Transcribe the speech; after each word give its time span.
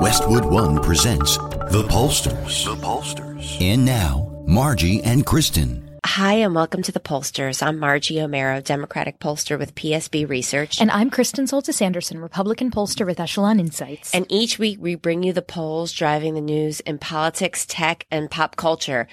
Westwood 0.00 0.46
One 0.46 0.80
presents 0.80 1.36
The 1.36 1.84
Pollsters. 1.90 2.64
The 2.64 2.76
Pollsters. 2.76 3.60
And 3.60 3.84
now, 3.84 4.42
Margie 4.46 5.02
and 5.02 5.26
Kristen. 5.26 5.98
Hi, 6.06 6.34
and 6.34 6.54
welcome 6.54 6.82
to 6.82 6.92
the 6.92 7.00
Pollsters. 7.00 7.62
I'm 7.62 7.78
Margie 7.78 8.16
Omero, 8.16 8.64
Democratic 8.64 9.18
pollster 9.18 9.58
with 9.58 9.74
PSB 9.74 10.26
Research. 10.28 10.80
And 10.80 10.90
I'm 10.90 11.10
Kristen 11.10 11.44
Soltis 11.44 11.82
Anderson, 11.82 12.18
Republican 12.18 12.70
pollster 12.70 13.04
with 13.04 13.20
Echelon 13.20 13.60
Insights. 13.60 14.14
And 14.14 14.24
each 14.30 14.58
week 14.58 14.78
we 14.80 14.94
bring 14.94 15.22
you 15.22 15.34
the 15.34 15.42
polls 15.42 15.92
driving 15.92 16.34
the 16.34 16.40
news 16.40 16.80
in 16.80 16.98
politics, 16.98 17.66
tech, 17.66 18.06
and 18.10 18.30
pop 18.30 18.56
culture. 18.56 19.06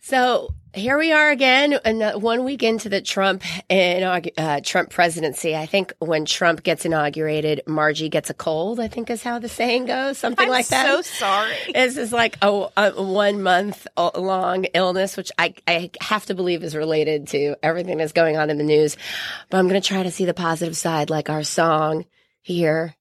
So 0.00 0.54
here 0.74 0.98
we 0.98 1.12
are 1.12 1.30
again, 1.30 1.78
one 2.16 2.44
week 2.44 2.62
into 2.62 2.88
the 2.88 3.00
Trump 3.00 3.42
uh, 3.70 4.60
Trump 4.62 4.90
presidency. 4.90 5.56
I 5.56 5.66
think 5.66 5.92
when 5.98 6.24
Trump 6.24 6.62
gets 6.62 6.84
inaugurated, 6.84 7.62
Margie 7.66 8.08
gets 8.08 8.30
a 8.30 8.34
cold. 8.34 8.80
I 8.80 8.88
think 8.88 9.10
is 9.10 9.22
how 9.22 9.38
the 9.38 9.48
saying 9.48 9.86
goes, 9.86 10.18
something 10.18 10.44
I'm 10.44 10.50
like 10.50 10.68
that. 10.68 10.86
So 10.86 11.02
sorry. 11.02 11.56
This 11.74 11.96
is 11.96 12.12
like 12.12 12.38
a, 12.42 12.68
a 12.76 13.02
one 13.02 13.42
month 13.42 13.86
long 13.96 14.64
illness, 14.74 15.16
which 15.16 15.32
I 15.38 15.54
I 15.66 15.90
have 16.00 16.26
to 16.26 16.34
believe 16.34 16.62
is 16.62 16.76
related 16.76 17.28
to 17.28 17.56
everything 17.62 17.98
that's 17.98 18.12
going 18.12 18.36
on 18.36 18.50
in 18.50 18.58
the 18.58 18.64
news. 18.64 18.96
But 19.50 19.58
I'm 19.58 19.68
going 19.68 19.80
to 19.80 19.86
try 19.86 20.02
to 20.02 20.10
see 20.10 20.26
the 20.26 20.34
positive 20.34 20.76
side, 20.76 21.10
like 21.10 21.30
our 21.30 21.42
song 21.42 22.04
here 22.40 22.94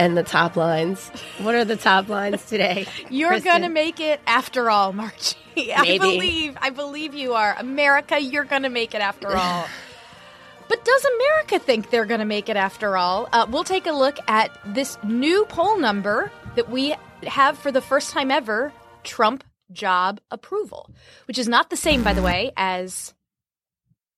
and 0.00 0.16
the 0.16 0.22
top 0.22 0.56
lines. 0.56 1.10
What 1.42 1.54
are 1.54 1.64
the 1.64 1.76
top 1.76 2.08
lines 2.08 2.44
today? 2.46 2.86
You're 3.10 3.38
going 3.40 3.60
to 3.62 3.68
make 3.68 4.00
it 4.00 4.18
after 4.26 4.70
all, 4.70 4.94
Margie. 4.94 5.36
I 5.74 5.82
Maybe. 5.82 5.98
believe. 5.98 6.56
I 6.60 6.70
believe 6.70 7.12
you 7.14 7.34
are. 7.34 7.54
America, 7.58 8.18
you're 8.18 8.44
going 8.44 8.62
to 8.62 8.70
make 8.70 8.94
it 8.94 9.02
after 9.02 9.28
all. 9.36 9.66
But 10.68 10.84
does 10.86 11.04
America 11.04 11.58
think 11.58 11.90
they're 11.90 12.06
going 12.06 12.20
to 12.20 12.24
make 12.26 12.48
it 12.48 12.56
after 12.56 12.96
all? 12.96 13.28
Uh, 13.30 13.46
we'll 13.50 13.64
take 13.64 13.86
a 13.86 13.92
look 13.92 14.16
at 14.26 14.50
this 14.64 14.96
new 15.04 15.44
poll 15.50 15.78
number 15.78 16.32
that 16.56 16.70
we 16.70 16.94
have 17.26 17.58
for 17.58 17.70
the 17.70 17.82
first 17.82 18.10
time 18.12 18.30
ever 18.30 18.72
Trump 19.04 19.44
job 19.70 20.18
approval, 20.30 20.90
which 21.26 21.38
is 21.38 21.46
not 21.46 21.68
the 21.68 21.76
same, 21.76 22.02
by 22.02 22.14
the 22.14 22.22
way, 22.22 22.52
as 22.56 23.12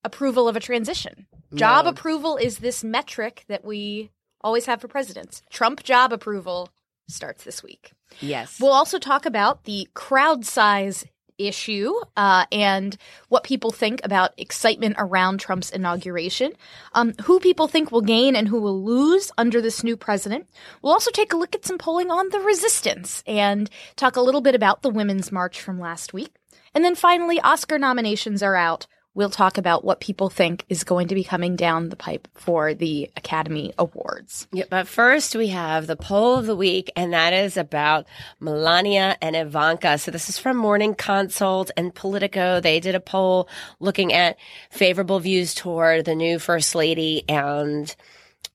approval 0.04 0.46
of 0.48 0.54
a 0.54 0.60
transition. 0.60 1.26
Job 1.54 1.86
No. 1.86 1.90
approval 1.90 2.36
is 2.36 2.58
this 2.58 2.84
metric 2.84 3.44
that 3.48 3.64
we 3.64 4.10
always 4.44 4.66
have 4.66 4.80
for 4.80 4.88
presidents. 4.88 5.42
Trump 5.50 5.82
job 5.82 6.12
approval 6.12 6.70
starts 7.08 7.44
this 7.44 7.62
week. 7.62 7.92
Yes. 8.20 8.58
We'll 8.60 8.72
also 8.72 8.98
talk 8.98 9.26
about 9.26 9.64
the 9.64 9.88
crowd 9.94 10.44
size 10.44 11.04
issue 11.38 11.92
uh, 12.16 12.44
and 12.52 12.96
what 13.28 13.44
people 13.44 13.70
think 13.70 14.00
about 14.04 14.32
excitement 14.36 14.96
around 14.98 15.40
Trump's 15.40 15.70
inauguration, 15.70 16.52
um, 16.92 17.14
who 17.24 17.40
people 17.40 17.68
think 17.68 17.90
will 17.90 18.02
gain 18.02 18.36
and 18.36 18.48
who 18.48 18.60
will 18.60 18.82
lose 18.82 19.32
under 19.38 19.60
this 19.60 19.82
new 19.82 19.96
president. 19.96 20.46
We'll 20.82 20.92
also 20.92 21.10
take 21.10 21.32
a 21.32 21.36
look 21.36 21.54
at 21.54 21.64
some 21.64 21.78
polling 21.78 22.10
on 22.10 22.28
the 22.28 22.40
resistance 22.40 23.22
and 23.26 23.68
talk 23.96 24.16
a 24.16 24.20
little 24.20 24.40
bit 24.40 24.54
about 24.54 24.82
the 24.82 24.90
Women's 24.90 25.32
March 25.32 25.60
from 25.60 25.80
last 25.80 26.12
week. 26.12 26.34
And 26.74 26.84
then 26.84 26.94
finally, 26.94 27.40
Oscar 27.40 27.78
nominations 27.78 28.42
are 28.42 28.56
out. 28.56 28.86
We'll 29.14 29.28
talk 29.28 29.58
about 29.58 29.84
what 29.84 30.00
people 30.00 30.30
think 30.30 30.64
is 30.70 30.84
going 30.84 31.08
to 31.08 31.14
be 31.14 31.22
coming 31.22 31.54
down 31.54 31.90
the 31.90 31.96
pipe 31.96 32.28
for 32.34 32.72
the 32.72 33.10
Academy 33.14 33.74
Awards. 33.78 34.48
Yeah, 34.52 34.64
but 34.70 34.88
first 34.88 35.36
we 35.36 35.48
have 35.48 35.86
the 35.86 35.96
poll 35.96 36.38
of 36.38 36.46
the 36.46 36.56
week, 36.56 36.90
and 36.96 37.12
that 37.12 37.34
is 37.34 37.58
about 37.58 38.06
Melania 38.40 39.18
and 39.20 39.36
Ivanka. 39.36 39.98
So 39.98 40.10
this 40.10 40.30
is 40.30 40.38
from 40.38 40.56
Morning 40.56 40.94
Consult 40.94 41.70
and 41.76 41.94
Politico. 41.94 42.60
They 42.60 42.80
did 42.80 42.94
a 42.94 43.00
poll 43.00 43.50
looking 43.80 44.14
at 44.14 44.38
favorable 44.70 45.20
views 45.20 45.54
toward 45.54 46.06
the 46.06 46.14
new 46.14 46.38
first 46.38 46.74
lady 46.74 47.24
and 47.28 47.94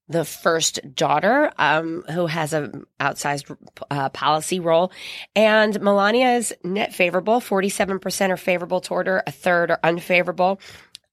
the 0.09 0.25
first 0.25 0.79
daughter, 0.95 1.51
um, 1.57 2.03
who 2.11 2.27
has 2.27 2.53
a 2.53 2.71
outsized 2.99 3.55
uh, 3.91 4.09
policy 4.09 4.59
role, 4.59 4.91
and 5.35 5.79
Melania 5.81 6.33
is 6.33 6.53
net 6.63 6.93
favorable. 6.93 7.39
Forty-seven 7.39 7.99
percent 7.99 8.31
are 8.31 8.37
favorable 8.37 8.81
toward 8.81 9.07
her. 9.07 9.23
A 9.27 9.31
third 9.31 9.71
are 9.71 9.79
unfavorable. 9.83 10.59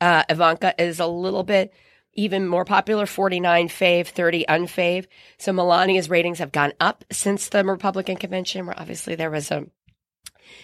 Uh, 0.00 0.25
Ivanka 0.28 0.75
is 0.78 1.00
a 1.00 1.06
little 1.06 1.43
bit 1.43 1.72
even 2.16 2.47
more 2.47 2.65
popular 2.65 3.06
49 3.06 3.69
fave 3.69 4.06
30 4.06 4.44
unfave 4.49 5.06
so 5.37 5.53
melania's 5.53 6.09
ratings 6.09 6.38
have 6.38 6.53
gone 6.53 6.72
up 6.78 7.05
since 7.11 7.49
the 7.49 7.65
republican 7.65 8.16
convention 8.16 8.66
where 8.66 8.78
obviously 8.78 9.15
there 9.16 9.31
was 9.31 9.50
a 9.50 9.66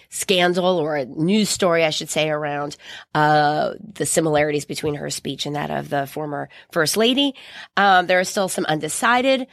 scandal 0.09 0.77
or 0.77 0.95
a 0.95 1.05
news 1.05 1.49
story, 1.49 1.83
I 1.83 1.89
should 1.89 2.09
say, 2.09 2.29
around 2.29 2.77
uh, 3.15 3.73
the 3.81 4.05
similarities 4.05 4.65
between 4.65 4.95
her 4.95 5.09
speech 5.09 5.45
and 5.45 5.55
that 5.55 5.69
of 5.69 5.89
the 5.89 6.07
former 6.07 6.49
first 6.71 6.97
lady. 6.97 7.35
Um, 7.77 8.07
there 8.07 8.19
are 8.19 8.25
still 8.25 8.49
some 8.49 8.65
undecided 8.65 9.47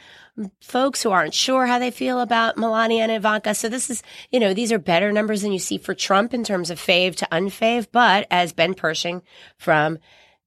folks 0.61 1.03
who 1.03 1.11
aren't 1.11 1.33
sure 1.33 1.65
how 1.65 1.79
they 1.79 1.91
feel 1.91 2.21
about 2.21 2.57
Melania 2.57 3.03
and 3.03 3.11
Ivanka. 3.11 3.53
So 3.55 3.69
this 3.69 3.89
is, 3.89 4.03
you 4.31 4.39
know, 4.39 4.53
these 4.53 4.71
are 4.71 4.79
better 4.79 5.11
numbers 5.11 5.41
than 5.41 5.51
you 5.51 5.59
see 5.59 5.77
for 5.77 5.93
Trump 5.93 6.33
in 6.33 6.43
terms 6.43 6.69
of 6.69 6.79
fave 6.79 7.15
to 7.17 7.27
unfave. 7.31 7.87
But 7.91 8.27
as 8.31 8.53
Ben 8.53 8.73
Pershing 8.73 9.21
from 9.57 9.99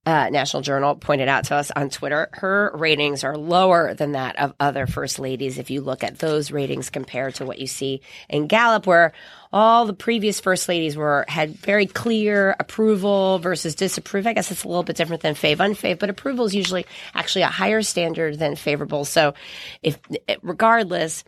uh, 0.05 0.29
National 0.29 0.61
Journal 0.61 0.95
pointed 0.95 1.29
out 1.29 1.45
to 1.45 1.55
us 1.55 1.71
on 1.71 1.89
Twitter, 1.89 2.27
her 2.33 2.71
ratings 2.75 3.23
are 3.23 3.37
lower 3.37 3.93
than 3.93 4.13
that 4.13 4.37
of 4.37 4.53
other 4.59 4.85
first 4.85 5.17
ladies. 5.17 5.57
If 5.57 5.69
you 5.69 5.79
look 5.79 6.03
at 6.03 6.19
those 6.19 6.51
ratings 6.51 6.89
compared 6.89 7.35
to 7.35 7.45
what 7.45 7.59
you 7.59 7.67
see 7.67 8.01
in 8.27 8.47
Gallup, 8.47 8.85
where 8.85 9.13
all 9.53 9.85
the 9.85 9.93
previous 9.93 10.41
first 10.41 10.67
ladies 10.67 10.97
were 10.97 11.23
had 11.29 11.55
very 11.55 11.85
clear 11.85 12.53
approval 12.59 13.39
versus 13.39 13.75
disapprove. 13.75 14.27
I 14.27 14.33
guess 14.33 14.51
it's 14.51 14.65
a 14.65 14.67
little 14.67 14.83
bit 14.83 14.97
different 14.97 15.21
than 15.21 15.35
fave 15.35 15.57
unfave, 15.57 15.99
but 15.99 16.09
approval 16.09 16.45
is 16.45 16.55
usually 16.55 16.85
actually 17.13 17.43
a 17.43 17.47
higher 17.47 17.81
standard 17.81 18.37
than 18.37 18.57
favorable. 18.57 19.05
So, 19.05 19.35
if 19.81 19.99
regardless, 20.41 21.23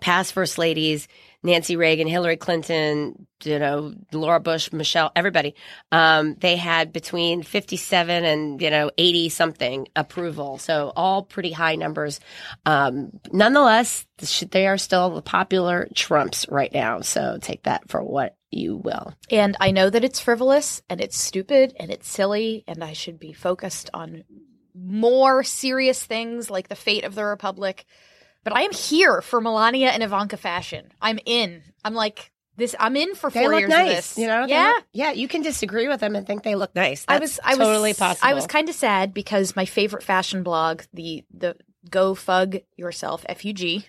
past 0.00 0.32
first 0.32 0.58
ladies, 0.58 1.06
Nancy 1.44 1.76
Reagan, 1.76 2.08
Hillary 2.08 2.38
Clinton, 2.38 3.26
you 3.44 3.58
know, 3.58 3.94
Laura 4.12 4.40
Bush, 4.40 4.72
Michelle, 4.72 5.12
everybody, 5.14 5.54
um, 5.92 6.36
they 6.40 6.56
had 6.56 6.90
between 6.90 7.42
57 7.42 8.24
and, 8.24 8.60
you 8.62 8.70
know, 8.70 8.90
80 8.96 9.28
something 9.28 9.86
approval. 9.94 10.56
So 10.56 10.92
all 10.96 11.22
pretty 11.22 11.52
high 11.52 11.76
numbers. 11.76 12.18
Um, 12.64 13.20
nonetheless, 13.30 14.06
they 14.50 14.66
are 14.66 14.78
still 14.78 15.10
the 15.10 15.22
popular 15.22 15.86
Trumps 15.94 16.46
right 16.48 16.72
now. 16.72 17.02
So 17.02 17.38
take 17.40 17.64
that 17.64 17.90
for 17.90 18.02
what 18.02 18.36
you 18.50 18.76
will. 18.76 19.12
And 19.30 19.56
I 19.60 19.70
know 19.70 19.90
that 19.90 20.04
it's 20.04 20.20
frivolous 20.20 20.82
and 20.88 21.00
it's 21.00 21.18
stupid 21.18 21.74
and 21.78 21.90
it's 21.90 22.08
silly, 22.08 22.64
and 22.66 22.82
I 22.82 22.94
should 22.94 23.18
be 23.18 23.34
focused 23.34 23.90
on 23.92 24.24
more 24.74 25.44
serious 25.44 26.02
things 26.02 26.50
like 26.50 26.68
the 26.68 26.74
fate 26.74 27.04
of 27.04 27.14
the 27.14 27.24
Republic. 27.24 27.84
But 28.44 28.54
I 28.54 28.62
am 28.62 28.72
here 28.72 29.22
for 29.22 29.40
Melania 29.40 29.88
and 29.88 30.02
Ivanka 30.02 30.36
fashion. 30.36 30.92
I'm 31.00 31.18
in. 31.24 31.62
I'm 31.84 31.94
like 31.94 32.30
this. 32.56 32.74
I'm 32.78 32.94
in 32.94 33.14
for 33.14 33.30
four 33.30 33.54
years 33.58 33.70
nice, 33.70 33.88
of 33.90 33.96
this. 33.96 34.18
you 34.18 34.26
know. 34.26 34.44
Yeah. 34.46 34.72
look- 34.76 34.84
yeah. 34.92 35.12
You 35.12 35.26
can 35.28 35.42
disagree 35.42 35.88
with 35.88 36.00
them 36.00 36.14
and 36.14 36.26
think 36.26 36.42
they 36.42 36.54
look 36.54 36.74
nice. 36.74 37.04
I 37.08 37.18
was. 37.18 37.40
I 37.42 37.56
totally 37.56 37.90
was. 37.90 37.98
possible. 37.98 38.28
I 38.28 38.34
was 38.34 38.46
kind 38.46 38.68
of 38.68 38.74
sad 38.74 39.14
because 39.14 39.56
my 39.56 39.64
favorite 39.64 40.02
fashion 40.02 40.42
blog, 40.42 40.82
the 40.92 41.24
the 41.32 41.56
Go 41.90 42.14
Fug 42.14 42.58
Yourself 42.76 43.24
(FUG), 43.28 43.84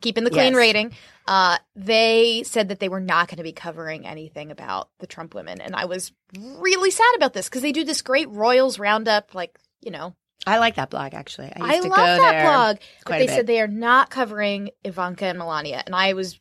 keeping 0.00 0.24
the 0.24 0.30
clean 0.30 0.52
Yes. 0.52 0.54
rating. 0.54 0.92
Uh, 1.26 1.56
they 1.74 2.42
said 2.44 2.68
that 2.68 2.80
they 2.80 2.90
were 2.90 3.00
not 3.00 3.28
going 3.28 3.38
to 3.38 3.42
be 3.42 3.52
covering 3.52 4.06
anything 4.06 4.50
about 4.50 4.90
the 4.98 5.06
Trump 5.06 5.34
women, 5.34 5.62
and 5.62 5.74
I 5.74 5.86
was 5.86 6.12
really 6.38 6.90
sad 6.90 7.14
about 7.16 7.32
this 7.32 7.48
because 7.48 7.62
they 7.62 7.72
do 7.72 7.84
this 7.84 8.02
great 8.02 8.28
Royals 8.28 8.78
roundup, 8.78 9.34
like 9.34 9.58
you 9.80 9.90
know, 9.90 10.14
I 10.46 10.58
like 10.58 10.74
that 10.76 10.90
blog 10.90 11.14
actually. 11.14 11.52
I, 11.56 11.76
I 11.76 11.80
to 11.80 11.88
love 11.88 12.18
that 12.18 12.42
blog. 12.44 12.76
But 13.06 13.18
they 13.18 13.26
said 13.26 13.46
they 13.46 13.60
are 13.60 13.66
not 13.66 14.10
covering 14.10 14.70
Ivanka 14.84 15.24
and 15.26 15.38
Melania, 15.38 15.82
and 15.86 15.94
I 15.94 16.12
was 16.12 16.38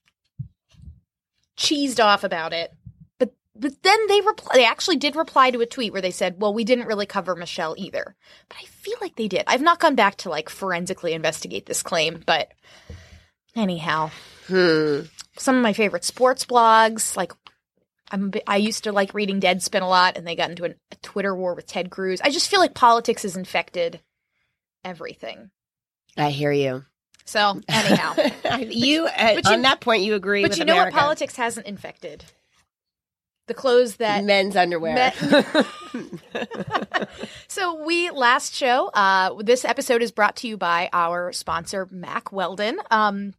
cheesed 1.58 2.04
off 2.04 2.24
about 2.24 2.54
it. 2.54 2.74
But 3.20 3.34
but 3.56 3.82
then 3.84 4.08
they 4.08 4.22
reply. 4.22 4.52
They 4.56 4.66
actually 4.66 4.98
did 4.98 5.16
reply 5.16 5.52
to 5.52 5.62
a 5.62 5.66
tweet 5.66 5.94
where 5.94 6.02
they 6.02 6.12
said, 6.12 6.42
"Well, 6.42 6.54
we 6.54 6.64
didn't 6.64 6.88
really 6.88 7.06
cover 7.06 7.36
Michelle 7.36 7.76
either." 7.78 8.16
But 8.50 8.58
I 8.62 8.66
feel 8.66 8.98
like 9.02 9.16
they 9.16 9.28
did. 9.28 9.44
I've 9.48 9.62
not 9.62 9.80
gone 9.80 9.96
back 9.96 10.18
to 10.18 10.30
like 10.30 10.50
forensically 10.50 11.14
investigate 11.14 11.66
this 11.66 11.84
claim, 11.84 12.24
but 12.26 12.50
anyhow, 13.56 14.12
Hmm. 14.48 15.02
some 15.38 15.56
of 15.56 15.62
my 15.64 15.74
favorite 15.74 16.04
sports 16.04 16.46
blogs, 16.46 17.16
like. 17.16 17.32
I'm, 18.14 18.26
a 18.26 18.28
bit- 18.30 18.44
I 18.48 18.58
used 18.58 18.84
to 18.86 18.92
like 18.92 19.14
reading 19.14 19.42
Deadspin 19.42 19.82
a 19.82 19.86
lot, 19.86 20.18
and 20.18 20.26
they 20.26 20.36
got 20.36 20.52
into 20.52 20.64
an, 20.66 20.76
a 20.92 20.96
Twitter 20.98 21.36
war 21.36 21.56
with 21.56 21.66
Ted 21.66 21.90
Cruz. 21.90 22.22
I 22.22 22.30
just 22.30 22.50
feel 22.50 22.60
like 22.60 22.74
politics 22.76 23.24
has 23.24 23.36
infected 23.36 24.00
everything. 24.86 25.50
I 26.16 26.30
hear 26.30 26.52
you. 26.52 26.86
So 27.26 27.60
anyhow, 27.68 28.14
you 28.60 29.06
uh, 29.08 29.36
but 29.36 29.46
you- 29.46 29.52
on 29.52 29.62
that 29.64 29.80
point 29.82 30.04
you 30.04 30.14
agree 30.14 30.44
but 30.44 30.58
you 30.58 30.66
know 30.66 30.74
America. 30.74 30.96
what 30.96 31.02
politics 31.02 31.36
hasn't 31.36 31.66
infected? 31.66 32.24
The 33.48 33.54
clothes 33.54 33.98
that. 33.98 34.24
men's 34.24 34.56
underwear. 34.56 35.12
so 37.48 37.84
we 37.84 38.10
last 38.12 38.54
show. 38.54 38.88
Uh, 38.94 39.42
this 39.42 39.66
episode 39.66 40.02
is 40.02 40.12
brought 40.12 40.38
to 40.38 40.48
you 40.48 40.56
by 40.56 40.90
our 40.94 41.34
sponsor 41.34 41.88
Mack 41.92 42.32
Weldon. 42.32 42.78
Um, 42.90 43.34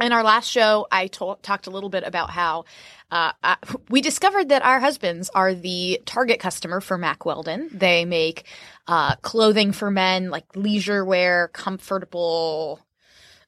in 0.00 0.12
our 0.12 0.24
last 0.24 0.50
show, 0.50 0.86
I 0.90 1.06
to- 1.08 1.38
talked 1.42 1.66
a 1.66 1.70
little 1.70 1.90
bit 1.90 2.04
about 2.04 2.30
how 2.30 2.64
uh, 3.10 3.32
uh, 3.42 3.56
we 3.88 4.00
discovered 4.00 4.48
that 4.48 4.64
our 4.64 4.80
husbands 4.80 5.30
are 5.34 5.54
the 5.54 6.00
target 6.04 6.40
customer 6.40 6.80
for 6.80 6.98
Mack 6.98 7.24
Weldon. 7.24 7.70
They 7.72 8.04
make 8.04 8.44
uh, 8.86 9.16
clothing 9.16 9.72
for 9.72 9.90
men, 9.90 10.30
like 10.30 10.56
leisure 10.56 11.04
wear, 11.04 11.48
comfortable 11.48 12.80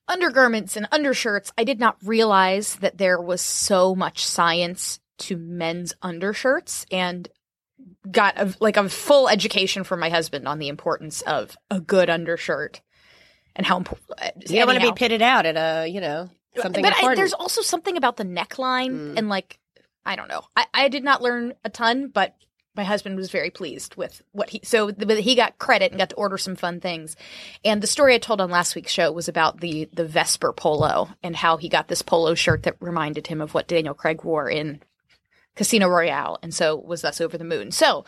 undergarments 0.09 0.77
and 0.77 0.87
undershirts. 0.93 1.53
I 1.59 1.65
did 1.65 1.81
not 1.81 1.97
realize 2.05 2.77
that 2.77 2.99
there 2.99 3.21
was 3.21 3.41
so 3.41 3.95
much 3.95 4.25
science 4.25 5.01
to 5.19 5.37
men's 5.37 5.95
undershirts 6.03 6.87
and 6.93 7.29
got 8.11 8.39
a, 8.39 8.55
like 8.61 8.77
a 8.77 8.89
full 8.89 9.29
education 9.29 9.83
from 9.83 10.01
my 10.01 10.11
husband 10.11 10.47
on 10.47 10.59
the 10.59 10.69
importance 10.69 11.23
of 11.23 11.57
a 11.71 11.81
good 11.81 12.09
undershirt 12.09 12.81
and 13.57 13.67
how 13.67 13.77
important. 13.77 14.01
you 14.49 14.59
don't 14.59 14.67
want 14.69 14.81
to 14.81 14.87
be 14.87 14.93
pitted 14.95 15.23
out 15.23 15.47
at 15.47 15.57
a 15.57 15.89
you 15.89 16.01
know 16.01 16.31
something 16.61 16.83
but 16.83 16.95
I, 17.03 17.15
there's 17.15 17.33
also 17.35 17.61
something 17.63 17.97
about 17.97 18.17
the 18.17 18.25
neckline 18.25 18.91
Mm. 18.91 19.19
and 19.19 19.29
like 19.29 19.59
I 20.05 20.15
don't 20.15 20.29
know. 20.29 20.43
I, 20.57 20.67
I 20.73 20.89
did 20.89 21.03
not 21.03 21.21
learn 21.21 21.55
a 21.65 21.69
ton, 21.69 22.09
but 22.09 22.37
my 22.77 22.85
husband 22.85 23.17
was 23.17 23.31
very 23.31 23.51
pleased 23.51 23.97
with 23.97 24.23
what 24.33 24.51
he 24.51 24.61
so 24.63 24.91
th- 24.93 25.25
he 25.25 25.35
got 25.35 25.59
credit 25.59 25.91
and 25.91 25.99
got 25.99 26.11
to 26.11 26.15
order 26.17 26.39
some 26.39 26.55
fun 26.57 26.79
things. 26.81 27.17
And 27.65 27.83
the 27.83 27.87
story 27.89 28.15
I 28.15 28.19
told 28.19 28.41
on 28.41 28.49
last 28.51 28.75
week's 28.77 28.93
show 28.93 29.11
was 29.11 29.29
about 29.29 29.61
the 29.61 29.89
the 29.93 30.05
Vesper 30.07 30.53
polo 30.53 31.09
and 31.25 31.35
how 31.35 31.57
he 31.57 31.69
got 31.69 31.89
this 31.89 32.03
polo 32.03 32.35
shirt 32.35 32.63
that 32.65 32.77
reminded 32.81 33.27
him 33.27 33.41
of 33.41 33.53
what 33.55 33.67
Daniel 33.67 33.95
Craig 33.95 34.23
wore 34.23 34.49
in 34.49 34.81
Casino 35.57 35.89
Royale, 35.89 36.39
and 36.43 36.55
so 36.55 36.77
was 36.77 37.01
thus 37.03 37.21
over 37.21 37.37
the 37.37 37.45
moon. 37.45 37.71
So. 37.73 38.05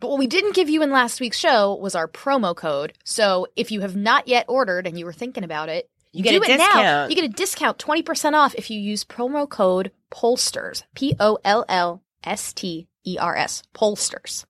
But 0.00 0.10
what 0.10 0.18
we 0.18 0.26
didn't 0.28 0.54
give 0.54 0.68
you 0.68 0.82
in 0.82 0.90
last 0.90 1.20
week's 1.20 1.38
show 1.38 1.74
was 1.74 1.94
our 1.94 2.06
promo 2.08 2.54
code. 2.54 2.92
So 3.04 3.46
if 3.56 3.70
you 3.72 3.80
have 3.80 3.96
not 3.96 4.28
yet 4.28 4.44
ordered 4.48 4.86
and 4.86 4.98
you 4.98 5.04
were 5.04 5.12
thinking 5.12 5.42
about 5.44 5.68
it, 5.68 5.90
You 6.12 6.22
get 6.22 6.30
do 6.30 6.42
a 6.42 6.54
it 6.54 6.58
now. 6.58 6.64
discount. 6.66 7.10
You 7.10 7.16
get 7.16 7.24
a 7.24 7.28
discount 7.34 7.78
20% 7.78 8.34
off 8.34 8.54
if 8.54 8.70
you 8.70 8.78
use 8.78 9.04
promo 9.04 9.48
code 9.48 9.90
Pollsters. 10.12 10.84
P 10.94 11.14
O 11.18 11.38
L 11.44 11.64
L 11.68 12.02
S 12.24 12.52
T 12.52 12.86
E 13.04 13.18
R 13.18 13.36
S. 13.36 13.62
Pollsters. 13.74 14.44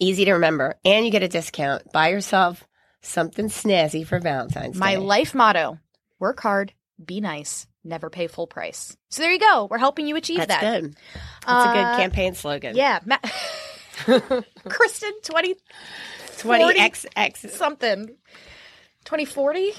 Easy 0.00 0.24
to 0.24 0.32
remember, 0.32 0.76
and 0.84 1.04
you 1.04 1.10
get 1.12 1.22
a 1.22 1.28
discount. 1.28 1.92
Buy 1.92 2.08
yourself 2.08 2.66
something 3.00 3.46
snazzy 3.46 4.06
for 4.06 4.18
Valentine's 4.18 4.76
My 4.76 4.94
Day. 4.94 4.96
My 5.00 5.04
life 5.04 5.34
motto 5.34 5.78
work 6.18 6.40
hard, 6.40 6.72
be 7.04 7.20
nice, 7.20 7.66
never 7.84 8.10
pay 8.10 8.26
full 8.26 8.46
price. 8.48 8.96
So 9.10 9.22
there 9.22 9.30
you 9.32 9.38
go. 9.38 9.68
We're 9.70 9.78
helping 9.78 10.06
you 10.08 10.16
achieve 10.16 10.38
That's 10.38 10.48
that. 10.60 10.80
good. 10.82 10.96
That's 11.46 11.64
a 11.66 11.68
Uh, 11.68 11.72
good 11.74 11.96
campaign 12.00 12.34
slogan. 12.34 12.74
Yeah. 12.76 12.98
Ma- 13.04 13.18
Kristen, 14.68 15.12
20 15.22 15.54
twenty 16.38 16.78
x 16.78 17.06
x. 17.16 17.46
something. 17.54 18.06
2040? 19.04 19.72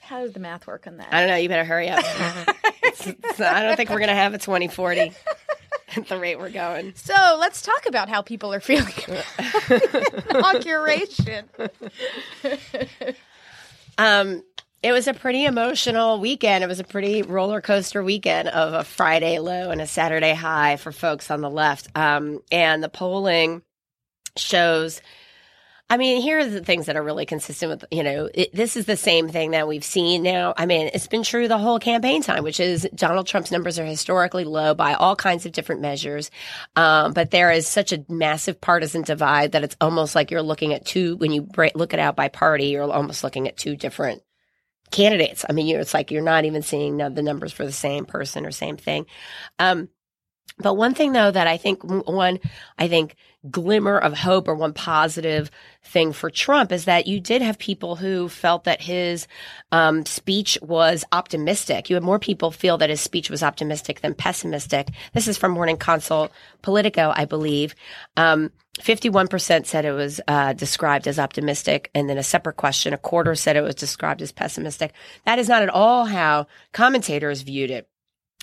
How 0.00 0.20
does 0.20 0.32
the 0.32 0.40
math 0.40 0.66
work 0.66 0.86
on 0.86 0.96
that? 0.98 1.08
I 1.12 1.20
don't 1.20 1.28
know. 1.30 1.36
You 1.36 1.48
better 1.48 1.64
hurry 1.64 1.88
up. 1.88 2.00
It's- 2.00 3.06
it's- 3.06 3.40
I 3.40 3.62
don't 3.62 3.76
think 3.76 3.90
we're 3.90 4.00
gonna 4.00 4.14
have 4.14 4.34
a 4.34 4.38
twenty 4.38 4.68
forty 4.68 5.12
at 5.96 6.08
the 6.08 6.18
rate 6.18 6.38
we're 6.38 6.50
going. 6.50 6.94
So 6.96 7.14
let's 7.38 7.62
talk 7.62 7.86
about 7.86 8.08
how 8.08 8.20
people 8.22 8.52
are 8.52 8.60
feeling 8.60 8.92
inauguration. 10.30 11.48
Um, 13.98 14.42
it 14.82 14.92
was 14.92 15.06
a 15.06 15.14
pretty 15.14 15.44
emotional 15.44 16.18
weekend. 16.18 16.64
It 16.64 16.66
was 16.66 16.80
a 16.80 16.84
pretty 16.84 17.22
roller 17.22 17.60
coaster 17.60 18.02
weekend 18.02 18.48
of 18.48 18.74
a 18.74 18.84
Friday 18.84 19.38
low 19.38 19.70
and 19.70 19.80
a 19.80 19.86
Saturday 19.86 20.34
high 20.34 20.76
for 20.76 20.90
folks 20.90 21.30
on 21.30 21.40
the 21.40 21.50
left. 21.50 21.88
Um, 21.96 22.40
and 22.50 22.82
the 22.82 22.88
polling 22.88 23.62
shows. 24.36 25.00
I 25.88 25.98
mean, 25.98 26.22
here 26.22 26.38
are 26.38 26.46
the 26.46 26.64
things 26.64 26.86
that 26.86 26.96
are 26.96 27.02
really 27.02 27.26
consistent 27.26 27.70
with, 27.70 27.84
you 27.92 28.02
know, 28.02 28.28
it, 28.32 28.54
this 28.54 28.76
is 28.76 28.86
the 28.86 28.96
same 28.96 29.28
thing 29.28 29.50
that 29.50 29.68
we've 29.68 29.84
seen 29.84 30.22
now. 30.22 30.54
I 30.56 30.64
mean, 30.64 30.90
it's 30.94 31.06
been 31.06 31.22
true 31.22 31.48
the 31.48 31.58
whole 31.58 31.78
campaign 31.78 32.22
time, 32.22 32.42
which 32.42 32.60
is 32.60 32.88
Donald 32.94 33.26
Trump's 33.26 33.52
numbers 33.52 33.78
are 33.78 33.84
historically 33.84 34.44
low 34.44 34.72
by 34.74 34.94
all 34.94 35.14
kinds 35.14 35.44
of 35.44 35.52
different 35.52 35.82
measures. 35.82 36.30
Um, 36.76 37.12
but 37.12 37.30
there 37.30 37.52
is 37.52 37.68
such 37.68 37.92
a 37.92 38.04
massive 38.08 38.58
partisan 38.58 39.02
divide 39.02 39.52
that 39.52 39.64
it's 39.64 39.76
almost 39.82 40.14
like 40.14 40.30
you're 40.30 40.40
looking 40.42 40.72
at 40.72 40.86
two, 40.86 41.16
when 41.16 41.30
you 41.30 41.42
break, 41.42 41.76
look 41.76 41.92
it 41.92 42.00
out 42.00 42.16
by 42.16 42.28
party, 42.28 42.68
you're 42.68 42.90
almost 42.90 43.22
looking 43.22 43.46
at 43.46 43.58
two 43.58 43.76
different 43.76 44.22
candidates. 44.92 45.44
I 45.48 45.52
mean, 45.52 45.66
you 45.66 45.78
it's 45.78 45.94
like 45.94 46.10
you're 46.10 46.22
not 46.22 46.44
even 46.44 46.62
seeing 46.62 46.98
the 46.98 47.22
numbers 47.22 47.52
for 47.52 47.64
the 47.64 47.72
same 47.72 48.04
person 48.04 48.46
or 48.46 48.50
same 48.50 48.76
thing. 48.76 49.06
Um, 49.58 49.88
but 50.58 50.74
one 50.74 50.94
thing 50.94 51.12
though 51.12 51.30
that 51.30 51.46
I 51.46 51.56
think 51.56 51.82
one, 51.82 52.38
I 52.78 52.88
think 52.88 53.16
glimmer 53.50 53.98
of 53.98 54.12
hope 54.12 54.46
or 54.46 54.54
one 54.54 54.72
positive 54.72 55.50
thing 55.82 56.12
for 56.12 56.30
Trump 56.30 56.70
is 56.70 56.84
that 56.84 57.06
you 57.06 57.18
did 57.18 57.42
have 57.42 57.58
people 57.58 57.96
who 57.96 58.28
felt 58.28 58.64
that 58.64 58.80
his 58.80 59.26
um, 59.72 60.06
speech 60.06 60.58
was 60.62 61.04
optimistic. 61.10 61.90
You 61.90 61.96
had 61.96 62.04
more 62.04 62.20
people 62.20 62.50
feel 62.52 62.78
that 62.78 62.90
his 62.90 63.00
speech 63.00 63.30
was 63.30 63.42
optimistic 63.42 64.00
than 64.00 64.14
pessimistic. 64.14 64.90
This 65.12 65.26
is 65.26 65.36
from 65.38 65.52
Morning 65.52 65.76
Consult 65.76 66.30
Politico, 66.62 67.12
I 67.16 67.24
believe. 67.24 67.74
Um, 68.16 68.52
51% 68.80 69.66
said 69.66 69.84
it 69.84 69.92
was 69.92 70.20
uh, 70.26 70.54
described 70.54 71.06
as 71.06 71.18
optimistic, 71.18 71.90
and 71.94 72.08
then 72.08 72.16
a 72.16 72.22
separate 72.22 72.56
question, 72.56 72.94
a 72.94 72.98
quarter 72.98 73.34
said 73.34 73.56
it 73.56 73.62
was 73.62 73.74
described 73.74 74.22
as 74.22 74.32
pessimistic. 74.32 74.92
That 75.26 75.38
is 75.38 75.48
not 75.48 75.62
at 75.62 75.68
all 75.68 76.06
how 76.06 76.46
commentators 76.72 77.42
viewed 77.42 77.70
it. 77.70 77.88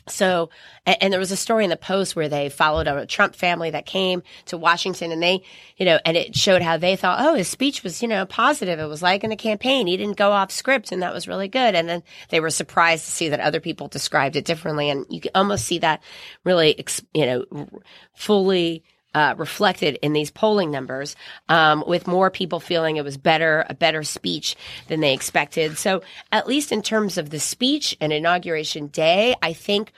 So, 0.08 0.50
and, 0.86 0.98
and 1.02 1.14
there 1.14 1.20
was 1.20 1.32
a 1.32 1.38
story 1.38 1.64
in 1.64 1.70
the 1.70 1.78
Post 1.78 2.16
where 2.16 2.30
they 2.30 2.50
followed 2.50 2.88
a 2.88 3.06
Trump 3.06 3.36
family 3.36 3.72
that 3.72 3.86
came 3.86 4.24
to 4.46 4.58
Washington 4.58 5.12
and 5.12 5.22
they, 5.22 5.42
you 5.78 5.86
know, 5.86 6.00
and 6.06 6.16
it 6.16 6.36
showed 6.36 6.62
how 6.62 6.78
they 6.78 6.96
thought, 6.96 7.20
oh, 7.22 7.36
his 7.36 7.48
speech 7.48 7.84
was, 7.84 8.02
you 8.02 8.08
know, 8.08 8.26
positive. 8.26 8.80
It 8.80 8.86
was 8.86 9.02
like 9.02 9.24
in 9.24 9.30
the 9.30 9.36
campaign. 9.36 9.88
He 9.88 9.98
didn't 9.98 10.18
go 10.18 10.32
off 10.32 10.52
script 10.52 10.92
and 10.92 11.02
that 11.02 11.14
was 11.14 11.28
really 11.28 11.48
good. 11.48 11.76
And 11.76 11.88
then 11.88 12.04
they 12.30 12.40
were 12.40 12.50
surprised 12.50 13.06
to 13.06 13.12
see 13.12 13.30
that 13.30 13.40
other 13.40 13.60
people 13.60 13.88
described 13.88 14.36
it 14.36 14.46
differently. 14.46 14.90
And 14.90 15.06
you 15.10 15.22
can 15.22 15.32
almost 15.36 15.66
see 15.66 15.80
that 15.80 16.02
really, 16.44 16.84
you 17.14 17.26
know, 17.26 17.68
fully 18.16 18.84
uh, 19.14 19.36
reflected 19.38 19.98
in 20.02 20.14
these 20.14 20.32
polling 20.32 20.72
numbers, 20.72 21.16
um, 21.48 21.84
with 21.88 22.08
more 22.08 22.30
people 22.30 22.60
feeling 22.60 22.98
it 22.98 23.04
was 23.04 23.18
better, 23.18 23.66
a 23.70 23.74
better 23.74 24.04
speech 24.04 24.56
than 24.88 25.00
they 25.00 25.14
expected. 25.14 25.78
So, 25.78 26.02
at 26.32 26.48
least 26.48 26.72
in 26.72 26.82
terms 26.82 27.18
of 27.18 27.30
the 27.30 27.40
speech 27.40 27.98
and 28.00 28.14
inauguration 28.14 28.88
day, 28.88 29.36
I 29.42 29.54
think 29.54 29.94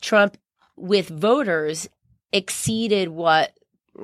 Trump, 0.00 0.36
with 0.76 1.08
voters, 1.08 1.88
exceeded 2.32 3.08
what 3.08 3.52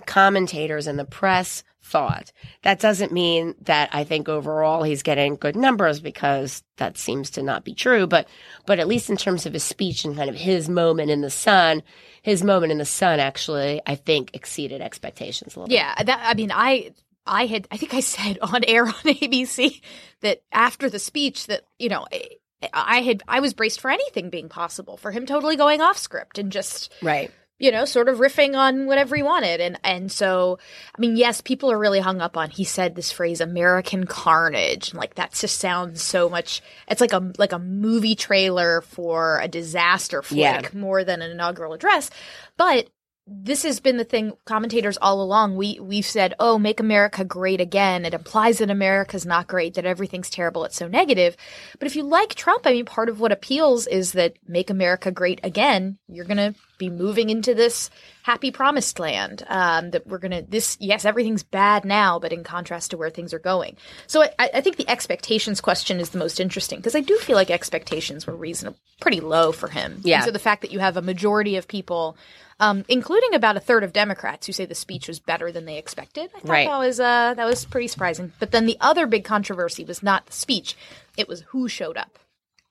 commentators 0.07 0.87
and 0.87 0.99
the 0.99 1.05
press 1.05 1.63
thought. 1.83 2.33
That 2.63 2.79
doesn't 2.81 3.13
mean 3.13 3.55
that 3.63 3.91
I 3.93 4.05
think 4.05 4.29
overall 4.29 4.83
he's 4.83 5.03
getting 5.03 5.37
good 5.37 5.57
numbers 5.57 6.01
because 6.01 6.63
that 6.77 6.97
seems 6.97 7.31
to 7.31 7.43
not 7.43 7.65
be 7.65 7.75
true, 7.75 8.07
but 8.07 8.29
but 8.67 8.79
at 8.79 8.89
least 8.89 9.11
in 9.11 9.17
terms 9.17 9.47
of 9.47 9.53
his 9.53 9.65
speech 9.65 10.05
and 10.05 10.17
kind 10.17 10.31
of 10.31 10.37
his 10.37 10.69
moment 10.69 11.11
in 11.11 11.21
the 11.21 11.31
sun, 11.31 11.83
his 12.23 12.43
moment 12.45 12.73
in 12.73 12.79
the 12.79 12.85
sun 12.85 13.21
actually 13.21 13.81
I 13.87 13.97
think 13.97 14.31
exceeded 14.35 14.81
expectations 14.81 15.57
a 15.57 15.61
little. 15.61 15.75
Yeah, 15.75 15.95
that 16.03 16.21
I 16.25 16.35
mean, 16.35 16.51
I 16.53 16.93
I 17.27 17.47
had 17.47 17.67
I 17.71 17.77
think 17.77 17.95
I 17.95 18.01
said 18.01 18.39
on 18.43 18.65
air 18.65 18.87
on 18.87 18.93
ABC 18.93 19.81
that 20.21 20.43
after 20.53 20.89
the 20.89 20.99
speech 20.99 21.47
that 21.49 21.63
you 21.79 21.89
know 21.89 22.07
I- 22.13 22.29
I 22.73 23.01
had 23.03 23.25
I 23.27 23.41
was 23.41 23.55
braced 23.55 23.81
for 23.81 23.91
anything 23.91 24.31
being 24.31 24.49
possible 24.49 24.97
for 24.97 25.11
him 25.11 25.27
totally 25.27 25.57
going 25.57 25.81
off 25.81 25.99
script 25.99 26.39
and 26.39 26.53
just. 26.53 26.93
Right. 27.03 27.33
You 27.63 27.71
know 27.73 27.87
sort 27.87 28.09
of 28.11 28.19
riffing 28.19 28.55
on 28.59 28.87
whatever 28.87 29.17
he 29.17 29.23
wanted. 29.23 29.61
And 29.63 29.79
and 29.85 30.13
so 30.13 30.59
I 30.95 31.01
mean 31.01 31.17
yes 31.17 31.41
people 31.41 31.71
are 31.73 31.79
really 31.79 32.01
hung 32.01 32.21
up 32.21 32.37
on 32.37 32.51
he 32.51 32.65
said 32.65 32.95
this 32.95 33.11
phrase 33.11 33.41
American 33.41 34.05
carnage. 34.05 34.91
And 34.91 34.99
like 34.99 35.15
that 35.15 35.33
just 35.33 35.59
sounds 35.61 36.03
so 36.03 36.29
much 36.29 36.61
it's 36.89 37.01
like 37.01 37.13
a 37.13 37.33
like 37.39 37.53
a 37.53 37.59
movie 37.59 38.17
trailer 38.17 38.83
for 38.83 39.41
a 39.41 39.49
disaster 39.49 40.23
flick 40.23 40.39
Yeah. 40.39 40.69
more 40.75 41.05
than 41.05 41.23
an 41.23 41.31
inaugural 41.31 41.73
address. 41.73 42.11
But 42.57 42.91
this 43.27 43.63
has 43.63 43.79
been 43.79 43.99
the 43.99 44.05
thing 44.05 44.33
commentators 44.45 44.99
all 45.01 45.23
along 45.23 45.55
we 45.57 45.79
we've 45.81 46.07
said 46.07 46.35
oh 46.41 46.59
make 46.59 46.81
america 46.81 47.25
great 47.25 47.61
again. 47.61 48.05
It 48.05 48.15
implies 48.15 48.59
that 48.59 48.71
america's 48.71 49.25
not 49.25 49.47
great 49.47 49.75
that 49.75 49.85
everything's 49.85 50.31
terrible 50.31 50.65
it's 50.65 50.77
so 50.77 50.89
negative. 50.89 51.37
But 51.79 51.87
if 51.87 51.97
you 51.97 52.03
like 52.03 52.35
trump 52.35 52.67
i 52.67 52.73
mean 52.73 52.85
part 52.85 53.09
of 53.09 53.21
what 53.21 53.33
appeals 53.33 53.87
is 53.87 54.13
that 54.13 54.37
make 54.47 54.71
america 54.71 55.11
great 55.11 55.41
again 55.45 55.99
you're 56.09 56.25
going 56.25 56.37
to 56.37 56.55
be 56.79 56.91
moving 56.91 57.31
into 57.31 57.55
this 57.55 57.91
happy 58.25 58.51
promised 58.51 58.99
land 58.99 59.45
um, 59.49 59.91
that 59.93 60.07
we're 60.07 60.19
going 60.19 60.33
to 60.33 60.43
this 60.43 60.77
yes 60.81 61.05
everything's 61.05 61.45
bad 61.45 61.85
now 61.85 62.19
but 62.19 62.33
in 62.33 62.43
contrast 62.43 62.91
to 62.91 62.97
where 62.97 63.11
things 63.11 63.33
are 63.33 63.39
going. 63.39 63.77
So 64.09 64.23
i, 64.23 64.51
I 64.55 64.61
think 64.61 64.77
the 64.77 64.89
expectations 64.89 65.61
question 65.61 66.01
is 66.01 66.11
the 66.11 66.19
most 66.19 66.41
interesting 66.41 66.81
because 66.81 66.97
i 66.97 67.01
do 67.01 67.17
feel 67.19 67.37
like 67.37 67.51
expectations 67.51 68.27
were 68.27 68.35
reasonable 68.35 68.79
pretty 69.03 69.21
low 69.21 69.53
for 69.53 69.69
him. 69.69 70.01
Yeah. 70.05 70.19
And 70.19 70.25
so 70.25 70.31
the 70.31 70.39
fact 70.39 70.63
that 70.63 70.71
you 70.71 70.79
have 70.79 70.97
a 70.97 71.03
majority 71.03 71.57
of 71.57 71.67
people 71.67 72.17
um, 72.63 72.85
including 72.89 73.35
about 73.35 73.57
a 73.57 73.61
third 73.61 73.83
of 73.85 73.93
Democrats 73.93 74.47
who 74.47 74.53
say 74.53 74.65
the 74.65 74.75
speech 74.75 75.09
was 75.09 75.19
better 75.19 75.51
than 75.53 75.65
they 75.67 75.77
expected. 75.79 76.31
I 76.35 76.39
thought 76.41 76.49
Right. 76.49 76.69
that 76.69 76.79
was 76.79 77.01
uh, 77.01 77.35
that 77.35 77.45
was 77.45 77.65
pretty 77.65 77.89
surprising. 77.89 78.33
But 78.39 78.53
then 78.53 78.67
the 78.67 78.77
other 78.81 79.07
big 79.07 79.25
controversy 79.25 79.85
was 79.85 80.03
not 80.03 80.27
the 80.27 80.33
speech; 80.33 80.77
it 81.17 81.29
was 81.29 81.43
who 81.49 81.69
showed 81.69 81.97
up. 81.97 82.19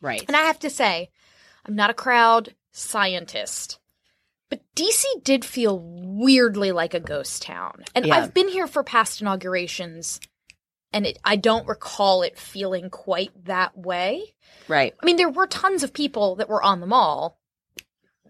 Right. 0.02 0.24
And 0.28 0.36
I 0.36 0.42
have 0.44 0.60
to 0.60 0.70
say, 0.70 1.10
I'm 1.66 1.76
not 1.76 1.90
a 1.92 1.94
crowd 1.94 2.56
scientist, 2.72 3.80
but 4.50 4.62
DC 4.76 5.04
did 5.24 5.44
feel 5.46 5.78
weirdly 5.80 6.72
like 6.72 6.94
a 6.94 7.00
ghost 7.00 7.44
town. 7.44 7.84
And 7.94 8.06
Yeah. 8.06 8.16
I've 8.16 8.34
been 8.34 8.48
here 8.50 8.68
for 8.68 8.84
past 8.84 9.22
inaugurations, 9.22 10.20
and 10.94 11.06
it, 11.06 11.20
I 11.24 11.36
don't 11.36 11.68
recall 11.68 12.22
it 12.24 12.40
feeling 12.40 12.90
quite 12.90 13.46
that 13.46 13.78
way. 13.78 14.34
Right. 14.68 14.94
I 15.02 15.06
mean, 15.06 15.18
there 15.18 15.30
were 15.30 15.48
tons 15.48 15.84
of 15.84 15.94
people 15.94 16.36
that 16.38 16.50
were 16.50 16.64
on 16.64 16.80
the 16.80 16.88
mall 16.88 17.38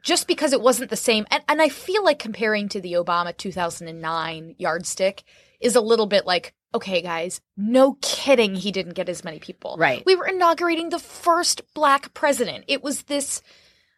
just 0.02 0.28
because 0.28 0.54
it 0.54 0.62
wasn't 0.62 0.90
the 0.90 0.96
same. 0.96 1.26
And, 1.32 1.44
and 1.48 1.62
I 1.62 1.70
feel 1.70 2.04
like 2.04 2.20
comparing 2.20 2.70
to 2.70 2.82
the 2.82 2.94
Obama 2.94 3.36
2009 3.36 4.56
yardstick 4.58 5.24
is 5.60 5.76
a 5.76 5.82
little 5.82 6.08
bit 6.08 6.26
like, 6.26 6.54
okay, 6.74 7.02
guys, 7.02 7.42
no 7.58 7.98
kidding, 8.02 8.56
he 8.56 8.72
didn't 8.72 8.94
get 8.96 9.10
as 9.10 9.24
many 9.24 9.40
people. 9.40 9.76
Right. 9.78 10.04
We 10.06 10.16
were 10.16 10.28
inaugurating 10.28 10.90
the 10.90 11.00
first 11.00 11.62
black 11.74 12.14
president. 12.14 12.66
It 12.68 12.84
was 12.84 13.04
this. 13.04 13.42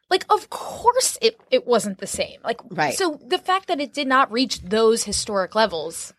Like, 0.10 0.26
of 0.30 0.50
course 0.50 1.18
it, 1.22 1.40
it 1.50 1.66
wasn't 1.66 2.00
the 2.00 2.08
same. 2.08 2.40
Like, 2.44 2.60
Right. 2.70 2.94
so 2.96 3.20
the 3.26 3.38
fact 3.38 3.68
that 3.68 3.80
it 3.80 3.94
did 3.94 4.08
not 4.08 4.32
reach 4.32 4.62
those 4.62 5.04
historic 5.06 5.56
levels, 5.56 6.14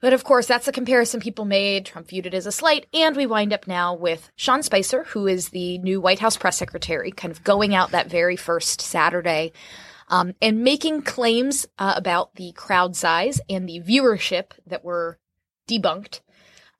but 0.00 0.12
of 0.12 0.24
course, 0.24 0.46
that's 0.46 0.68
a 0.68 0.72
comparison 0.72 1.20
people 1.20 1.44
made. 1.44 1.86
Trump 1.86 2.08
viewed 2.08 2.26
it 2.26 2.34
as 2.34 2.46
a 2.46 2.52
slight. 2.52 2.86
And 2.94 3.14
we 3.16 3.26
wind 3.26 3.52
up 3.52 3.66
now 3.66 3.94
with 3.94 4.30
Sean 4.36 4.62
Spicer, 4.62 5.04
who 5.04 5.26
is 5.26 5.50
the 5.50 5.78
new 5.78 6.00
White 6.00 6.18
House 6.20 6.36
press 6.36 6.56
secretary, 6.56 7.10
kind 7.10 7.30
of 7.32 7.44
going 7.44 7.74
out 7.74 7.90
that 7.90 8.08
very 8.10 8.36
first 8.36 8.80
Saturday 8.80 9.52
um, 10.08 10.34
and 10.40 10.62
making 10.64 11.02
claims 11.02 11.66
uh, 11.78 11.94
about 11.96 12.34
the 12.36 12.52
crowd 12.52 12.96
size 12.96 13.40
and 13.48 13.68
the 13.68 13.80
viewership 13.80 14.52
that 14.66 14.84
were 14.84 15.18
debunked, 15.68 16.20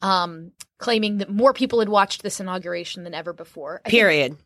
um, 0.03 0.53
claiming 0.79 1.19
that 1.19 1.31
more 1.31 1.53
people 1.53 1.79
had 1.81 1.89
watched 1.89 2.23
this 2.23 2.41
inauguration 2.41 3.05
than 3.05 3.15
ever 3.15 3.33
before. 3.33 3.81
I 3.85 3.91
think- 3.91 4.01
Period. 4.01 4.37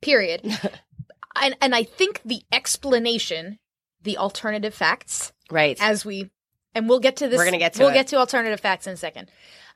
period. 0.00 0.42
and, 1.40 1.56
and 1.62 1.74
I 1.74 1.84
think 1.84 2.20
the 2.24 2.42
explanation, 2.52 3.58
the 4.02 4.18
alternative 4.18 4.74
facts, 4.74 5.32
Right. 5.50 5.78
as 5.80 6.04
we 6.04 6.30
and 6.74 6.88
we'll 6.88 7.00
get 7.00 7.16
to 7.16 7.28
this 7.28 7.38
We're 7.38 7.44
gonna 7.44 7.58
get 7.58 7.74
to 7.74 7.80
we'll 7.80 7.90
it. 7.90 7.94
get 7.94 8.06
to 8.08 8.16
alternative 8.16 8.60
facts 8.60 8.86
in 8.86 8.92
a 8.94 8.96
second 8.96 9.30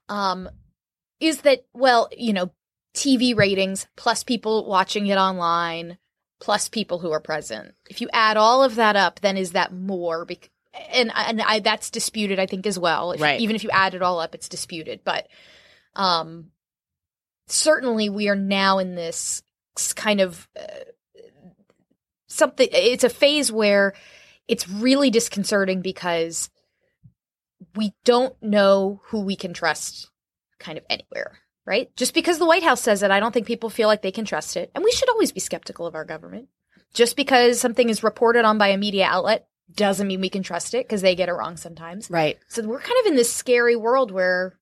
um 0.09 0.49
is 1.21 1.43
that 1.43 1.65
well 1.73 2.09
you 2.17 2.33
know 2.33 2.51
tv 2.95 3.37
ratings 3.37 3.87
plus 3.97 4.23
people 4.25 4.67
watching 4.67 5.07
it 5.07 5.17
online 5.17 5.99
plus 6.41 6.69
people 6.69 6.99
who 6.99 7.11
are 7.13 7.21
present 7.21 7.75
if 7.89 8.01
you 8.01 8.09
add 8.13 8.37
all 8.37 8.63
of 8.63 8.75
that 8.77 8.97
up 8.97 9.21
then 9.21 9.37
is 9.37 9.53
that 9.53 9.73
more 9.73 10.25
bec- 10.25 10.51
and 10.93 11.11
and 11.15 11.41
I 11.41 11.61
that's 11.61 11.91
disputed 11.91 12.39
I 12.39 12.47
think 12.47 12.67
as 12.67 12.79
well 12.79 13.13
If- 13.13 13.21
Right. 13.21 13.41
even 13.41 13.57
if 13.57 13.65
you 13.65 13.71
add 13.71 13.95
it 13.95 14.03
all 14.03 14.21
up 14.21 14.35
it's 14.35 14.49
disputed 14.49 15.01
but 15.05 15.27
um 15.97 16.51
certainly 17.47 18.09
we 18.09 18.29
are 18.29 18.35
now 18.37 18.79
in 18.79 18.95
this 18.95 19.43
kind 19.97 20.21
of 20.21 20.49
uh, 20.59 20.63
something 22.27 22.69
it's 22.73 23.05
a 23.05 23.09
phase 23.09 23.51
where 23.53 23.95
it's 24.49 24.69
really 24.69 25.11
disconcerting 25.11 25.81
because 25.81 26.51
we 27.77 27.95
don't 28.05 28.41
know 28.43 29.01
who 29.07 29.21
we 29.21 29.37
can 29.37 29.53
trust 29.53 30.11
kind 30.59 30.79
of 30.79 30.85
anywhere, 30.89 31.39
right? 31.67 31.95
Just 31.97 32.15
because 32.15 32.39
the 32.39 32.47
White 32.47 32.63
House 32.63 32.81
says 32.81 33.03
it, 33.03 33.11
I 33.11 33.21
don't 33.21 33.33
think 33.33 33.47
people 33.47 33.71
feel 33.71 33.89
like 33.89 34.03
they 34.03 34.13
can 34.13 34.25
trust 34.25 34.57
it. 34.57 34.71
And 34.75 34.85
we 34.85 34.93
should 34.93 35.09
always 35.09 35.33
be 35.33 35.41
skeptical 35.41 35.87
of 35.87 35.95
our 35.95 36.05
government. 36.05 36.49
Just 36.93 37.17
because 37.17 37.61
something 37.61 37.89
is 37.89 38.03
reported 38.03 38.45
on 38.45 38.59
by 38.59 38.69
a 38.69 38.79
media 38.79 39.07
outlet 39.07 39.49
doesn't 39.75 40.07
mean 40.07 40.21
we 40.21 40.29
can 40.29 40.43
trust 40.43 40.75
it 40.75 40.87
because 40.87 41.03
they 41.03 41.15
get 41.15 41.29
it 41.29 41.33
wrong 41.33 41.57
sometimes. 41.57 42.11
Right. 42.11 42.39
So 42.49 42.63
we're 42.63 42.81
kind 42.81 42.99
of 43.01 43.07
in 43.07 43.17
this 43.17 43.33
scary 43.33 43.77
world 43.77 44.11
where 44.11 44.59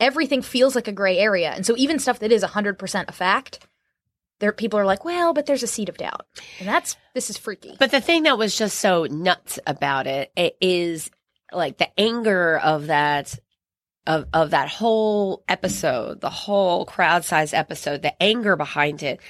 everything 0.00 0.42
feels 0.42 0.74
like 0.74 0.88
a 0.88 0.92
gray 0.92 1.18
area. 1.18 1.50
And 1.50 1.64
so 1.64 1.74
even 1.76 1.98
stuff 1.98 2.18
that 2.18 2.32
is 2.32 2.42
100% 2.42 3.08
a 3.08 3.12
fact, 3.12 3.66
there 4.40 4.52
people 4.52 4.78
are 4.78 4.84
like, 4.84 5.04
well, 5.04 5.32
but 5.32 5.46
there's 5.46 5.62
a 5.62 5.68
seed 5.68 5.88
of 5.88 5.96
doubt. 5.96 6.26
And 6.58 6.68
that's 6.68 6.96
this 7.14 7.30
is 7.30 7.38
freaky. 7.38 7.76
But 7.78 7.90
the 7.92 8.00
thing 8.00 8.24
that 8.24 8.38
was 8.38 8.56
just 8.56 8.78
so 8.78 9.04
nuts 9.04 9.58
about 9.66 10.06
it, 10.06 10.32
it 10.36 10.56
is 10.60 11.10
like 11.52 11.78
the 11.78 11.88
anger 11.98 12.58
of 12.58 12.88
that 12.88 13.38
of 14.06 14.26
of 14.32 14.50
that 14.50 14.68
whole 14.68 15.44
episode, 15.48 16.20
the 16.20 16.30
whole 16.30 16.84
crowd 16.84 17.24
size 17.24 17.54
episode, 17.54 18.02
the 18.02 18.22
anger 18.22 18.56
behind 18.56 19.02
it. 19.02 19.20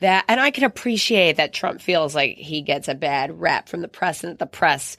That 0.00 0.24
and 0.28 0.38
I 0.38 0.50
can 0.50 0.64
appreciate 0.64 1.36
that 1.38 1.54
Trump 1.54 1.80
feels 1.80 2.14
like 2.14 2.36
he 2.36 2.60
gets 2.60 2.88
a 2.88 2.94
bad 2.94 3.40
rap 3.40 3.68
from 3.68 3.80
the 3.80 3.88
press 3.88 4.22
and 4.22 4.32
that 4.32 4.38
the 4.38 4.46
press 4.46 4.96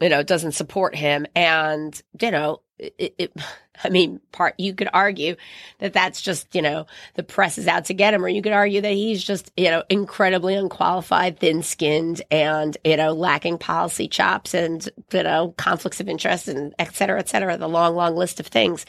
you 0.00 0.08
know 0.08 0.22
doesn't 0.22 0.52
support 0.52 0.94
him 0.96 1.26
and 1.34 2.00
you 2.20 2.30
know 2.30 2.62
it, 2.78 3.14
it 3.18 3.32
I 3.84 3.90
mean 3.90 4.20
part 4.32 4.54
you 4.58 4.74
could 4.74 4.88
argue 4.92 5.36
that 5.78 5.92
that's 5.92 6.20
just 6.20 6.52
you 6.52 6.62
know 6.62 6.86
the 7.14 7.22
press 7.22 7.58
is 7.58 7.68
out 7.68 7.84
to 7.84 7.94
get 7.94 8.12
him 8.12 8.24
or 8.24 8.28
you 8.28 8.42
could 8.42 8.52
argue 8.52 8.80
that 8.80 8.92
he's 8.92 9.22
just 9.22 9.52
you 9.56 9.70
know 9.70 9.84
incredibly 9.88 10.56
unqualified 10.56 11.38
thin-skinned 11.38 12.22
and 12.30 12.76
you 12.84 12.96
know 12.96 13.12
lacking 13.12 13.56
policy 13.56 14.08
chops 14.08 14.52
and 14.52 14.88
you 15.12 15.22
know 15.22 15.54
conflicts 15.56 16.00
of 16.00 16.08
interest 16.08 16.48
and 16.48 16.74
et 16.80 16.92
cetera 16.94 17.20
et 17.20 17.28
cetera 17.28 17.56
the 17.56 17.68
long 17.68 17.94
long 17.94 18.16
list 18.16 18.40
of 18.40 18.46
things. 18.46 18.86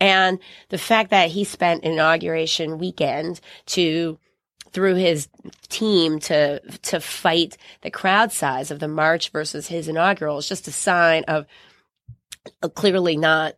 And 0.00 0.38
the 0.68 0.78
fact 0.78 1.10
that 1.10 1.30
he 1.30 1.44
spent 1.44 1.84
inauguration 1.84 2.78
weekend 2.78 3.40
to 3.66 4.18
through 4.72 4.96
his 4.96 5.28
team 5.68 6.18
to 6.18 6.60
to 6.82 7.00
fight 7.00 7.56
the 7.82 7.90
crowd 7.90 8.32
size 8.32 8.70
of 8.70 8.80
the 8.80 8.88
march 8.88 9.30
versus 9.30 9.66
his 9.66 9.88
inaugural 9.88 10.38
is 10.38 10.48
just 10.48 10.68
a 10.68 10.72
sign 10.72 11.24
of 11.24 11.46
Uh, 12.62 12.68
clearly 12.68 13.16
not 13.16 13.54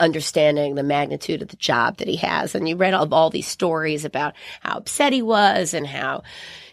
understanding 0.00 0.74
the 0.74 0.82
magnitude 0.82 1.42
of 1.42 1.48
the 1.48 1.56
job 1.56 1.98
that 1.98 2.08
he 2.08 2.16
has. 2.16 2.54
And 2.54 2.68
you 2.68 2.76
read 2.76 2.94
all, 2.94 3.12
all 3.12 3.30
these 3.30 3.48
stories 3.48 4.04
about 4.04 4.34
how 4.60 4.78
upset 4.78 5.12
he 5.12 5.22
was 5.22 5.74
and 5.74 5.86
how, 5.86 6.22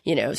you 0.04 0.16
know, 0.16 0.34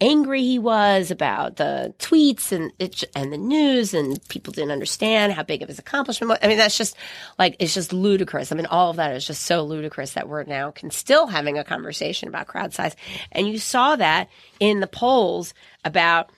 angry 0.00 0.42
he 0.42 0.58
was 0.58 1.10
about 1.10 1.56
the 1.56 1.94
tweets 1.98 2.50
and 2.50 2.72
it, 2.78 3.04
and 3.14 3.32
the 3.32 3.38
news 3.38 3.92
and 3.94 4.18
people 4.28 4.52
didn't 4.52 4.72
understand 4.72 5.34
how 5.34 5.42
big 5.42 5.62
of 5.62 5.68
his 5.68 5.78
accomplishment 5.78 6.30
was. 6.30 6.38
I 6.42 6.48
mean, 6.48 6.58
that's 6.58 6.78
just 6.78 6.96
like, 7.38 7.56
it's 7.58 7.74
just 7.74 7.92
ludicrous. 7.92 8.50
I 8.50 8.56
mean, 8.56 8.66
all 8.66 8.90
of 8.90 8.96
that 8.96 9.14
is 9.14 9.26
just 9.26 9.42
so 9.42 9.62
ludicrous 9.62 10.14
that 10.14 10.28
we're 10.28 10.44
now 10.44 10.70
can 10.70 10.90
still 10.90 11.26
having 11.26 11.58
a 11.58 11.64
conversation 11.64 12.28
about 12.28 12.48
crowd 12.48 12.72
size. 12.72 12.96
And 13.30 13.46
you 13.46 13.58
saw 13.58 13.96
that 13.96 14.30
in 14.58 14.80
the 14.80 14.86
polls 14.86 15.52
about 15.84 16.32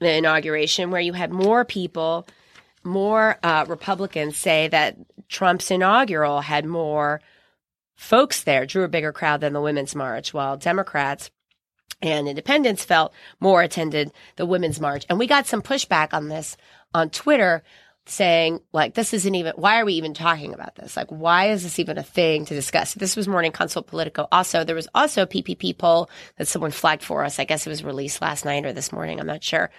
the 0.00 0.12
inauguration 0.12 0.90
where 0.90 1.00
you 1.00 1.12
had 1.12 1.30
more 1.30 1.64
people 1.64 2.26
more 2.86 3.38
uh, 3.42 3.66
Republicans 3.68 4.36
say 4.38 4.68
that 4.68 4.96
Trump's 5.28 5.70
inaugural 5.70 6.40
had 6.40 6.64
more 6.64 7.20
folks 7.96 8.44
there, 8.44 8.64
drew 8.64 8.84
a 8.84 8.88
bigger 8.88 9.12
crowd 9.12 9.40
than 9.40 9.52
the 9.52 9.60
Women's 9.60 9.94
March, 9.94 10.32
while 10.32 10.56
Democrats 10.56 11.30
and 12.00 12.28
independents 12.28 12.84
felt 12.84 13.12
more 13.40 13.62
attended 13.62 14.12
the 14.36 14.46
Women's 14.46 14.80
March. 14.80 15.04
And 15.08 15.18
we 15.18 15.26
got 15.26 15.46
some 15.46 15.62
pushback 15.62 16.12
on 16.12 16.28
this 16.28 16.56
on 16.94 17.10
Twitter 17.10 17.62
saying, 18.08 18.60
like, 18.72 18.94
this 18.94 19.12
isn't 19.12 19.34
even, 19.34 19.52
why 19.56 19.80
are 19.80 19.84
we 19.84 19.94
even 19.94 20.14
talking 20.14 20.54
about 20.54 20.76
this? 20.76 20.96
Like, 20.96 21.08
why 21.08 21.50
is 21.50 21.62
this 21.62 21.78
even 21.78 21.98
a 21.98 22.02
thing 22.02 22.44
to 22.44 22.54
discuss? 22.54 22.94
This 22.94 23.16
was 23.16 23.26
Morning 23.26 23.52
Consult 23.52 23.88
Politico. 23.88 24.28
Also, 24.30 24.64
there 24.64 24.76
was 24.76 24.88
also 24.94 25.22
a 25.22 25.26
PPP 25.26 25.76
poll 25.76 26.08
that 26.36 26.46
someone 26.46 26.70
flagged 26.70 27.02
for 27.02 27.24
us. 27.24 27.38
I 27.38 27.44
guess 27.44 27.66
it 27.66 27.70
was 27.70 27.82
released 27.82 28.22
last 28.22 28.44
night 28.44 28.64
or 28.64 28.72
this 28.72 28.92
morning. 28.92 29.18
I'm 29.18 29.26
not 29.26 29.42
sure. 29.42 29.70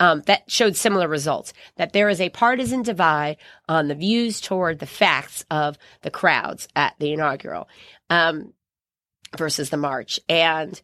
Um, 0.00 0.22
that 0.26 0.50
showed 0.50 0.76
similar 0.76 1.06
results 1.08 1.52
that 1.76 1.92
there 1.92 2.08
is 2.08 2.20
a 2.20 2.30
partisan 2.30 2.82
divide 2.82 3.36
on 3.68 3.88
the 3.88 3.94
views 3.94 4.40
toward 4.40 4.78
the 4.78 4.86
facts 4.86 5.44
of 5.50 5.76
the 6.02 6.10
crowds 6.10 6.68
at 6.74 6.94
the 6.98 7.12
inaugural 7.12 7.68
um, 8.08 8.54
versus 9.36 9.70
the 9.70 9.76
march. 9.76 10.18
And 10.28 10.80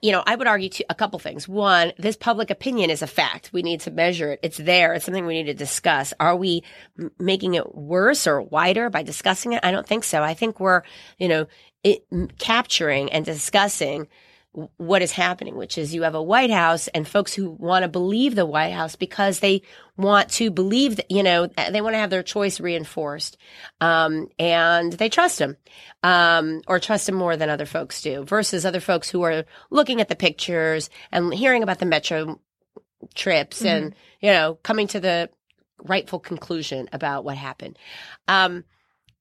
you 0.00 0.12
know, 0.12 0.22
I 0.26 0.34
would 0.34 0.46
argue 0.46 0.68
two, 0.70 0.84
a 0.88 0.94
couple 0.94 1.18
things. 1.18 1.46
One, 1.46 1.92
this 1.98 2.16
public 2.16 2.50
opinion 2.50 2.90
is 2.90 3.02
a 3.02 3.06
fact. 3.06 3.50
We 3.52 3.62
need 3.62 3.80
to 3.80 3.90
measure 3.90 4.32
it. 4.32 4.40
It's 4.42 4.56
there. 4.56 4.94
It's 4.94 5.04
something 5.04 5.26
we 5.26 5.34
need 5.34 5.46
to 5.50 5.54
discuss. 5.54 6.14
Are 6.18 6.36
we 6.36 6.62
m- 6.98 7.10
making 7.18 7.54
it 7.54 7.74
worse 7.74 8.26
or 8.26 8.40
wider 8.40 8.88
by 8.88 9.02
discussing 9.02 9.52
it? 9.52 9.60
I 9.62 9.70
don't 9.70 9.86
think 9.86 10.04
so. 10.04 10.22
I 10.22 10.34
think 10.34 10.58
we're, 10.58 10.82
you 11.18 11.28
know, 11.28 11.46
it, 11.82 12.04
m- 12.10 12.28
capturing 12.38 13.12
and 13.12 13.24
discussing 13.26 14.08
what 14.76 15.02
is 15.02 15.10
happening, 15.10 15.56
which 15.56 15.76
is 15.76 15.92
you 15.92 16.02
have 16.02 16.14
a 16.14 16.22
White 16.22 16.50
House 16.50 16.86
and 16.88 17.08
folks 17.08 17.34
who 17.34 17.50
want 17.50 17.82
to 17.82 17.88
believe 17.88 18.36
the 18.36 18.46
White 18.46 18.72
House 18.72 18.94
because 18.94 19.40
they 19.40 19.62
want 19.96 20.30
to 20.30 20.50
believe 20.50 20.96
that, 20.96 21.10
you 21.10 21.24
know, 21.24 21.46
they 21.46 21.80
want 21.80 21.94
to 21.94 21.98
have 21.98 22.10
their 22.10 22.22
choice 22.22 22.60
reinforced. 22.60 23.36
Um, 23.80 24.28
and 24.38 24.92
they 24.92 25.08
trust 25.08 25.40
him, 25.40 25.56
um, 26.04 26.62
or 26.68 26.78
trust 26.78 27.08
him 27.08 27.16
more 27.16 27.36
than 27.36 27.50
other 27.50 27.66
folks 27.66 28.00
do 28.00 28.24
versus 28.24 28.64
other 28.64 28.80
folks 28.80 29.10
who 29.10 29.22
are 29.22 29.44
looking 29.70 30.00
at 30.00 30.08
the 30.08 30.14
pictures 30.14 30.88
and 31.10 31.34
hearing 31.34 31.64
about 31.64 31.80
the 31.80 31.86
metro 31.86 32.40
trips 33.14 33.64
and, 33.64 33.94
you 34.20 34.30
know, 34.30 34.54
coming 34.62 34.86
to 34.86 35.00
the 35.00 35.30
rightful 35.78 36.20
conclusion 36.20 36.88
about 36.92 37.24
what 37.24 37.36
happened. 37.36 37.76
Um, 38.28 38.62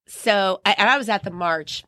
so 0.05 0.61
I, 0.63 0.75
I 0.77 0.97
was 0.97 1.09
at 1.09 1.23
the 1.23 1.31
march 1.31 1.83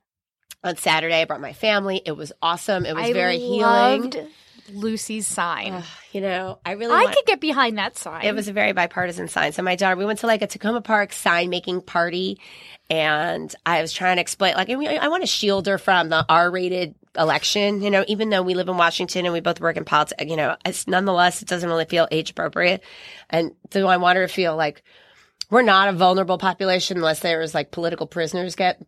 on 0.65 0.77
Saturday. 0.77 1.21
I 1.21 1.25
brought 1.25 1.41
my 1.41 1.53
family. 1.53 2.01
It 2.05 2.13
was 2.13 2.31
awesome. 2.41 2.85
It 2.85 2.95
was 2.95 3.05
I 3.05 3.13
very 3.13 3.37
loved 3.37 4.15
healing. 4.15 4.29
Lucy's 4.73 5.27
sign. 5.27 5.73
Ugh, 5.73 5.83
you 6.11 6.21
know, 6.21 6.57
I 6.65 6.71
really 6.71 6.93
I 6.93 7.03
want- 7.03 7.15
could 7.15 7.25
get 7.25 7.39
behind 7.39 7.77
that 7.77 7.97
sign. 7.97 8.25
it 8.25 8.33
was 8.33 8.47
a 8.47 8.53
very 8.53 8.71
bipartisan 8.73 9.27
sign. 9.27 9.51
So 9.53 9.61
my 9.61 9.75
daughter, 9.75 9.95
we 9.95 10.05
went 10.05 10.19
to 10.19 10.27
like 10.27 10.41
a 10.41 10.47
Takoma 10.47 10.83
Park 10.83 11.13
sign 11.13 11.49
making 11.49 11.81
party, 11.81 12.39
and 12.89 13.53
I 13.65 13.81
was 13.81 13.93
trying 13.93 14.17
to 14.17 14.21
explain, 14.21 14.55
like, 14.55 14.69
I, 14.69 15.07
want 15.07 15.21
to 15.23 15.27
shield 15.27 15.67
her 15.67 15.77
from 15.77 16.09
the 16.09 16.25
R-rated 16.27 16.95
election. 17.15 17.81
You 17.83 17.91
know, 17.91 18.03
even 18.07 18.29
though 18.29 18.41
we 18.41 18.55
live 18.55 18.67
in 18.67 18.77
Washington 18.77 19.25
and 19.25 19.33
we 19.33 19.39
both 19.39 19.61
work 19.61 19.77
in 19.77 19.85
politics, 19.85 20.23
you 20.27 20.35
know, 20.35 20.55
it's 20.65 20.87
nonetheless 20.87 21.41
it 21.43 21.47
doesn't 21.47 21.69
really 21.69 21.85
feel 21.85 22.07
age 22.09 22.31
appropriate. 22.31 22.83
And 23.29 23.51
so 23.71 23.87
I 23.87 23.97
want 23.97 24.17
her 24.17 24.27
to 24.27 24.33
feel 24.33 24.55
like 24.55 24.83
we're 25.49 25.61
not 25.61 25.89
a 25.89 25.93
vulnerable 25.93 26.37
population 26.37 26.97
unless 26.97 27.19
there's 27.19 27.53
like 27.53 27.71
political 27.71 28.07
prisoners 28.07 28.55
get, 28.55 28.81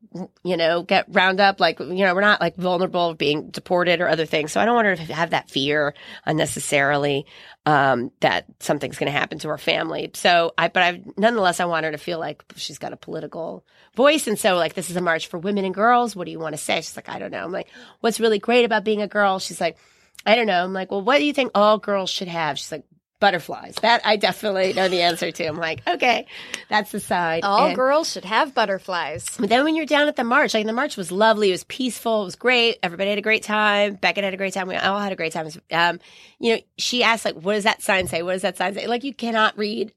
you 0.44 0.58
know, 0.58 0.84
get 0.84 1.06
round 1.10 1.40
up. 1.40 1.60
Like, 1.60 1.80
you 1.80 2.06
know, 2.06 2.16
we're 2.16 2.22
not 2.22 2.42
like 2.42 2.56
vulnerable 2.56 3.14
being 3.14 3.50
deported 3.50 4.02
or 4.02 4.08
other 4.08 4.26
things. 4.26 4.52
So 4.52 4.60
I 4.60 4.66
don't 4.66 4.76
want 4.76 4.88
her 4.88 4.96
to 4.96 5.14
have 5.14 5.30
that 5.32 5.50
fear 5.50 5.94
unnecessarily, 6.26 7.26
um, 7.66 8.12
that 8.22 8.46
something's 8.60 8.98
going 8.98 9.12
to 9.12 9.18
happen 9.18 9.40
to 9.40 9.50
her 9.50 9.58
family. 9.58 10.10
So 10.16 10.54
I, 10.58 10.70
but 10.70 10.84
I, 10.84 11.04
nonetheless, 11.16 11.60
I 11.60 11.66
want 11.66 11.86
her 11.86 11.92
to 11.92 11.98
feel 11.98 12.20
like 12.20 12.44
she's 12.56 12.80
got 12.80 12.94
a 12.94 12.98
political 12.98 13.64
voice. 13.96 14.28
And 14.28 14.40
so 14.40 14.56
like, 14.56 14.74
this 14.74 14.90
is 14.90 14.96
a 14.96 15.02
march 15.02 15.28
for 15.28 15.38
women 15.38 15.66
and 15.66 15.76
girls. 15.76 16.16
What 16.16 16.26
do 16.26 16.32
you 16.32 16.40
want 16.40 16.54
to 16.54 16.62
say? 16.62 16.78
She's 16.78 16.96
like, 16.96 17.10
I 17.10 17.20
don't 17.20 17.32
know. 17.32 17.44
I'm 17.44 17.52
like, 17.52 17.68
what's 18.00 18.20
really 18.20 18.40
great 18.40 18.66
about 18.66 18.84
being 18.84 19.02
a 19.02 19.08
girl? 19.08 19.40
She's 19.40 19.62
like, 19.62 19.78
I 20.26 20.36
don't 20.36 20.48
know. 20.48 20.64
I'm 20.64 20.74
like, 20.74 20.92
well, 20.92 21.04
what 21.04 21.20
do 21.20 21.26
you 21.26 21.34
think 21.34 21.52
all 21.54 21.78
girls 21.78 22.10
should 22.10 22.28
have? 22.28 22.58
She's 22.58 22.72
like, 22.72 22.86
butterflies. 23.20 23.76
That 23.82 24.02
I 24.06 24.16
definitely 24.16 24.74
know 24.74 24.88
the 24.88 25.02
answer 25.02 25.32
to. 25.32 25.46
I'm 25.46 25.58
like, 25.58 25.82
okay, 25.88 26.28
that's 26.70 26.92
the 26.92 27.00
sign. 27.00 27.42
All 27.44 27.68
And- 27.68 27.76
girls 27.76 28.12
should 28.12 28.26
have 28.26 28.54
butterflies. 28.54 29.26
but 29.40 29.50
then 29.50 29.64
when 29.64 29.76
you're 29.76 29.86
down 29.86 30.08
at 30.08 30.16
the 30.16 30.24
march, 30.24 30.54
like 30.54 30.66
the 30.66 30.74
march 30.74 30.98
was 30.98 31.12
lovely. 31.12 31.50
It 31.50 31.54
was 31.54 31.64
peaceful. 31.64 32.22
It 32.22 32.26
was 32.26 32.36
great. 32.36 32.78
Everybody 32.84 33.10
had 33.10 33.20
a 33.20 33.24
great 33.24 33.44
time. 33.44 33.96
Beckett 33.96 34.24
had 34.24 34.34
a 34.34 34.38
great 34.38 34.54
time. 34.54 34.68
We 34.68 34.76
all 34.76 35.00
had 35.00 35.12
a 35.12 35.16
great 35.16 35.34
time. 35.34 35.50
Um, 35.72 36.00
you 36.40 36.56
know, 36.56 36.62
she 36.78 37.04
asked 37.04 37.26
like, 37.26 37.36
what 37.36 37.54
does 37.54 37.64
that 37.64 37.82
sign 37.82 38.08
say? 38.08 38.22
What 38.24 38.34
does 38.34 38.42
that 38.44 38.58
sign 38.58 38.74
say? 38.76 38.88
Like 38.88 39.04
you 39.04 39.14
cannot 39.14 39.58
read 39.58 39.94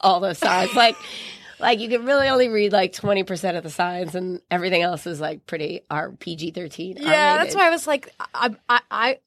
all 0.00 0.20
those 0.20 0.38
signs. 0.38 0.74
like, 0.74 0.96
like 1.60 1.78
you 1.78 1.88
can 1.88 2.04
really 2.06 2.28
only 2.28 2.48
read 2.48 2.72
like 2.72 2.92
20% 2.92 3.56
of 3.56 3.62
the 3.62 3.70
signs 3.70 4.14
and 4.14 4.40
everything 4.50 4.82
else 4.82 5.06
is 5.06 5.20
like 5.20 5.46
pretty 5.46 5.82
R 5.90 6.12
PG 6.12 6.52
13. 6.52 6.96
Yeah, 6.98 7.38
that's 7.38 7.54
why 7.54 7.66
I 7.66 7.70
was 7.70 7.86
like, 7.86 8.12
I, 8.34 8.54
I, 8.68 9.18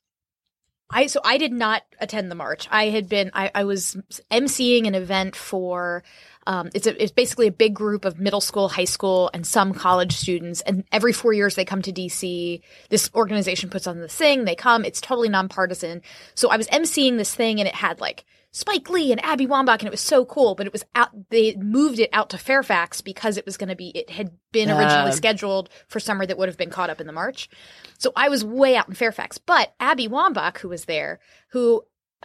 I, 0.89 1.07
so 1.07 1.19
I 1.23 1.37
did 1.37 1.51
not 1.51 1.83
attend 1.99 2.29
the 2.29 2.35
march. 2.35 2.67
I 2.71 2.89
had 2.89 3.09
been, 3.09 3.31
I, 3.33 3.51
I 3.55 3.63
was 3.63 3.97
emceeing 4.31 4.87
an 4.87 4.93
event 4.93 5.35
for, 5.35 6.03
um, 6.47 6.69
it's 6.75 6.85
a, 6.85 7.01
it's 7.01 7.11
basically 7.11 7.47
a 7.47 7.51
big 7.51 7.73
group 7.73 8.05
of 8.05 8.19
middle 8.19 8.41
school, 8.41 8.69
high 8.69 8.85
school, 8.85 9.31
and 9.33 9.47
some 9.47 9.73
college 9.73 10.15
students. 10.15 10.61
And 10.61 10.83
every 10.91 11.11
four 11.11 11.33
years 11.33 11.55
they 11.55 11.65
come 11.65 11.81
to 11.81 11.91
DC. 11.91 12.61
This 12.89 13.09
organization 13.15 13.69
puts 13.69 13.87
on 13.87 13.99
this 13.99 14.15
thing. 14.15 14.45
They 14.45 14.55
come. 14.55 14.85
It's 14.85 15.01
totally 15.01 15.29
nonpartisan. 15.29 16.03
So 16.35 16.49
I 16.49 16.57
was 16.57 16.67
emceeing 16.67 17.17
this 17.17 17.33
thing, 17.33 17.59
and 17.59 17.67
it 17.67 17.75
had 17.75 17.99
like 17.99 18.25
Spike 18.55 18.89
Lee 18.89 19.11
and 19.11 19.21
Abby 19.21 19.45
Wambach, 19.45 19.79
and 19.79 19.83
it 19.87 19.91
was 19.91 19.99
so 19.99 20.23
cool. 20.23 20.55
But 20.55 20.65
it 20.65 20.71
was 20.71 20.85
out. 20.95 21.09
They 21.29 21.55
moved 21.57 21.99
it 21.99 22.09
out 22.13 22.29
to 22.29 22.37
Fairfax 22.37 23.01
because 23.01 23.35
it 23.35 23.45
was 23.45 23.57
going 23.57 23.67
to 23.67 23.75
be. 23.75 23.89
It 23.89 24.09
had 24.11 24.31
been 24.53 24.69
originally 24.69 25.11
Ah. 25.11 25.15
scheduled 25.15 25.69
for 25.89 25.99
summer 25.99 26.25
that 26.25 26.37
would 26.37 26.47
have 26.47 26.57
been 26.57 26.69
caught 26.69 26.89
up 26.89 27.01
in 27.01 27.07
the 27.07 27.11
march. 27.11 27.49
So 27.97 28.13
I 28.15 28.29
was 28.29 28.45
way 28.45 28.77
out 28.77 28.87
in 28.87 28.93
Fairfax. 28.95 29.37
But 29.37 29.73
Abby 29.81 30.07
Wambach, 30.07 30.59
who 30.59 30.69
was 30.69 30.85
there, 30.85 31.19
who 31.49 31.83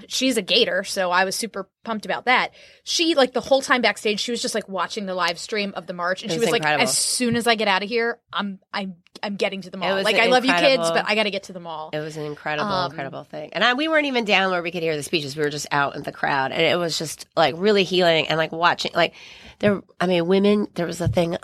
she's 0.08 0.36
a 0.36 0.42
gator, 0.42 0.84
so 0.84 1.10
I 1.10 1.24
was 1.24 1.36
super 1.36 1.68
pumped 1.84 2.04
about 2.04 2.24
that. 2.26 2.52
She 2.84 3.14
like 3.14 3.32
the 3.32 3.40
whole 3.40 3.62
time 3.62 3.82
backstage, 3.82 4.20
she 4.20 4.30
was 4.30 4.42
just 4.42 4.54
like 4.54 4.68
watching 4.68 5.06
the 5.06 5.14
live 5.14 5.38
stream 5.38 5.72
of 5.76 5.86
the 5.86 5.92
march, 5.92 6.22
and 6.22 6.30
she 6.30 6.38
was 6.38 6.50
was 6.50 6.52
like, 6.52 6.64
"As 6.64 6.96
soon 6.96 7.36
as 7.36 7.46
I 7.46 7.54
get 7.54 7.68
out 7.68 7.82
of 7.82 7.88
here, 7.88 8.18
I'm 8.32 8.60
I'm 8.72 8.96
I'm 9.22 9.36
getting 9.36 9.60
to 9.62 9.70
the 9.70 9.76
mall. 9.76 10.02
Like 10.02 10.16
I 10.16 10.26
love 10.26 10.44
you 10.44 10.54
kids, 10.54 10.90
but 10.90 11.04
I 11.06 11.14
got 11.14 11.24
to 11.24 11.30
get 11.30 11.44
to 11.44 11.52
the 11.52 11.60
mall." 11.60 11.90
It 11.92 11.98
was 11.98 12.16
an 12.16 12.24
incredible, 12.24 12.70
Um, 12.70 12.90
incredible 12.90 13.24
thing. 13.24 13.50
And 13.52 13.62
I, 13.62 13.74
we 13.74 13.88
weren't 13.88 14.06
even 14.06 14.24
down 14.24 14.50
where 14.50 14.62
we 14.62 14.70
could 14.70 14.82
hear 14.82 14.96
the 14.96 15.02
speeches. 15.02 15.36
We 15.36 15.42
were 15.42 15.50
just 15.50 15.66
out 15.70 15.96
in 15.96 16.02
the 16.02 16.12
crowd. 16.12 16.52
And 16.52 16.62
it 16.62 16.78
was 16.78 16.96
just 16.98 17.26
like 17.36 17.54
really 17.58 17.84
healing 17.84 18.28
and 18.28 18.38
like 18.38 18.52
watching, 18.52 18.92
like 18.94 19.14
there, 19.58 19.82
I 20.00 20.06
mean, 20.06 20.26
women, 20.26 20.68
there 20.74 20.86
was 20.86 21.00
a 21.00 21.08
thing 21.08 21.36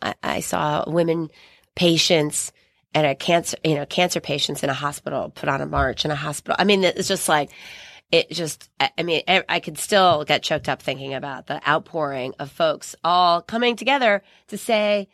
I, 0.00 0.14
I 0.22 0.40
saw 0.40 0.84
women 0.86 1.30
patients 1.74 2.52
and 2.94 3.06
a 3.06 3.14
cancer, 3.14 3.56
you 3.64 3.74
know, 3.74 3.86
cancer 3.86 4.20
patients 4.20 4.62
in 4.62 4.70
a 4.70 4.74
hospital 4.74 5.30
put 5.30 5.48
on 5.48 5.60
a 5.60 5.66
march 5.66 6.04
in 6.04 6.10
a 6.12 6.16
hospital. 6.16 6.54
I 6.58 6.64
mean, 6.64 6.84
it's 6.84 7.08
just 7.08 7.28
like, 7.28 7.50
it 8.14 8.30
just, 8.30 8.70
I 8.78 9.02
mean, 9.02 9.22
I 9.26 9.42
I 9.48 9.58
could 9.58 9.76
still 9.76 10.24
get 10.24 10.44
choked 10.44 10.68
up 10.68 10.80
thinking 10.80 11.14
about 11.14 11.48
the 11.48 11.60
outpouring 11.68 12.32
of 12.38 12.48
folks 12.48 12.94
all 13.02 13.42
coming 13.42 13.74
together 13.74 14.22
to 14.48 14.56
say, 14.56 15.08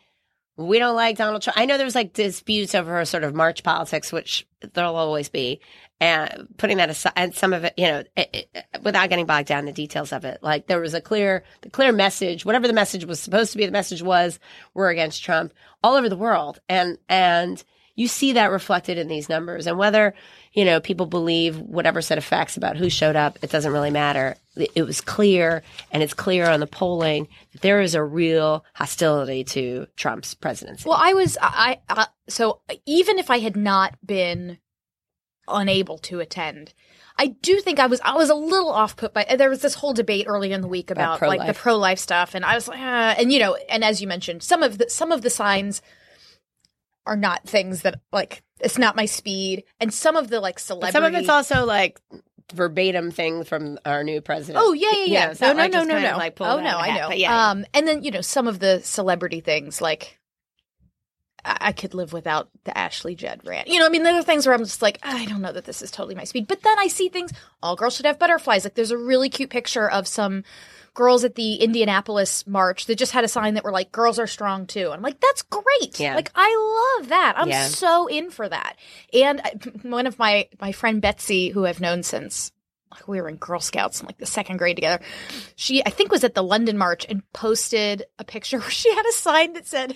we 0.55 0.77
don't 0.77 0.95
like 0.95 1.17
Donald 1.17 1.41
Trump. 1.41 1.57
I 1.57 1.65
know 1.65 1.79
there's 1.79 1.95
like 1.95 2.13
disputes 2.13 2.75
over 2.75 3.03
sort 3.05 3.23
of 3.23 3.33
March 3.33 3.63
politics, 3.63 4.11
which 4.11 4.45
there'll 4.73 4.95
always 4.95 5.29
be, 5.29 5.61
and 5.99 6.47
putting 6.57 6.77
that 6.77 6.91
aside, 6.91 7.13
and 7.15 7.33
some 7.33 7.53
of 7.53 7.63
it, 7.63 7.73
you 7.75 7.87
know, 7.87 8.03
it, 8.15 8.49
it, 8.53 8.65
without 8.83 9.09
getting 9.09 9.25
bogged 9.25 9.47
down 9.47 9.61
in 9.61 9.65
the 9.65 9.71
details 9.71 10.13
of 10.13 10.23
it, 10.23 10.37
like 10.43 10.67
there 10.67 10.79
was 10.79 10.93
a 10.93 11.01
clear, 11.01 11.43
the 11.61 11.71
clear 11.71 11.91
message, 11.91 12.45
whatever 12.45 12.67
the 12.67 12.73
message 12.73 13.05
was 13.05 13.19
supposed 13.19 13.51
to 13.53 13.57
be, 13.57 13.65
the 13.65 13.71
message 13.71 14.03
was 14.03 14.37
we're 14.75 14.91
against 14.91 15.23
Trump 15.23 15.53
all 15.83 15.95
over 15.95 16.07
the 16.07 16.15
world, 16.15 16.59
and 16.69 16.99
and 17.09 17.63
you 17.95 18.07
see 18.07 18.33
that 18.33 18.51
reflected 18.51 18.97
in 18.97 19.07
these 19.07 19.29
numbers, 19.29 19.67
and 19.67 19.77
whether 19.77 20.13
you 20.53 20.65
know 20.65 20.79
people 20.79 21.05
believe 21.05 21.57
whatever 21.59 22.01
set 22.01 22.17
of 22.17 22.23
facts 22.23 22.57
about 22.57 22.77
who 22.77 22.89
showed 22.89 23.15
up, 23.15 23.37
it 23.41 23.49
doesn't 23.51 23.71
really 23.71 23.91
matter. 23.91 24.35
It 24.55 24.83
was 24.83 25.01
clear, 25.01 25.63
and 25.91 26.01
it's 26.03 26.13
clear 26.13 26.49
on 26.49 26.59
the 26.59 26.67
polling 26.67 27.27
that 27.53 27.61
there 27.61 27.81
is 27.81 27.95
a 27.95 28.03
real 28.03 28.65
hostility 28.73 29.43
to 29.45 29.87
Trump's 29.95 30.33
presidency. 30.33 30.87
Well, 30.87 30.99
I 31.01 31.13
was 31.13 31.37
I, 31.41 31.79
I 31.89 32.07
so 32.27 32.61
even 32.85 33.19
if 33.19 33.29
I 33.29 33.39
had 33.39 33.55
not 33.55 33.95
been 34.05 34.57
unable 35.47 35.97
to 35.97 36.19
attend, 36.19 36.73
I 37.17 37.27
do 37.27 37.59
think 37.59 37.79
I 37.79 37.87
was 37.87 37.99
I 38.03 38.15
was 38.15 38.29
a 38.29 38.35
little 38.35 38.71
off 38.71 38.95
put 38.95 39.13
by 39.13 39.25
there 39.37 39.49
was 39.49 39.61
this 39.61 39.75
whole 39.75 39.93
debate 39.93 40.25
early 40.27 40.51
in 40.53 40.61
the 40.61 40.67
week 40.67 40.91
About 40.91 41.17
about, 41.17 41.27
like 41.27 41.45
the 41.45 41.53
pro-life. 41.53 41.99
stuff, 41.99 42.35
and 42.35 42.45
I 42.45 42.55
was 42.55 42.67
like, 42.67 42.79
ah, 42.79 43.15
and 43.17 43.31
you 43.31 43.39
know, 43.39 43.55
and 43.69 43.83
as 43.83 44.01
you 44.01 44.07
mentioned, 44.07 44.43
some 44.43 44.63
of 44.63 44.77
the 44.77 44.89
some 44.89 45.11
of 45.11 45.21
the 45.21 45.29
signs 45.29 45.81
are 47.05 47.17
not 47.17 47.47
things 47.47 47.81
that 47.81 47.99
like 48.11 48.43
it's 48.59 48.77
not 48.77 48.95
my 48.95 49.05
speed, 49.05 49.63
and 49.79 49.93
some 49.93 50.15
of 50.15 50.29
the 50.29 50.39
like 50.39 50.59
celebrity. 50.59 50.93
some 50.93 51.03
of 51.03 51.13
it's 51.15 51.29
also 51.29 51.65
like 51.65 51.99
verbatim 52.53 53.11
thing 53.11 53.43
from 53.43 53.79
our 53.85 54.03
new 54.03 54.21
president. 54.21 54.63
Oh 54.65 54.73
yeah, 54.73 54.89
yeah, 54.91 54.97
You 55.05 55.13
yeah. 55.13 55.25
know, 55.25 55.31
it's 55.31 55.41
no, 55.41 55.53
no, 55.53 55.59
like 55.59 55.71
no, 55.71 55.83
no, 55.83 55.99
no. 55.99 56.17
like 56.17 56.37
oh 56.41 56.59
no, 56.59 56.77
hat, 56.77 57.01
know. 57.01 57.07
but 57.09 57.19
yeah. 57.19 57.49
Um, 57.49 57.65
and 57.73 57.87
then 57.87 58.03
you 58.03 58.11
know 58.11 58.21
some 58.21 58.47
of 58.47 58.59
the 58.59 58.81
celebrity 58.83 59.39
things 59.41 59.81
like 59.81 60.19
I 61.43 61.71
could 61.71 61.93
live 61.93 62.13
without 62.13 62.49
the 62.63 62.77
Ashley 62.77 63.15
Judd 63.15 63.41
rant. 63.45 63.67
You 63.67 63.79
know, 63.79 63.85
I 63.85 63.89
mean, 63.89 64.03
there 64.03 64.17
are 64.17 64.23
things 64.23 64.45
where 64.45 64.53
I'm 64.55 64.63
just 64.63 64.81
like, 64.81 64.99
ah, 65.03 65.17
I 65.17 65.25
don't 65.25 65.41
know 65.41 65.51
that 65.51 65.65
this 65.65 65.81
is 65.81 65.91
totally 65.91 66.15
my 66.15 66.23
speed. 66.23 66.47
But 66.47 66.61
then 66.63 66.77
I 66.79 66.87
see 66.87 67.09
things. 67.09 67.31
All 67.63 67.75
girls 67.75 67.95
should 67.95 68.05
have 68.05 68.19
butterflies. 68.19 68.63
Like 68.63 68.75
there's 68.75 68.91
a 68.91 68.97
really 68.97 69.29
cute 69.29 69.49
picture 69.49 69.89
of 69.89 70.07
some 70.07 70.43
girls 70.93 71.23
at 71.23 71.35
the 71.35 71.55
Indianapolis 71.55 72.45
march 72.45 72.85
that 72.85 72.95
just 72.97 73.13
had 73.13 73.23
a 73.23 73.27
sign 73.27 73.53
that 73.53 73.63
were 73.63 73.71
like, 73.71 73.91
"Girls 73.91 74.19
are 74.19 74.27
strong 74.27 74.67
too." 74.67 74.85
And 74.85 74.95
I'm 74.95 75.01
like, 75.01 75.19
that's 75.19 75.41
great. 75.43 75.99
Yeah. 75.99 76.15
Like 76.15 76.31
I 76.35 76.97
love 76.99 77.09
that. 77.09 77.33
I'm 77.37 77.47
Yeah. 77.49 77.67
so 77.67 78.07
in 78.07 78.29
for 78.29 78.47
that. 78.49 78.75
And 79.13 79.39
uh, 79.39 79.49
one 79.83 80.05
of 80.07 80.19
my 80.19 80.47
my 80.59 80.71
friend 80.71 81.01
Betsy, 81.01 81.49
who 81.49 81.65
I've 81.65 81.79
known 81.81 82.03
since 82.03 82.51
like 82.91 83.07
we 83.07 83.21
were 83.21 83.29
in 83.29 83.37
Girl 83.37 83.61
Scouts 83.61 84.01
in 84.01 84.05
like 84.05 84.17
the 84.17 84.25
second 84.25 84.57
grade 84.57 84.75
together. 84.75 85.01
She 85.55 85.81
I 85.85 85.89
think 85.91 86.11
was 86.11 86.25
at 86.25 86.33
the 86.35 86.43
London 86.43 86.77
March 86.77 87.05
and 87.07 87.23
posted 87.31 88.03
a 88.19 88.25
picture 88.25 88.59
where 88.59 88.69
she 88.69 88.93
had 88.93 89.05
a 89.05 89.13
sign 89.13 89.53
that 89.53 89.65
said 89.65 89.95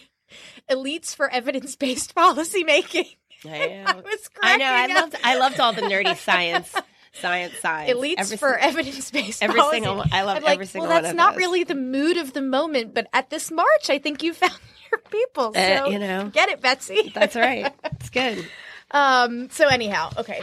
"Elites 0.69 1.15
for 1.15 1.30
Evidence 1.30 1.76
Based 1.86 2.13
Policy 2.15 2.63
Making." 2.63 3.06
I, 3.45 3.84
I 3.86 3.95
was 3.95 4.30
I 4.41 4.58
know. 4.58 4.65
I 4.65 4.84
up. 4.86 4.89
loved. 5.02 5.15
I 5.24 5.38
loved 5.38 5.60
all 5.60 5.74
the 5.74 5.82
nerdy 5.84 6.15
science, 6.17 6.74
science 7.13 7.54
side. 7.60 7.89
Elites 7.89 8.15
Every 8.17 8.38
for 8.38 8.58
evidence 8.58 9.12
based 9.12 9.43
every 9.43 9.60
policy. 9.60 9.78
single 9.84 10.04
I 10.12 10.24
love 10.24 10.38
I'm 10.38 10.43
like, 10.43 10.54
every 10.54 10.65
single 10.65 10.89
Well, 10.89 11.02
that's 11.02 11.13
not 11.15 11.34
those. 11.34 11.38
really 11.39 11.63
the 11.63 11.76
mood 11.76 12.17
of 12.17 12.34
the 12.34 12.41
moment, 12.41 12.93
but 12.95 13.08
at 13.13 13.30
this 13.30 13.52
march, 13.52 13.89
I 13.89 14.00
think 14.00 14.24
you 14.24 14.34
found 14.34 14.54
your 14.91 15.00
people. 15.12 15.54
So 15.54 15.60
Uh, 15.60 15.88
you 15.89 16.00
know. 16.00 16.30
get 16.34 16.50
it, 16.50 16.62
Betsy. 16.62 17.12
That's 17.13 17.36
right. 17.36 17.71
It's 18.00 18.10
good. 18.10 18.48
Um. 18.91 19.50
So 19.52 19.67
anyhow, 19.67 20.10
okay. 20.17 20.41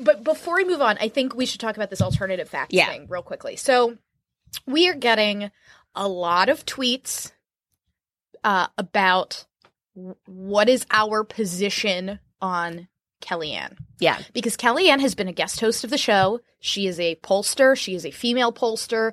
But 0.00 0.22
before 0.22 0.56
we 0.56 0.64
move 0.64 0.80
on, 0.82 0.96
I 1.00 1.08
think 1.08 1.34
we 1.34 1.46
should 1.46 1.60
talk 1.60 1.76
about 1.76 1.90
this 1.90 2.02
alternative 2.02 2.48
facts 2.48 2.72
Yeah. 2.74 2.86
thing 2.88 3.06
real 3.08 3.22
quickly. 3.22 3.56
So 3.56 3.96
we 4.66 4.88
are 4.88 4.94
getting 4.94 5.50
a 5.94 6.06
lot 6.06 6.48
of 6.48 6.64
tweets 6.66 7.32
uh, 8.44 8.66
about 8.78 9.44
what 10.26 10.68
is 10.68 10.86
our 10.90 11.24
position 11.24 12.18
on 12.40 12.88
Kellyanne. 13.20 13.76
Yeah. 14.00 14.20
Because 14.32 14.56
Kellyanne 14.56 15.00
has 15.00 15.14
been 15.14 15.28
a 15.28 15.32
guest 15.32 15.60
host 15.60 15.84
of 15.84 15.90
the 15.90 15.98
show. 15.98 16.40
She 16.60 16.86
is 16.86 16.98
a 16.98 17.16
pollster. 17.16 17.76
She 17.76 17.94
is 17.94 18.04
a 18.04 18.10
female 18.10 18.52
pollster. 18.52 19.12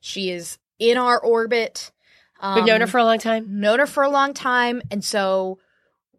She 0.00 0.30
is 0.30 0.58
in 0.78 0.96
our 0.96 1.18
orbit. 1.18 1.90
Um, 2.40 2.56
We've 2.56 2.64
known 2.66 2.80
her 2.82 2.86
for 2.86 2.98
a 2.98 3.04
long 3.04 3.18
time. 3.18 3.60
known 3.60 3.80
her 3.80 3.86
for 3.86 4.02
a 4.04 4.10
long 4.10 4.32
time. 4.34 4.80
And 4.90 5.04
so, 5.04 5.58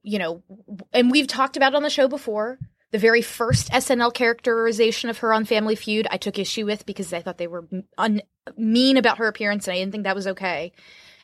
you 0.03 0.19
know, 0.19 0.43
and 0.91 1.09
we've 1.11 1.27
talked 1.27 1.55
about 1.55 1.73
it 1.73 1.75
on 1.75 1.83
the 1.83 1.89
show 1.89 2.07
before. 2.07 2.59
The 2.91 2.97
very 2.97 3.21
first 3.21 3.69
SNL 3.69 4.13
characterization 4.13 5.09
of 5.11 5.19
her 5.19 5.31
on 5.31 5.45
Family 5.45 5.75
Feud, 5.75 6.07
I 6.09 6.17
took 6.17 6.39
issue 6.39 6.65
with 6.65 6.85
because 6.85 7.13
I 7.13 7.21
thought 7.21 7.37
they 7.37 7.47
were 7.47 7.67
un- 7.97 8.23
mean 8.57 8.97
about 8.97 9.19
her 9.19 9.27
appearance 9.27 9.67
and 9.67 9.75
I 9.75 9.77
didn't 9.79 9.91
think 9.91 10.03
that 10.05 10.15
was 10.15 10.27
okay. 10.27 10.73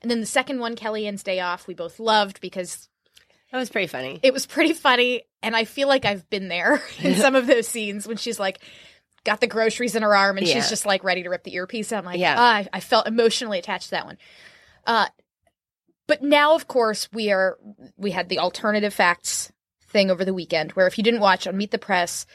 And 0.06 0.12
then 0.12 0.20
the 0.20 0.28
second 0.28 0.60
one, 0.60 0.76
Kellyanne's 0.76 1.24
Day 1.24 1.40
Off, 1.40 1.66
we 1.66 1.74
both 1.74 2.00
loved 2.00 2.40
because 2.40 2.90
That 3.52 3.58
was 3.58 3.72
pretty 3.72 3.88
funny. 3.88 4.20
it 4.22 4.34
was 4.34 4.46
pretty 4.46 4.74
funny. 4.74 5.24
And 5.42 5.56
I 5.56 5.64
feel 5.66 5.88
like 5.88 6.06
I've 6.06 6.30
been 6.30 6.48
there 6.48 6.80
in 7.00 7.16
some 7.16 7.34
of 7.34 7.48
those 7.48 7.68
scenes 7.68 8.08
when 8.08 8.18
she's 8.18 8.40
like, 8.40 8.60
got 9.24 9.42
the 9.42 9.48
groceries 9.48 9.96
in 9.96 10.04
her 10.04 10.16
arm 10.16 10.38
and 10.38 10.46
Yeah. 10.46 10.54
she's 10.54 10.70
just 10.70 10.86
like 10.86 11.04
ready 11.04 11.24
to 11.24 11.30
rip 11.30 11.44
the 11.44 11.56
earpiece 11.56 11.92
out. 11.92 11.98
I'm 11.98 12.06
like, 12.06 12.20
Yeah. 12.20 12.36
ah, 12.38 12.54
I, 12.58 12.68
I 12.74 12.80
felt 12.82 13.08
emotionally 13.08 13.58
attached 13.58 13.86
to 13.86 13.92
that 13.92 14.06
one. 14.06 14.20
Uh, 14.86 15.08
but 16.06 16.22
now, 16.22 16.54
of 16.54 16.68
course, 16.68 17.10
we 17.12 17.32
are, 17.32 17.58
we 17.98 18.12
had 18.12 18.30
the 18.30 18.38
alternative 18.38 18.94
facts 18.94 19.52
thing 19.88 20.12
over 20.12 20.24
the 20.24 20.36
weekend 20.36 20.74
where 20.74 20.86
if 20.86 21.00
you 21.00 21.04
didn't 21.04 21.20
watch 21.22 21.48
on 21.48 21.58
Meet 21.58 21.72
the 21.72 21.80
Press, 21.80 22.28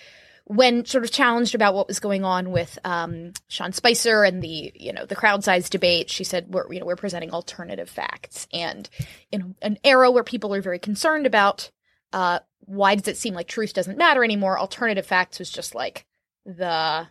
when 0.50 0.84
sort 0.84 1.04
of 1.04 1.12
challenged 1.12 1.54
about 1.54 1.74
what 1.74 1.86
was 1.86 2.00
going 2.00 2.24
on 2.24 2.50
with 2.50 2.76
um, 2.82 3.32
Sean 3.46 3.72
Spicer 3.72 4.24
and 4.24 4.42
the 4.42 4.72
you 4.74 4.92
know 4.92 5.06
the 5.06 5.14
crowd 5.14 5.44
size 5.44 5.70
debate, 5.70 6.10
she 6.10 6.24
said 6.24 6.46
we're 6.48 6.70
you 6.72 6.80
know 6.80 6.86
we're 6.86 6.96
presenting 6.96 7.30
alternative 7.30 7.88
facts, 7.88 8.48
and 8.52 8.90
in 9.30 9.54
an 9.62 9.78
era 9.84 10.10
where 10.10 10.24
people 10.24 10.52
are 10.52 10.60
very 10.60 10.80
concerned 10.80 11.24
about 11.24 11.70
uh, 12.12 12.40
why 12.64 12.96
does 12.96 13.06
it 13.06 13.16
seem 13.16 13.32
like 13.32 13.46
truth 13.46 13.74
doesn't 13.74 13.96
matter 13.96 14.24
anymore, 14.24 14.58
alternative 14.58 15.06
facts 15.06 15.38
was 15.38 15.50
just 15.50 15.72
like 15.76 16.04
the 16.44 17.06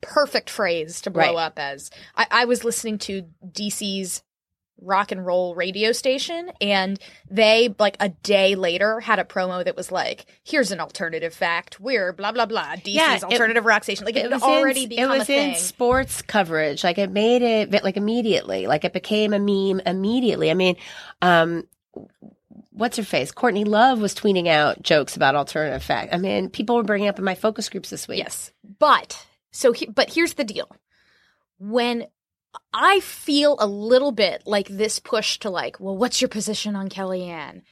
perfect 0.00 0.50
phrase 0.50 1.00
to 1.02 1.10
blow 1.10 1.22
Right. 1.22 1.36
up 1.46 1.58
as. 1.60 1.90
I, 2.16 2.26
I 2.30 2.44
was 2.46 2.64
listening 2.64 2.98
to 2.98 3.22
DC's 3.46 4.24
rock 4.82 5.10
and 5.10 5.24
roll 5.24 5.54
radio 5.54 5.90
station 5.90 6.50
and 6.60 6.98
they 7.30 7.74
like 7.78 7.96
a 7.98 8.10
day 8.10 8.54
later 8.54 9.00
had 9.00 9.18
a 9.18 9.24
promo 9.24 9.64
that 9.64 9.74
was 9.74 9.90
like 9.90 10.26
here's 10.44 10.70
an 10.70 10.80
alternative 10.80 11.32
fact. 11.34 11.80
We're 11.80 12.12
blah 12.12 12.32
blah 12.32 12.46
blah. 12.46 12.76
DC's 12.76 12.86
Yeah, 12.88 13.16
it- 13.16 13.24
alternative 13.24 13.64
rock 13.64 13.84
station. 13.84 14.04
Like 14.04 14.16
it, 14.16 14.22
had 14.22 14.32
was 14.32 14.42
already 14.42 14.82
in, 14.82 14.88
become 14.90 15.04
it 15.10 15.12
was 15.14 15.22
a 15.22 15.24
thing. 15.24 15.50
in 15.52 15.56
sports 15.56 16.20
coverage. 16.22 16.84
Like 16.84 16.98
it 16.98 17.10
made 17.10 17.42
it 17.42 17.82
like 17.84 17.96
immediately. 17.96 18.66
Like 18.66 18.84
it 18.84 18.92
became 18.92 19.32
a 19.32 19.38
meme 19.38 19.80
immediately. 19.86 20.50
I 20.50 20.54
mean 20.54 20.76
um 21.22 21.64
what's 22.70 22.98
her 22.98 23.02
face? 23.02 23.32
Courtney 23.32 23.64
love 23.64 23.98
was 24.00 24.14
tweeting 24.14 24.46
out 24.48 24.82
jokes 24.82 25.16
about 25.16 25.34
alternative 25.34 25.82
fact. 25.82 26.12
I 26.14 26.18
mean 26.18 26.50
people 26.50 26.76
were 26.76 26.82
bringing 26.82 27.08
up 27.08 27.18
in 27.18 27.24
my 27.24 27.34
focus 27.34 27.68
groups 27.70 27.88
this 27.90 28.06
week. 28.06 28.18
Yes. 28.18 28.52
But 28.78 29.26
so 29.52 29.72
he, 29.72 29.86
but 29.86 30.12
here's 30.12 30.34
the 30.34 30.44
deal. 30.44 30.68
When 31.58 32.06
I 32.72 33.00
feel 33.00 33.56
a 33.58 33.66
little 33.66 34.12
bit 34.12 34.42
like 34.46 34.68
this 34.68 34.98
push 34.98 35.38
to 35.38 35.50
like, 35.50 35.80
well, 35.80 35.96
what's 35.96 36.20
your 36.20 36.28
position 36.28 36.76
on 36.76 36.88
Kellyanne? 36.88 37.62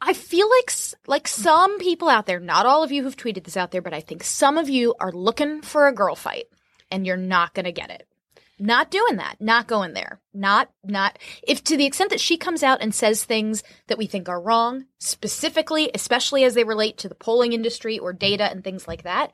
I 0.00 0.14
feel 0.14 0.48
like 0.50 0.72
like 1.06 1.28
some 1.28 1.78
people 1.78 2.08
out 2.08 2.26
there, 2.26 2.40
not 2.40 2.66
all 2.66 2.82
of 2.82 2.90
you 2.90 3.02
who've 3.02 3.16
tweeted 3.16 3.44
this 3.44 3.56
out 3.56 3.70
there, 3.70 3.82
but 3.82 3.94
I 3.94 4.00
think 4.00 4.24
some 4.24 4.58
of 4.58 4.68
you 4.68 4.94
are 4.98 5.12
looking 5.12 5.62
for 5.62 5.86
a 5.86 5.94
girl 5.94 6.16
fight 6.16 6.46
and 6.90 7.06
you're 7.06 7.16
not 7.16 7.54
going 7.54 7.64
to 7.64 7.72
get 7.72 7.90
it. 7.90 8.08
Not 8.58 8.90
doing 8.90 9.16
that. 9.16 9.40
Not 9.40 9.66
going 9.66 9.92
there. 9.92 10.20
Not 10.34 10.70
not 10.84 11.18
if 11.42 11.64
to 11.64 11.76
the 11.76 11.86
extent 11.86 12.10
that 12.10 12.20
she 12.20 12.36
comes 12.36 12.62
out 12.62 12.80
and 12.80 12.94
says 12.94 13.24
things 13.24 13.62
that 13.88 13.98
we 13.98 14.06
think 14.06 14.28
are 14.28 14.40
wrong, 14.40 14.86
specifically, 14.98 15.90
especially 15.94 16.44
as 16.44 16.54
they 16.54 16.64
relate 16.64 16.98
to 16.98 17.08
the 17.08 17.14
polling 17.14 17.52
industry 17.52 17.98
or 17.98 18.12
data 18.12 18.44
and 18.44 18.62
things 18.62 18.86
like 18.86 19.02
that, 19.02 19.32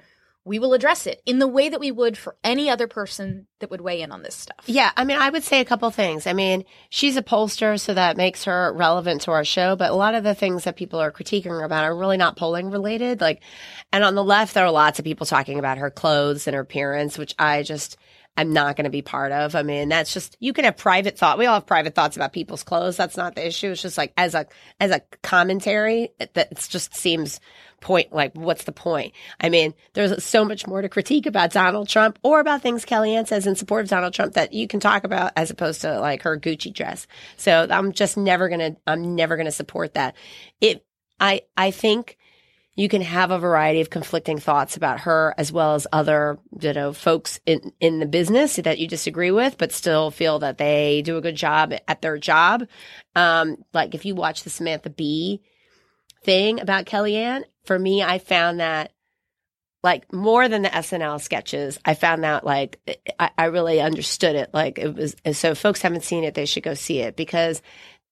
we 0.49 0.59
will 0.59 0.73
address 0.73 1.07
it 1.07 1.23
in 1.27 1.39
the 1.39 1.47
way 1.47 1.69
that 1.69 1.79
we 1.79 1.93
would 1.93 2.17
for 2.17 2.35
any 2.43 2.71
other 2.71 2.89
person 2.89 3.47
that 3.61 3.71
would 3.71 3.83
weigh 3.83 4.01
in 4.01 4.11
on 4.11 4.23
this 4.23 4.35
stuff. 4.35 4.65
Yeah, 4.67 4.91
I 4.97 5.05
mean, 5.05 5.19
I 5.19 5.29
would 5.29 5.45
say 5.45 5.61
a 5.61 5.65
couple 5.65 5.91
things. 5.91 6.27
I 6.27 6.33
mean, 6.33 6.65
she's 6.89 7.17
a 7.17 7.23
pollster, 7.23 7.79
so 7.79 7.95
that 7.95 8.17
makes 8.17 8.45
her 8.45 8.73
relevant 8.73 9.23
to 9.23 9.31
our 9.31 9.45
show. 9.45 9.77
But 9.77 9.91
a 9.91 9.95
lot 9.95 10.15
of 10.15 10.25
the 10.25 10.35
things 10.35 10.65
that 10.65 10.77
people 10.77 11.01
are 11.01 11.13
critiquing 11.13 11.51
her 11.51 11.65
about 11.65 11.85
are 11.85 11.95
really 11.95 12.17
not 12.17 12.37
polling 12.37 12.71
related. 12.71 13.21
Like, 13.21 13.43
and 13.93 14.03
on 14.03 14.15
the 14.15 14.25
left, 14.25 14.55
there 14.55 14.65
are 14.65 14.71
lots 14.71 14.99
of 14.99 15.05
people 15.05 15.27
talking 15.27 15.59
about 15.59 15.79
her 15.79 15.91
clothes 15.91 16.47
and 16.47 16.55
her 16.55 16.63
appearance, 16.63 17.19
which 17.19 17.35
I 17.39 17.63
just 17.63 17.99
am 18.39 18.53
not 18.53 18.77
going 18.77 18.85
to 18.85 18.91
be 18.91 19.03
part 19.03 19.33
of. 19.33 19.55
I 19.55 19.63
mean, 19.63 19.89
that's 19.89 20.15
just 20.15 20.37
you 20.41 20.53
can 20.53 20.65
have 20.65 20.77
private 20.77 21.19
thought. 21.19 21.39
We 21.39 21.47
all 21.47 21.55
have 21.55 21.67
private 21.67 21.95
thoughts 21.95 22.17
about 22.17 22.33
people's 22.33 22.63
clothes. 22.63 22.97
That's 22.97 23.17
not 23.17 23.35
the 23.35 23.47
issue. 23.47 23.73
It's 23.73 23.83
just 23.83 23.99
like 23.99 24.13
as 24.17 24.35
a 24.35 24.47
as 24.81 24.93
a 24.93 25.03
commentary 25.23 26.11
that 26.19 26.37
it 26.37 26.67
just 26.71 26.95
seems 26.95 27.41
point 27.81 28.13
like 28.13 28.33
what's 28.35 28.65
the 28.65 28.73
point? 28.73 29.13
I 29.41 29.49
mean 29.49 29.75
there's 29.93 30.25
so 30.25 30.45
much 30.45 30.67
more 30.67 30.83
to 30.83 30.89
critique 30.89 31.27
about 31.27 31.53
donald 31.53 31.89
trump 31.89 32.19
or 32.23 32.41
about 32.41 32.63
things 32.63 32.85
kellyanne 32.85 33.27
says 33.27 33.47
in 33.47 33.55
support 33.55 33.85
of 33.85 33.91
donald 33.91 34.15
trump 34.15 34.35
that 34.35 34.53
you 34.53 34.67
can 34.67 34.81
talk 34.81 35.05
about 35.05 35.33
as 35.37 35.51
opposed 35.51 35.83
to 35.83 36.01
like 36.01 36.23
her 36.23 36.39
gucci 36.39 36.73
dress. 36.73 37.07
So 37.37 37.67
i'm 37.71 37.93
just 37.93 38.17
never 38.17 38.49
gonna 38.49 38.77
i'm 38.87 39.15
never 39.15 39.37
gonna 39.37 39.53
support 39.53 39.95
that. 39.95 40.17
It 40.61 40.85
i 41.21 41.43
i 41.57 41.71
think 41.71 42.19
you 42.79 42.89
can 42.89 43.03
have 43.03 43.33
a 43.33 43.41
variety 43.41 43.81
of 43.81 43.91
conflicting 43.91 44.39
thoughts 44.39 44.77
about 44.77 45.01
her 45.01 45.35
as 45.37 45.51
well 45.51 45.75
as 45.75 45.89
other 45.93 46.39
you 46.61 46.73
know 46.73 46.93
folks 46.93 47.41
in 47.45 47.73
in 47.81 47.99
the 47.99 48.07
business 48.07 48.55
that 48.55 48.79
you 48.79 48.87
disagree 48.87 49.33
with 49.33 49.59
but 49.59 49.73
still 49.73 50.13
feel 50.13 50.39
that 50.39 50.59
they 50.59 51.03
do 51.03 51.17
a 51.17 51.21
good 51.21 51.35
job 51.35 51.75
at 51.89 52.03
their 52.03 52.19
job. 52.19 52.67
Um 53.17 53.57
like 53.75 53.95
if 53.95 54.05
you 54.05 54.15
watch 54.15 54.45
the 54.45 54.51
samantha 54.51 54.91
bee 54.91 55.43
thing 56.25 56.61
about 56.61 56.87
kellyanne 56.87 57.45
for 57.65 57.79
me 57.79 58.03
i 58.03 58.19
found 58.19 58.61
that 58.61 58.93
like 59.83 60.13
more 60.13 60.49
than 60.49 60.63
the 60.63 60.69
snl 60.69 61.21
sketches 61.21 61.79
i 61.85 61.95
found 61.95 62.25
that 62.25 62.45
like 62.45 62.79
i, 63.19 63.31
I 63.39 63.45
really 63.47 63.81
understood 63.81 64.35
it 64.35 64.51
like 64.53 64.79
it 64.79 64.95
was 64.95 65.15
so 65.33 65.55
folks 65.55 65.83
haven't 65.83 66.05
seen 66.05 66.25
it 66.25 66.35
they 66.35 66.47
should 66.47 66.63
go 66.63 66.75
see 66.75 67.01
it 67.01 67.17
because 67.17 67.63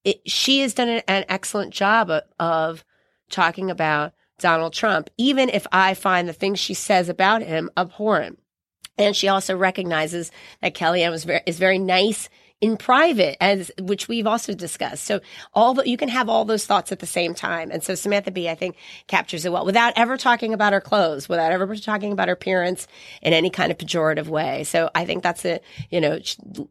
it, 0.05 0.21
she 0.25 0.61
has 0.61 0.73
done 0.73 0.89
an, 0.89 1.03
an 1.09 1.25
excellent 1.29 1.75
job 1.75 2.11
of, 2.11 2.23
of 2.39 2.85
talking 3.29 3.71
about 3.71 4.13
Donald 4.39 4.73
Trump, 4.73 5.11
even 5.17 5.49
if 5.49 5.67
I 5.73 5.95
find 5.95 6.29
the 6.29 6.33
things 6.33 6.61
she 6.61 6.75
says 6.75 7.09
about 7.09 7.43
him 7.43 7.71
abhorrent. 7.77 8.39
And 8.99 9.15
she 9.15 9.29
also 9.29 9.57
recognizes 9.57 10.31
that 10.63 10.75
Kellyanne 10.75 11.11
was 11.11 11.25
very, 11.25 11.41
is 11.47 11.59
very 11.59 11.79
nice 11.79 12.29
in 12.63 12.77
private, 12.79 13.37
as 13.43 13.71
which 13.79 14.09
we've 14.09 14.27
also 14.27 14.55
discussed. 14.55 15.05
So 15.05 15.21
all 15.53 15.75
the, 15.75 15.87
you 15.89 15.99
can 15.99 16.09
have 16.09 16.31
all 16.31 16.47
those 16.47 16.65
thoughts 16.65 16.91
at 16.91 17.01
the 17.01 17.07
same 17.07 17.35
time. 17.35 17.71
And 17.71 17.85
so 17.85 17.95
Samantha 17.95 18.31
Bee, 18.31 18.49
I 18.49 18.55
think, 18.55 18.77
captures 19.09 19.45
it 19.45 19.53
well 19.53 19.67
without 19.67 19.93
ever 19.95 20.17
talking 20.17 20.55
about 20.55 20.73
her 20.73 20.81
clothes, 20.81 21.29
without 21.29 21.53
ever 21.53 21.77
talking 21.77 22.13
about 22.13 22.29
her 22.29 22.35
appearance 22.35 22.89
in 23.21 23.35
any 23.35 23.51
kind 23.51 23.71
of 23.71 23.77
pejorative 23.77 24.29
way. 24.29 24.65
So 24.65 24.91
I 24.95 25.05
think 25.05 25.23
that's 25.23 25.45
a, 25.45 25.61
you 25.91 26.01
know, 26.01 26.19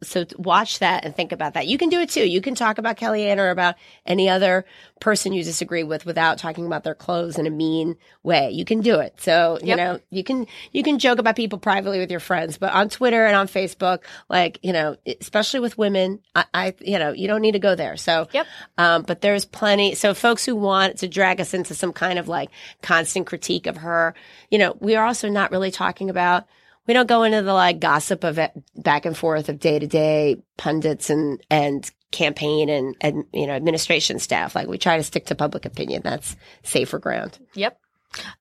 so 0.02 0.26
watch 0.38 0.80
that 0.80 1.06
and 1.06 1.16
think 1.16 1.32
about 1.32 1.54
that. 1.54 1.68
You 1.68 1.78
can 1.78 1.90
do 1.90 2.00
it 2.00 2.10
too. 2.10 2.28
You 2.28 2.42
can 2.42 2.56
talk 2.56 2.80
about 2.80 2.98
Kellyanne 2.98 3.38
or 3.38 3.52
about 3.52 3.76
any 4.08 4.28
other 4.28 4.66
person 5.00 5.34
you 5.34 5.44
disagree 5.44 5.84
with 5.84 6.04
without 6.06 6.40
talking 6.40 6.66
about 6.66 6.84
their 6.84 6.96
clothes 6.96 7.38
in 7.38 7.46
a 7.46 7.52
mean 7.52 7.96
way. 8.24 8.50
You 8.50 8.66
can 8.66 8.82
do 8.82 9.00
it. 9.00 9.22
So, 9.22 9.60
you 9.62 9.68
Yep. 9.68 9.78
know, 9.78 10.00
you 10.10 10.24
can, 10.24 10.48
you 10.72 10.82
can 10.82 10.98
joke 10.98 11.20
about 11.20 11.36
people 11.36 11.60
privately 11.60 12.00
with 12.00 12.10
your 12.10 12.20
friends, 12.20 12.58
but 12.58 12.74
on 12.74 12.90
Twitter 12.90 13.26
and 13.26 13.36
on 13.36 13.48
Facebook, 13.48 14.00
like, 14.30 14.58
you 14.64 14.74
know, 14.74 14.96
especially 15.22 15.60
with 15.60 15.75
women, 15.78 16.20
I, 16.36 16.46
I 16.54 16.74
you 16.82 17.00
know, 17.00 17.12
you 17.12 17.28
don't 17.28 17.42
need 17.42 17.54
to 17.54 17.60
go 17.60 17.76
there. 17.76 17.98
So, 17.98 18.28
Yep. 18.34 18.48
um, 18.78 19.02
but 19.04 19.22
there's 19.22 19.46
plenty. 19.46 19.96
So 19.96 20.14
folks 20.14 20.46
who 20.46 20.56
want 20.56 20.98
to 21.00 21.08
drag 21.08 21.40
us 21.42 21.54
into 21.54 21.74
some 21.74 21.94
kind 21.94 22.20
of 22.20 22.28
like 22.28 22.50
constant 22.82 23.28
critique 23.28 23.68
of 23.68 23.78
her, 23.78 24.14
you 24.50 24.58
know, 24.58 24.76
we 24.80 24.96
are 24.96 25.06
also 25.06 25.30
not 25.30 25.52
really 25.52 25.72
talking 25.72 26.10
about, 26.10 26.46
we 26.88 26.94
don't 26.94 27.08
go 27.08 27.24
into 27.24 27.42
the 27.42 27.54
like 27.54 27.80
gossip 27.80 28.24
of 28.24 28.38
it 28.38 28.52
back 28.76 29.06
and 29.06 29.18
forth 29.18 29.50
of 29.50 29.60
day 29.60 29.80
to 29.80 29.88
day 29.88 30.38
pundits 30.58 31.10
and, 31.10 31.44
and 31.50 31.90
campaign 32.12 32.70
and, 32.70 32.96
and, 33.02 33.26
you 33.34 33.48
know, 33.48 33.54
administration 33.54 34.20
staff. 34.20 34.56
Like 34.56 34.68
we 34.68 34.78
try 34.78 34.98
to 34.98 35.04
stick 35.04 35.26
to 35.28 35.36
public 35.36 35.66
opinion. 35.66 36.02
That's 36.04 36.36
safer 36.64 37.00
ground. 37.00 37.40
Yep. 37.56 37.80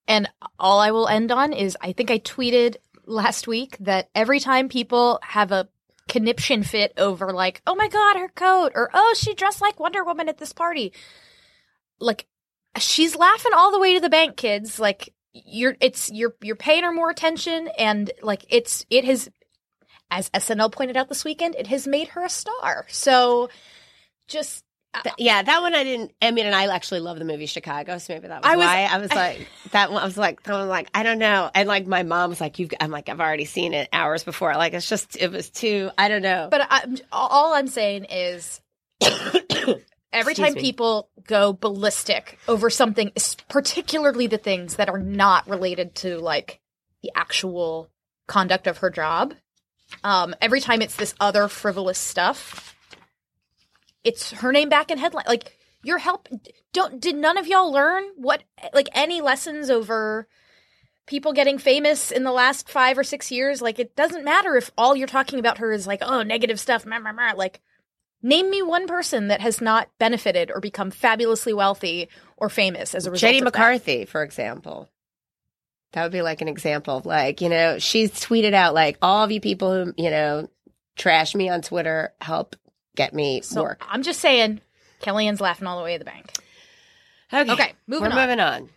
And 0.07 0.29
all 0.59 0.79
I 0.79 0.91
will 0.93 1.09
end 1.09 1.33
on 1.33 1.53
is 1.53 1.77
I 1.81 1.93
think 1.93 2.11
I 2.11 2.19
tweeted 2.19 2.77
last 3.07 3.49
week 3.49 3.77
that 3.81 4.09
every 4.15 4.41
time 4.41 4.69
people 4.69 5.19
have 5.23 5.51
a 5.51 5.69
conniption 6.09 6.63
fit 6.63 6.93
over 6.97 7.33
like, 7.33 7.63
oh 7.67 7.75
my 7.75 7.89
god, 7.89 8.17
her 8.17 8.29
coat, 8.29 8.73
or 8.75 8.91
oh, 8.93 9.15
she 9.17 9.35
dressed 9.35 9.61
like 9.61 9.81
Wonder 9.81 10.05
Woman 10.05 10.29
at 10.29 10.39
this 10.39 10.53
party, 10.53 10.93
like 11.99 12.27
she's 12.79 13.17
laughing 13.17 13.53
all 13.55 13.73
the 13.73 13.79
way 13.79 13.95
to 13.95 14.01
the 14.01 14.11
bank, 14.11 14.37
kids. 14.37 14.79
Like 14.79 15.13
you're, 15.33 15.77
it's 15.81 16.11
you're 16.11 16.35
you're 16.43 16.57
paying 16.57 16.85
her 16.85 16.93
more 16.93 17.11
attention, 17.11 17.69
and 17.79 18.11
like 18.23 18.45
it's 18.49 18.85
it 18.91 19.05
has, 19.05 19.29
as 20.11 20.31
SNL 20.31 20.73
pointed 20.73 20.97
out 20.97 21.09
this 21.09 21.25
weekend, 21.25 21.55
it 21.55 21.67
has 21.69 21.87
made 21.87 22.09
her 22.09 22.25
a 22.25 22.31
star. 22.31 22.87
So 22.89 23.49
just 24.27 24.64
Th- 25.03 25.15
yeah, 25.19 25.43
that 25.43 25.61
one 25.63 25.75
I 25.75 25.85
didn't. 25.85 26.13
I 26.23 26.31
mean, 26.31 26.47
and 26.47 26.55
I 26.55 26.67
actually 26.75 27.01
love 27.01 27.19
the 27.19 27.25
movie 27.25 27.47
Chicago, 27.47 27.99
so 27.99 28.13
maybe 28.15 28.29
that 28.29 28.43
was, 28.43 28.51
I 28.51 28.57
was- 28.57 28.67
why 28.67 28.85
I 28.85 28.99
was 28.99 29.11
like 29.15 29.49
that 29.73 29.91
one. 29.93 30.03
I 30.03 30.05
was 30.07 30.17
like, 30.17 30.43
that 30.45 30.53
one, 30.53 30.69
like 30.69 30.89
I 30.95 31.03
don't 31.03 31.19
know, 31.19 31.51
and 31.55 31.69
like 31.69 31.87
my 31.87 32.03
mom 32.03 32.31
was 32.31 32.41
like, 32.41 32.59
"You," 32.59 32.69
I'm 32.81 32.91
like, 32.91 33.09
I've 33.09 33.21
already 33.21 33.45
seen 33.45 33.75
it 33.75 33.89
hours 33.93 34.25
before. 34.25 34.55
Like 34.55 34.73
it's 34.75 34.89
just, 34.89 35.17
it 35.17 35.31
was 35.33 35.51
too. 35.51 35.91
I 35.99 36.09
don't 36.09 36.23
know. 36.23 36.49
But 36.51 36.67
I, 36.71 36.85
all 37.13 37.55
I'm 37.55 37.67
saying 37.69 38.05
is, 38.11 38.61
every 39.03 40.33
Excuse 40.33 40.37
time 40.39 40.55
me. 40.55 40.61
people 40.61 41.09
go 41.27 41.53
ballistic 41.53 42.39
over 42.49 42.71
something, 42.71 43.11
particularly 43.49 44.27
the 44.27 44.39
things 44.39 44.77
that 44.77 44.89
are 44.89 44.99
not 44.99 45.49
related 45.49 45.95
to 45.97 46.19
like 46.19 46.61
the 47.03 47.11
actual 47.15 47.91
conduct 48.27 48.67
of 48.67 48.79
her 48.79 48.91
job, 48.91 49.35
um, 50.03 50.35
every 50.41 50.61
time 50.61 50.83
it's 50.83 50.97
this 50.97 51.15
other 51.21 51.49
frivolous 51.49 51.99
stuff, 51.99 52.74
it's 54.05 54.31
her 54.33 54.53
name 54.53 54.69
back 54.69 54.91
in 54.91 54.99
headline. 54.99 55.25
Like 55.27 55.59
your 55.83 55.99
help. 55.99 56.29
Don't 56.73 57.01
did 57.01 57.17
none 57.17 57.37
of 57.37 57.47
y'all 57.47 57.73
learn 57.73 58.05
what 58.17 58.43
like 58.73 58.89
any 58.95 59.21
lessons 59.21 59.71
over 59.71 60.27
people 61.07 61.33
getting 61.33 61.59
famous 61.59 62.11
in 62.11 62.25
the 62.25 62.33
last 62.33 62.69
five 62.69 62.99
or 62.99 63.05
six 63.05 63.31
years? 63.31 63.61
Like 63.63 63.79
it 63.79 63.97
doesn't 63.97 64.25
matter 64.25 64.57
if 64.57 64.71
all 64.77 64.97
you're 64.97 65.07
talking 65.07 65.39
about 65.39 65.59
her 65.59 65.73
is 65.73 65.87
like 65.87 66.03
oh 66.03 66.23
negative 66.23 66.61
stuff. 66.61 66.87
Meh, 66.87 66.99
meh, 66.99 67.13
meh. 67.13 67.33
Like 67.35 67.61
name 68.23 68.51
me 68.51 68.63
one 68.63 68.87
person 68.87 69.29
that 69.29 69.41
has 69.41 69.61
not 69.61 69.89
benefited 69.99 70.51
or 70.51 70.61
become 70.61 70.91
fabulously 70.91 71.53
wealthy 71.53 72.09
or 72.37 72.49
famous 72.49 72.95
as 72.95 73.07
a 73.07 73.11
result. 73.11 73.33
JD 73.33 73.39
of 73.39 73.45
that. 73.45 73.59
McCarthy, 73.59 74.05
for 74.05 74.23
example. 74.23 74.89
That 75.93 76.03
would 76.03 76.13
be 76.13 76.23
like 76.23 76.41
an 76.41 76.49
example 76.49 76.97
of 76.97 77.07
like, 77.07 77.41
you 77.41 77.49
know, 77.49 77.79
she's 77.79 78.11
tweeted 78.11 78.53
out 78.53 78.75
like 78.75 78.99
all 79.01 79.23
of 79.23 79.31
you 79.31 79.41
people 79.41 79.73
who, 79.73 79.95
you 79.97 80.11
know, 80.11 80.49
trash 80.97 81.37
me 81.37 81.49
on 81.49 81.63
Twitter, 81.63 82.13
help 82.21 82.57
get 82.97 83.15
me 83.15 83.41
So 83.43 83.63
work. 83.63 83.85
I'm 83.89 84.03
just 84.03 84.21
saying, 84.21 84.61
Kellyanne's 85.03 85.41
laughing 85.41 85.67
all 85.67 85.79
the 85.79 85.85
way 85.85 85.95
to 85.95 85.99
the 85.99 86.05
bank. 86.05 86.33
Okay. 87.33 87.51
Okay, 87.53 87.73
moving 87.87 88.11
We're 88.11 88.19
on. 88.19 88.29
moving 88.29 88.41
on. 88.41 88.69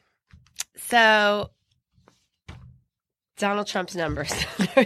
So 0.77 1.49
Donald 3.38 3.67
Trump's 3.67 3.95
numbers. 3.95 4.32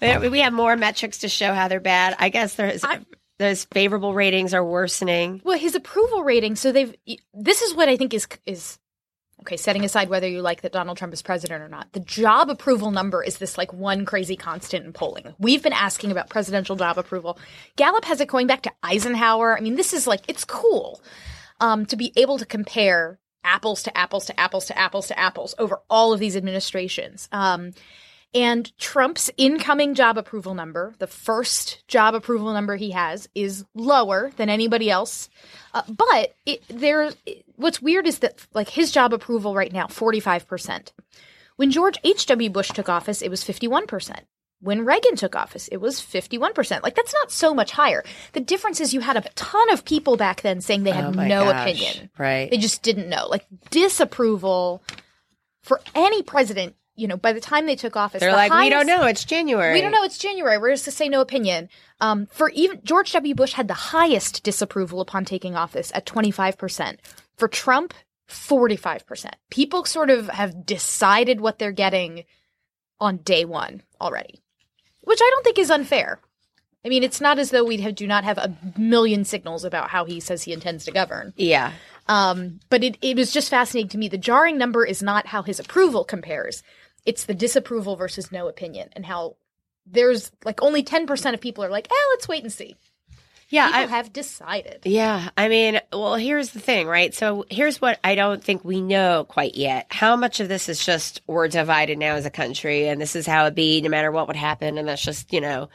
we 0.00 0.40
have 0.40 0.52
more 0.52 0.76
metrics 0.76 1.18
to 1.18 1.28
show 1.28 1.54
how 1.54 1.68
they're 1.68 1.80
bad. 1.80 2.14
I 2.18 2.28
guess 2.28 2.54
there's 2.54 2.84
I- 2.84 3.00
those 3.38 3.64
favorable 3.66 4.14
ratings 4.14 4.52
are 4.52 4.64
worsening. 4.64 5.40
Well, 5.44 5.58
his 5.58 5.74
approval 5.74 6.24
rating. 6.24 6.56
So 6.56 6.72
they've. 6.72 6.94
This 7.32 7.62
is 7.62 7.74
what 7.74 7.88
I 7.88 7.96
think 7.96 8.12
is 8.12 8.26
is 8.44 8.78
okay. 9.40 9.56
Setting 9.56 9.84
aside 9.84 10.08
whether 10.08 10.28
you 10.28 10.40
like 10.42 10.62
that 10.62 10.72
Donald 10.72 10.98
Trump 10.98 11.12
is 11.12 11.22
president 11.22 11.62
or 11.62 11.68
not, 11.68 11.92
the 11.92 12.00
job 12.00 12.50
approval 12.50 12.90
number 12.90 13.22
is 13.22 13.38
this 13.38 13.58
like 13.58 13.72
one 13.72 14.04
crazy 14.04 14.36
constant 14.36 14.84
in 14.84 14.92
polling. 14.92 15.34
We've 15.38 15.62
been 15.62 15.72
asking 15.72 16.10
about 16.10 16.30
presidential 16.30 16.76
job 16.76 16.98
approval. 16.98 17.38
Gallup 17.76 18.04
has 18.04 18.20
it 18.20 18.28
going 18.28 18.46
back 18.46 18.62
to 18.62 18.72
Eisenhower. 18.82 19.56
I 19.56 19.60
mean, 19.60 19.76
this 19.76 19.92
is 19.92 20.06
like 20.06 20.22
it's 20.28 20.44
cool 20.44 21.00
um, 21.60 21.86
to 21.86 21.96
be 21.96 22.12
able 22.16 22.38
to 22.38 22.46
compare 22.46 23.18
apples 23.44 23.82
to 23.84 23.96
apples 23.96 24.26
to 24.26 24.38
apples 24.38 24.66
to 24.66 24.78
apples 24.78 25.08
to 25.08 25.18
apples 25.18 25.54
over 25.58 25.80
all 25.88 26.12
of 26.12 26.20
these 26.20 26.36
administrations. 26.36 27.28
Um, 27.32 27.72
and 28.34 28.76
Trump's 28.78 29.30
incoming 29.36 29.94
job 29.94 30.18
approval 30.18 30.54
number, 30.54 30.94
the 30.98 31.06
first 31.06 31.86
job 31.88 32.14
approval 32.14 32.52
number 32.52 32.76
he 32.76 32.90
has, 32.90 33.28
is 33.34 33.64
lower 33.74 34.30
than 34.36 34.48
anybody 34.48 34.90
else. 34.90 35.30
Uh, 35.72 35.82
but 35.88 36.34
it, 36.44 36.62
there, 36.68 37.12
what's 37.56 37.80
weird 37.80 38.06
is 38.06 38.18
that 38.18 38.46
like 38.54 38.68
his 38.68 38.90
job 38.90 39.12
approval 39.12 39.54
right 39.54 39.72
now, 39.72 39.86
forty 39.86 40.20
five 40.20 40.46
percent. 40.46 40.92
When 41.56 41.70
George 41.70 41.98
H. 42.04 42.26
W. 42.26 42.50
Bush 42.50 42.68
took 42.68 42.88
office, 42.88 43.22
it 43.22 43.30
was 43.30 43.42
fifty 43.42 43.66
one 43.66 43.86
percent. 43.86 44.26
When 44.60 44.84
Reagan 44.84 45.14
took 45.14 45.36
office, 45.36 45.68
it 45.68 45.78
was 45.78 46.00
fifty 46.00 46.36
one 46.36 46.52
percent. 46.52 46.82
Like 46.84 46.96
that's 46.96 47.14
not 47.14 47.30
so 47.30 47.54
much 47.54 47.70
higher. 47.70 48.04
The 48.32 48.40
difference 48.40 48.80
is 48.80 48.92
you 48.92 49.00
had 49.00 49.16
a 49.16 49.22
ton 49.36 49.70
of 49.70 49.84
people 49.84 50.16
back 50.16 50.42
then 50.42 50.60
saying 50.60 50.82
they 50.82 50.90
had 50.90 51.04
Oh 51.04 51.10
no 51.10 51.44
gosh, 51.44 51.62
opinion. 51.62 52.10
Right. 52.18 52.50
They 52.50 52.58
just 52.58 52.82
didn't 52.82 53.08
know. 53.08 53.26
Like 53.28 53.46
disapproval 53.70 54.82
for 55.62 55.80
any 55.94 56.22
president, 56.22 56.74
you 56.98 57.06
know, 57.06 57.16
by 57.16 57.32
the 57.32 57.40
time 57.40 57.66
they 57.66 57.76
took 57.76 57.96
office, 57.96 58.20
They're 58.20 58.30
the 58.30 58.36
like, 58.36 58.52
we 58.52 58.68
don't 58.68 58.86
know. 58.86 59.04
It's 59.04 59.24
January. 59.24 59.72
We 59.72 59.80
don't 59.80 59.92
know. 59.92 60.02
It's 60.02 60.18
January. 60.18 60.58
We're 60.58 60.72
just 60.72 60.84
to 60.86 60.90
say 60.90 61.08
no 61.08 61.20
opinion. 61.20 61.68
Um, 62.00 62.26
for 62.26 62.50
even 62.50 62.80
George 62.82 63.12
W. 63.12 63.34
Bush 63.34 63.52
had 63.52 63.68
the 63.68 63.74
highest 63.74 64.42
disapproval 64.42 65.00
upon 65.00 65.24
taking 65.24 65.54
office 65.54 65.92
at 65.94 66.06
25%. 66.06 66.96
For 67.36 67.46
Trump, 67.46 67.94
45%. 68.28 69.30
People 69.50 69.84
sort 69.84 70.10
of 70.10 70.28
have 70.28 70.66
decided 70.66 71.40
what 71.40 71.58
they're 71.58 71.72
getting 71.72 72.24
on 73.00 73.18
day 73.18 73.44
one 73.44 73.82
already, 74.00 74.42
which 75.02 75.20
I 75.22 75.30
don't 75.32 75.44
think 75.44 75.58
is 75.58 75.70
unfair. 75.70 76.20
I 76.84 76.88
mean, 76.88 77.02
it's 77.02 77.20
not 77.20 77.38
as 77.38 77.50
though 77.50 77.64
we 77.64 77.78
have, 77.78 77.94
do 77.94 78.06
not 78.06 78.24
have 78.24 78.38
a 78.38 78.56
million 78.76 79.24
signals 79.24 79.64
about 79.64 79.90
how 79.90 80.04
he 80.04 80.20
says 80.20 80.42
he 80.42 80.52
intends 80.52 80.84
to 80.84 80.92
govern. 80.92 81.32
Yeah. 81.36 81.72
Um, 82.06 82.60
but 82.70 82.84
it, 82.84 82.96
it 83.02 83.16
was 83.16 83.32
just 83.32 83.50
fascinating 83.50 83.90
to 83.90 83.98
me. 83.98 84.08
The 84.08 84.18
jarring 84.18 84.58
number 84.58 84.84
is 84.84 85.02
not 85.02 85.26
how 85.26 85.42
his 85.42 85.60
approval 85.60 86.04
compares. 86.04 86.62
It's 87.08 87.24
the 87.24 87.32
disapproval 87.32 87.96
versus 87.96 88.30
no 88.30 88.48
opinion 88.48 88.90
and 88.92 89.06
how 89.06 89.36
there's 89.86 90.30
like 90.44 90.62
only 90.62 90.82
10% 90.82 91.32
of 91.32 91.40
people 91.40 91.64
are 91.64 91.70
like, 91.70 91.88
eh, 91.90 92.04
let's 92.10 92.28
wait 92.28 92.42
and 92.42 92.52
see. 92.52 92.76
Yeah. 93.48 93.68
People 93.68 93.80
I, 93.80 93.86
have 93.86 94.12
decided. 94.12 94.80
Yeah, 94.84 95.30
I 95.34 95.48
mean, 95.48 95.80
well, 95.90 96.16
here's 96.16 96.50
the 96.50 96.60
thing, 96.60 96.86
right? 96.86 97.14
So 97.14 97.46
here's 97.48 97.80
what 97.80 97.98
I 98.04 98.14
don't 98.14 98.44
think 98.44 98.62
we 98.62 98.82
know 98.82 99.24
quite 99.26 99.54
yet. 99.54 99.86
How 99.88 100.16
much 100.16 100.40
of 100.40 100.48
this 100.48 100.68
is 100.68 100.84
just 100.84 101.22
we're 101.26 101.48
divided 101.48 101.96
now 101.96 102.16
as 102.16 102.26
a 102.26 102.30
country 102.30 102.88
and 102.88 103.00
this 103.00 103.16
is 103.16 103.26
how 103.26 103.46
it 103.46 103.54
be 103.54 103.80
no 103.80 103.88
matter 103.88 104.10
what 104.10 104.26
would 104.26 104.36
happen 104.36 104.76
and 104.76 104.86
that's 104.86 105.02
just, 105.02 105.32
you 105.32 105.40
know, 105.40 105.70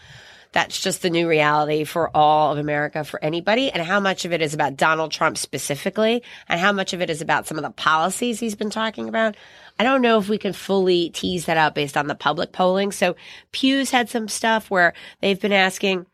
that's 0.53 0.79
just 0.79 1.01
the 1.01 1.09
new 1.09 1.27
reality 1.27 1.83
for 1.83 2.15
all 2.15 2.51
of 2.51 2.59
America 2.59 3.03
for 3.03 3.21
anybody 3.23 3.71
and 3.71 3.83
how 3.83 3.99
much 3.99 4.23
of 4.23 4.31
it 4.31 4.41
is 4.41 4.53
about 4.53 4.77
Donald 4.77 5.11
Trump 5.11 5.37
specifically 5.37 6.23
and 6.47 6.59
how 6.59 6.71
much 6.71 6.93
of 6.93 7.01
it 7.01 7.09
is 7.09 7.21
about 7.21 7.47
some 7.47 7.57
of 7.57 7.63
the 7.63 7.71
policies 7.71 8.39
he's 8.39 8.55
been 8.55 8.69
talking 8.69 9.09
about. 9.09 9.35
I 9.79 9.83
don't 9.83 10.03
know 10.03 10.19
if 10.19 10.29
we 10.29 10.37
can 10.37 10.53
fully 10.53 11.09
tease 11.09 11.45
that 11.45 11.57
out 11.57 11.75
based 11.75 11.97
on 11.97 12.07
the 12.07 12.15
public 12.15 12.51
polling. 12.51 12.91
So 12.91 13.15
Pew's 13.51 13.89
had 13.89 14.09
some 14.09 14.27
stuff 14.27 14.69
where 14.69 14.93
they've 15.19 15.41
been 15.41 15.51
asking 15.51 16.05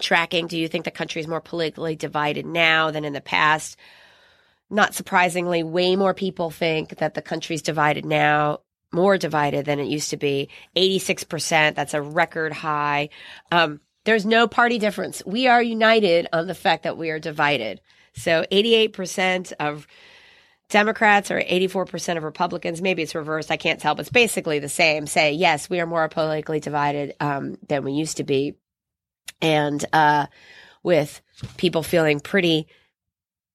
tracking 0.00 0.46
do 0.46 0.58
you 0.58 0.68
think 0.68 0.84
the 0.84 0.90
country 0.90 1.20
is 1.20 1.28
more 1.28 1.40
politically 1.40 1.94
divided 1.94 2.44
now 2.44 2.90
than 2.90 3.04
in 3.04 3.12
the 3.12 3.20
past 3.20 3.78
not 4.68 4.92
surprisingly 4.92 5.62
way 5.62 5.94
more 5.94 6.14
people 6.14 6.50
think 6.50 6.96
that 6.96 7.14
the 7.14 7.22
country's 7.22 7.62
divided 7.62 8.04
now 8.04 8.58
more 8.94 9.18
divided 9.18 9.66
than 9.66 9.80
it 9.80 9.88
used 9.88 10.10
to 10.10 10.16
be. 10.16 10.48
86% 10.76 11.74
that's 11.74 11.94
a 11.94 12.02
record 12.02 12.52
high. 12.52 13.10
Um, 13.52 13.80
there's 14.04 14.24
no 14.24 14.46
party 14.46 14.78
difference. 14.78 15.22
We 15.26 15.48
are 15.48 15.62
united 15.62 16.28
on 16.32 16.46
the 16.46 16.54
fact 16.54 16.84
that 16.84 16.96
we 16.96 17.10
are 17.10 17.18
divided. 17.18 17.80
So 18.14 18.44
88% 18.50 19.52
of 19.58 19.86
Democrats 20.68 21.30
or 21.30 21.40
84% 21.40 22.16
of 22.16 22.22
Republicans, 22.22 22.80
maybe 22.80 23.02
it's 23.02 23.14
reversed, 23.14 23.50
I 23.50 23.56
can't 23.56 23.80
tell, 23.80 23.94
but 23.94 24.02
it's 24.02 24.10
basically 24.10 24.58
the 24.58 24.68
same, 24.68 25.06
say, 25.06 25.32
yes, 25.32 25.68
we 25.68 25.80
are 25.80 25.86
more 25.86 26.08
politically 26.08 26.60
divided 26.60 27.14
um, 27.20 27.58
than 27.68 27.84
we 27.84 27.92
used 27.92 28.18
to 28.18 28.24
be. 28.24 28.54
And 29.40 29.84
uh, 29.92 30.26
with 30.82 31.20
people 31.56 31.82
feeling 31.82 32.20
pretty 32.20 32.68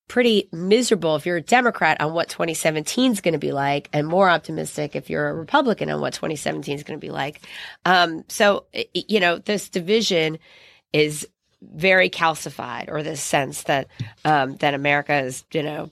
pretty 0.10 0.50
miserable 0.52 1.15
if 1.15 1.26
you're 1.26 1.38
a 1.38 1.41
democrat 1.41 2.02
on 2.02 2.13
what 2.13 2.28
2017 2.28 3.13
is 3.13 3.22
going 3.22 3.34
to 3.34 3.39
be 3.39 3.54
like 3.54 3.89
and 3.93 4.06
more 4.08 4.30
optimistic 4.30 4.95
if 4.95 5.10
you're 5.10 5.30
a 5.30 5.34
republican 5.34 5.89
on 5.89 6.02
what 6.02 6.13
2017 6.13 6.76
is 6.76 6.84
going 6.84 7.00
to 7.00 7.06
be 7.06 7.12
like. 7.12 7.41
Um, 7.86 8.26
so 8.28 8.65
you 8.93 9.22
know 9.22 9.38
this 9.38 9.69
division 9.69 10.39
is 10.91 11.28
very 11.62 12.10
calcified 12.10 12.89
or 12.89 13.04
this 13.04 13.22
sense 13.22 13.63
that 13.63 13.88
um, 14.26 14.58
that 14.58 14.74
america 14.74 15.15
is 15.24 15.45
you 15.54 15.63
know 15.63 15.89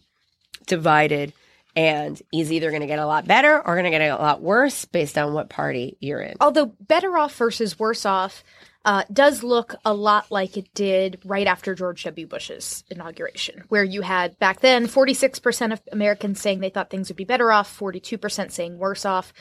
divided 0.66 1.32
and 1.78 2.20
is 2.34 2.52
either 2.52 2.72
going 2.72 2.82
to 2.82 2.88
get 2.88 2.98
a 2.98 3.06
lot 3.06 3.28
better 3.28 3.56
or 3.60 3.76
going 3.76 3.84
to 3.84 3.92
get 3.92 4.02
a 4.02 4.16
lot 4.16 4.42
worse 4.42 4.86
based 4.86 5.16
on 5.16 5.34
what 5.34 5.48
party 5.48 5.96
you're 6.00 6.22
in. 6.22 6.36
Although 6.42 6.74
better 6.82 7.16
off 7.16 7.36
versus 7.36 7.78
worse 7.78 8.04
off 8.04 8.44
uh, 8.88 9.04
does 9.12 9.44
look 9.44 9.76
a 9.84 9.94
lot 9.94 10.32
like 10.32 10.56
it 10.56 10.74
did 10.74 11.20
right 11.26 11.46
after 11.46 11.76
George 11.76 12.06
W. 12.06 12.26
Bush's 12.26 12.86
inauguration, 12.90 13.66
where 13.68 13.84
you 13.84 14.02
had 14.02 14.40
back 14.40 14.62
then 14.62 14.88
46% 14.88 15.74
of 15.74 15.82
Americans 15.92 16.40
saying 16.40 16.62
they 16.62 16.70
thought 16.70 16.90
things 16.90 17.10
would 17.10 17.18
be 17.18 17.26
better 17.26 17.52
off, 17.52 17.78
42% 17.78 18.50
saying 18.50 18.78
worse 18.78 19.04
off. 19.04 19.34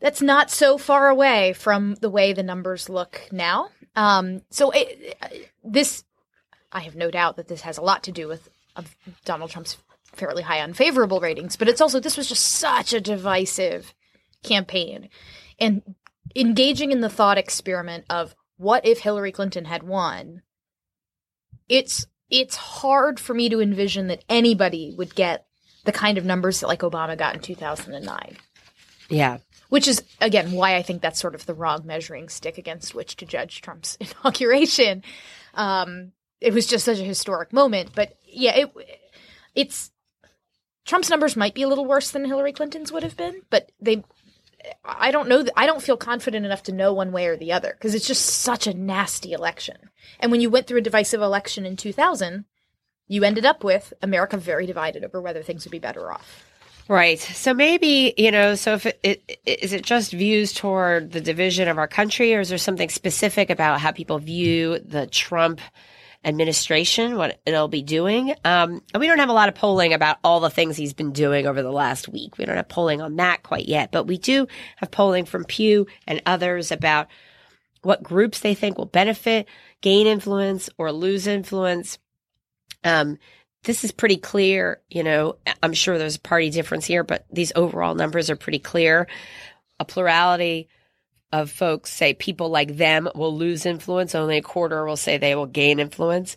That's 0.00 0.20
not 0.20 0.50
so 0.50 0.76
far 0.76 1.08
away 1.08 1.52
from 1.52 1.94
the 2.00 2.10
way 2.10 2.32
the 2.32 2.42
numbers 2.42 2.88
look 2.88 3.28
now. 3.30 3.68
Um, 3.94 4.42
so 4.50 4.72
it, 4.72 5.16
this, 5.62 6.02
I 6.72 6.80
have 6.80 6.96
no 6.96 7.12
doubt 7.12 7.36
that 7.36 7.46
this 7.46 7.60
has 7.60 7.78
a 7.78 7.82
lot 7.82 8.02
to 8.02 8.12
do 8.12 8.26
with 8.26 8.48
of 8.74 8.96
Donald 9.24 9.52
Trump's 9.52 9.76
fairly 10.14 10.42
high 10.42 10.60
unfavorable 10.60 11.20
ratings, 11.20 11.54
but 11.54 11.68
it's 11.68 11.80
also 11.80 12.00
this 12.00 12.16
was 12.16 12.28
just 12.28 12.44
such 12.44 12.92
a 12.92 13.00
divisive 13.00 13.94
campaign, 14.42 15.10
and 15.60 15.82
engaging 16.34 16.90
in 16.90 17.00
the 17.00 17.08
thought 17.08 17.38
experiment 17.38 18.04
of 18.10 18.34
what 18.58 18.86
if 18.86 18.98
Hillary 18.98 19.32
Clinton 19.32 19.64
had 19.64 19.82
won. 19.82 20.42
It's 21.68 22.06
it's 22.30 22.56
hard 22.56 23.18
for 23.18 23.32
me 23.32 23.48
to 23.48 23.60
envision 23.60 24.08
that 24.08 24.24
anybody 24.28 24.94
would 24.96 25.14
get 25.14 25.46
the 25.84 25.92
kind 25.92 26.18
of 26.18 26.24
numbers 26.24 26.60
that 26.60 26.66
like 26.66 26.80
Obama 26.80 27.16
got 27.16 27.34
in 27.34 27.40
2009 27.40 28.36
yeah 29.08 29.38
which 29.68 29.88
is 29.88 30.02
again 30.20 30.52
why 30.52 30.76
I 30.76 30.82
think 30.82 31.02
that's 31.02 31.20
sort 31.20 31.34
of 31.34 31.46
the 31.46 31.54
wrong 31.54 31.82
measuring 31.84 32.28
stick 32.28 32.58
against 32.58 32.94
which 32.94 33.16
to 33.16 33.26
judge 33.26 33.60
Trump's 33.60 33.96
inauguration. 34.00 35.02
Um, 35.54 36.12
it 36.40 36.52
was 36.52 36.66
just 36.66 36.84
such 36.84 36.98
a 37.00 37.04
historic 37.04 37.52
moment, 37.52 37.90
but 37.94 38.16
yeah, 38.24 38.56
it 38.56 38.72
it's 39.54 39.90
Trump's 40.86 41.10
numbers 41.10 41.36
might 41.36 41.54
be 41.54 41.62
a 41.62 41.68
little 41.68 41.84
worse 41.84 42.10
than 42.10 42.24
Hillary 42.24 42.52
Clinton's 42.52 42.92
would 42.92 43.02
have 43.02 43.16
been, 43.16 43.42
but 43.50 43.70
they. 43.80 44.04
I 44.84 45.10
don't 45.10 45.28
know. 45.28 45.44
I 45.56 45.66
don't 45.66 45.82
feel 45.82 45.96
confident 45.96 46.46
enough 46.46 46.62
to 46.64 46.72
know 46.72 46.92
one 46.92 47.12
way 47.12 47.26
or 47.26 47.36
the 47.36 47.52
other 47.52 47.72
because 47.72 47.94
it's 47.94 48.06
just 48.06 48.24
such 48.24 48.66
a 48.66 48.74
nasty 48.74 49.32
election. 49.32 49.76
And 50.20 50.30
when 50.30 50.40
you 50.40 50.50
went 50.50 50.66
through 50.66 50.78
a 50.78 50.82
divisive 50.82 51.20
election 51.20 51.66
in 51.66 51.76
2000, 51.76 52.44
you 53.06 53.24
ended 53.24 53.46
up 53.46 53.64
with 53.64 53.92
America 54.02 54.36
very 54.36 54.66
divided 54.66 55.04
over 55.04 55.20
whether 55.20 55.42
things 55.42 55.64
would 55.64 55.72
be 55.72 55.78
better 55.78 56.12
off. 56.12 56.44
Right. 56.88 57.18
So 57.18 57.52
maybe, 57.52 58.14
you 58.16 58.30
know, 58.30 58.54
so 58.54 58.74
if 58.74 58.86
it, 58.86 58.98
it 59.02 59.40
is 59.44 59.74
it 59.74 59.84
just 59.84 60.10
views 60.10 60.54
toward 60.54 61.12
the 61.12 61.20
division 61.20 61.68
of 61.68 61.76
our 61.76 61.88
country 61.88 62.34
or 62.34 62.40
is 62.40 62.48
there 62.48 62.56
something 62.56 62.88
specific 62.88 63.50
about 63.50 63.80
how 63.80 63.92
people 63.92 64.18
view 64.18 64.78
the 64.78 65.06
Trump 65.06 65.60
administration, 66.28 67.16
what 67.16 67.40
it'll 67.46 67.68
be 67.68 67.82
doing? 67.82 68.34
Um, 68.44 68.82
and 68.92 69.00
we 69.00 69.06
don't 69.06 69.18
have 69.18 69.28
a 69.28 69.34
lot 69.34 69.48
of 69.48 69.54
polling 69.54 69.94
about 69.94 70.18
all 70.22 70.40
the 70.40 70.50
things 70.50 70.76
he's 70.76 70.92
been 70.92 71.12
doing 71.12 71.46
over 71.46 71.62
the 71.62 71.72
last 71.72 72.08
week. 72.08 72.38
We 72.38 72.44
don't 72.44 72.56
have 72.56 72.68
polling 72.68 73.00
on 73.00 73.16
that 73.16 73.42
quite 73.42 73.66
yet, 73.66 73.90
but 73.90 74.06
we 74.06 74.18
do 74.18 74.46
have 74.76 74.90
polling 74.90 75.24
from 75.24 75.44
Pew 75.44 75.86
and 76.06 76.22
others 76.26 76.70
about 76.70 77.08
what 77.82 78.02
groups 78.02 78.40
they 78.40 78.54
think 78.54 78.76
will 78.76 78.86
benefit, 78.86 79.48
gain 79.80 80.06
influence 80.06 80.68
or 80.78 80.92
lose 80.92 81.26
influence. 81.26 81.98
Um, 82.84 83.18
this 83.64 83.84
is 83.84 83.92
pretty 83.92 84.16
clear. 84.16 84.80
You 84.88 85.02
know, 85.02 85.36
I'm 85.62 85.72
sure 85.72 85.98
there's 85.98 86.16
a 86.16 86.20
party 86.20 86.50
difference 86.50 86.84
here, 86.84 87.04
but 87.04 87.24
these 87.32 87.52
overall 87.56 87.94
numbers 87.94 88.30
are 88.30 88.36
pretty 88.36 88.58
clear. 88.58 89.08
A 89.80 89.84
plurality 89.84 90.68
of 91.32 91.50
folks 91.50 91.92
say 91.92 92.14
people 92.14 92.48
like 92.48 92.76
them 92.76 93.08
will 93.14 93.36
lose 93.36 93.66
influence. 93.66 94.14
Only 94.14 94.38
a 94.38 94.42
quarter 94.42 94.84
will 94.84 94.96
say 94.96 95.18
they 95.18 95.34
will 95.34 95.46
gain 95.46 95.78
influence. 95.78 96.36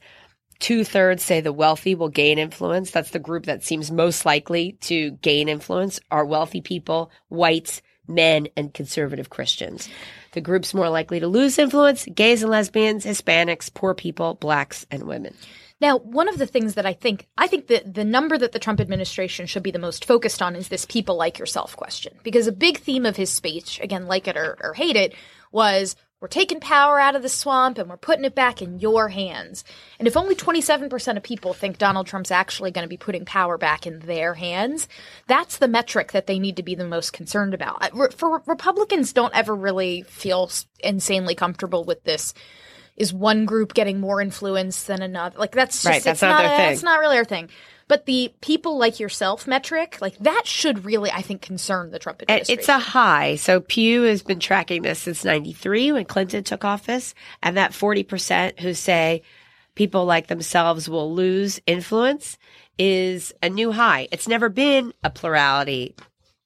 Two 0.59 0.83
thirds 0.83 1.23
say 1.23 1.41
the 1.41 1.53
wealthy 1.53 1.95
will 1.95 2.09
gain 2.09 2.37
influence. 2.37 2.91
That's 2.91 3.11
the 3.11 3.19
group 3.19 3.45
that 3.45 3.63
seems 3.63 3.91
most 3.91 4.25
likely 4.25 4.73
to 4.81 5.11
gain 5.11 5.49
influence 5.49 5.99
are 6.11 6.25
wealthy 6.25 6.61
people, 6.61 7.11
whites, 7.29 7.81
men, 8.07 8.47
and 8.55 8.73
conservative 8.73 9.29
Christians. 9.29 9.89
The 10.33 10.41
groups 10.41 10.73
more 10.73 10.89
likely 10.89 11.19
to 11.19 11.27
lose 11.27 11.57
influence, 11.57 12.05
gays 12.05 12.43
and 12.43 12.51
lesbians, 12.51 13.05
Hispanics, 13.05 13.73
poor 13.73 13.93
people, 13.93 14.35
blacks, 14.35 14.85
and 14.91 15.03
women. 15.03 15.35
Now, 15.81 15.97
one 15.97 16.29
of 16.29 16.37
the 16.37 16.45
things 16.45 16.75
that 16.75 16.85
I 16.85 16.93
think, 16.93 17.27
I 17.37 17.47
think 17.47 17.67
that 17.67 17.93
the 17.93 18.05
number 18.05 18.37
that 18.37 18.51
the 18.51 18.59
Trump 18.59 18.79
administration 18.79 19.47
should 19.47 19.63
be 19.63 19.71
the 19.71 19.79
most 19.79 20.05
focused 20.05 20.41
on 20.41 20.55
is 20.55 20.67
this 20.67 20.85
people 20.85 21.15
like 21.15 21.39
yourself 21.39 21.75
question. 21.75 22.13
Because 22.21 22.45
a 22.45 22.51
big 22.51 22.77
theme 22.77 23.05
of 23.05 23.15
his 23.15 23.31
speech, 23.31 23.79
again, 23.81 24.05
like 24.05 24.27
it 24.27 24.37
or, 24.37 24.57
or 24.61 24.73
hate 24.75 24.95
it, 24.95 25.15
was 25.51 25.95
we're 26.21 26.27
taking 26.27 26.59
power 26.59 26.99
out 26.99 27.15
of 27.15 27.23
the 27.23 27.29
swamp 27.29 27.79
and 27.79 27.89
we're 27.89 27.97
putting 27.97 28.25
it 28.25 28.35
back 28.35 28.61
in 28.61 28.79
your 28.79 29.09
hands. 29.09 29.63
And 29.97 30.07
if 30.07 30.15
only 30.15 30.35
27% 30.35 31.17
of 31.17 31.23
people 31.23 31.55
think 31.55 31.79
Donald 31.79 32.05
Trump's 32.05 32.29
actually 32.29 32.69
going 32.69 32.85
to 32.85 32.89
be 32.89 32.95
putting 32.95 33.25
power 33.25 33.57
back 33.57 33.87
in 33.87 34.01
their 34.01 34.35
hands, 34.35 34.87
that's 35.25 35.57
the 35.57 35.67
metric 35.67 36.11
that 36.11 36.27
they 36.27 36.37
need 36.37 36.57
to 36.57 36.63
be 36.63 36.75
the 36.75 36.85
most 36.85 37.11
concerned 37.11 37.55
about. 37.55 37.91
For 38.13 38.39
Republicans 38.45 39.13
don't 39.13 39.35
ever 39.35 39.55
really 39.55 40.03
feel 40.03 40.51
insanely 40.83 41.33
comfortable 41.33 41.83
with 41.83 42.03
this 42.03 42.35
is 42.95 43.13
one 43.13 43.45
group 43.45 43.73
getting 43.73 43.99
more 43.99 44.21
influence 44.21 44.83
than 44.83 45.01
another. 45.01 45.37
Like 45.37 45.51
that's 45.51 45.77
just, 45.77 45.85
right. 45.85 46.03
That's 46.03 46.21
not, 46.21 46.43
not 46.43 46.45
a, 46.45 46.57
thing. 46.57 46.73
It's 46.73 46.83
not 46.83 46.99
really 46.99 47.17
our 47.17 47.25
thing. 47.25 47.49
But 47.87 48.05
the 48.05 48.33
people 48.39 48.77
like 48.77 49.01
yourself 49.01 49.47
metric, 49.47 49.97
like 49.99 50.17
that 50.19 50.43
should 50.45 50.85
really, 50.85 51.11
I 51.11 51.21
think, 51.21 51.41
concern 51.41 51.91
the 51.91 51.99
Trump 51.99 52.21
administration. 52.21 52.59
It's 52.59 52.69
a 52.69 52.79
high. 52.79 53.35
So 53.35 53.59
Pew 53.59 54.03
has 54.03 54.23
been 54.23 54.39
tracking 54.39 54.81
this 54.81 54.99
since 54.99 55.25
93 55.25 55.91
when 55.91 56.05
Clinton 56.05 56.45
took 56.45 56.63
office. 56.63 57.13
And 57.43 57.57
that 57.57 57.71
40% 57.71 58.61
who 58.61 58.73
say 58.73 59.23
people 59.75 60.05
like 60.05 60.27
themselves 60.27 60.87
will 60.87 61.13
lose 61.13 61.59
influence 61.67 62.37
is 62.77 63.33
a 63.43 63.49
new 63.49 63.73
high. 63.73 64.07
It's 64.13 64.27
never 64.27 64.47
been 64.47 64.93
a 65.03 65.09
plurality 65.09 65.93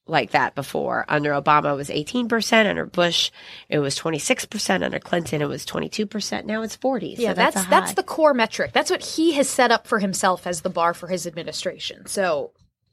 like 0.06 0.30
that 0.30 0.54
before. 0.54 1.04
Under 1.08 1.32
Obama, 1.32 1.72
it 1.72 1.76
was 1.76 1.88
18%. 1.88 2.66
Under 2.66 2.86
Bush, 2.86 3.30
it 3.68 3.78
was 3.78 3.98
26%. 3.98 4.84
Under 4.84 4.98
Clinton, 4.98 5.42
it 5.42 5.48
was 5.48 5.66
22%. 5.66 6.44
Now 6.44 6.62
it's 6.62 6.76
40. 6.76 7.16
Yeah, 7.18 7.30
so 7.30 7.34
that's 7.34 7.54
that's, 7.54 7.66
that's 7.68 7.94
the 7.94 8.02
core 8.02 8.34
metric. 8.34 8.72
That's 8.72 8.90
what 8.90 9.04
he 9.04 9.32
has 9.32 9.48
set 9.48 9.70
up 9.70 9.86
for 9.86 9.98
himself 9.98 10.46
as 10.46 10.60
the 10.60 10.70
bar 10.70 10.94
for 10.94 11.08
his 11.08 11.26
administration. 11.26 12.06
So 12.06 12.52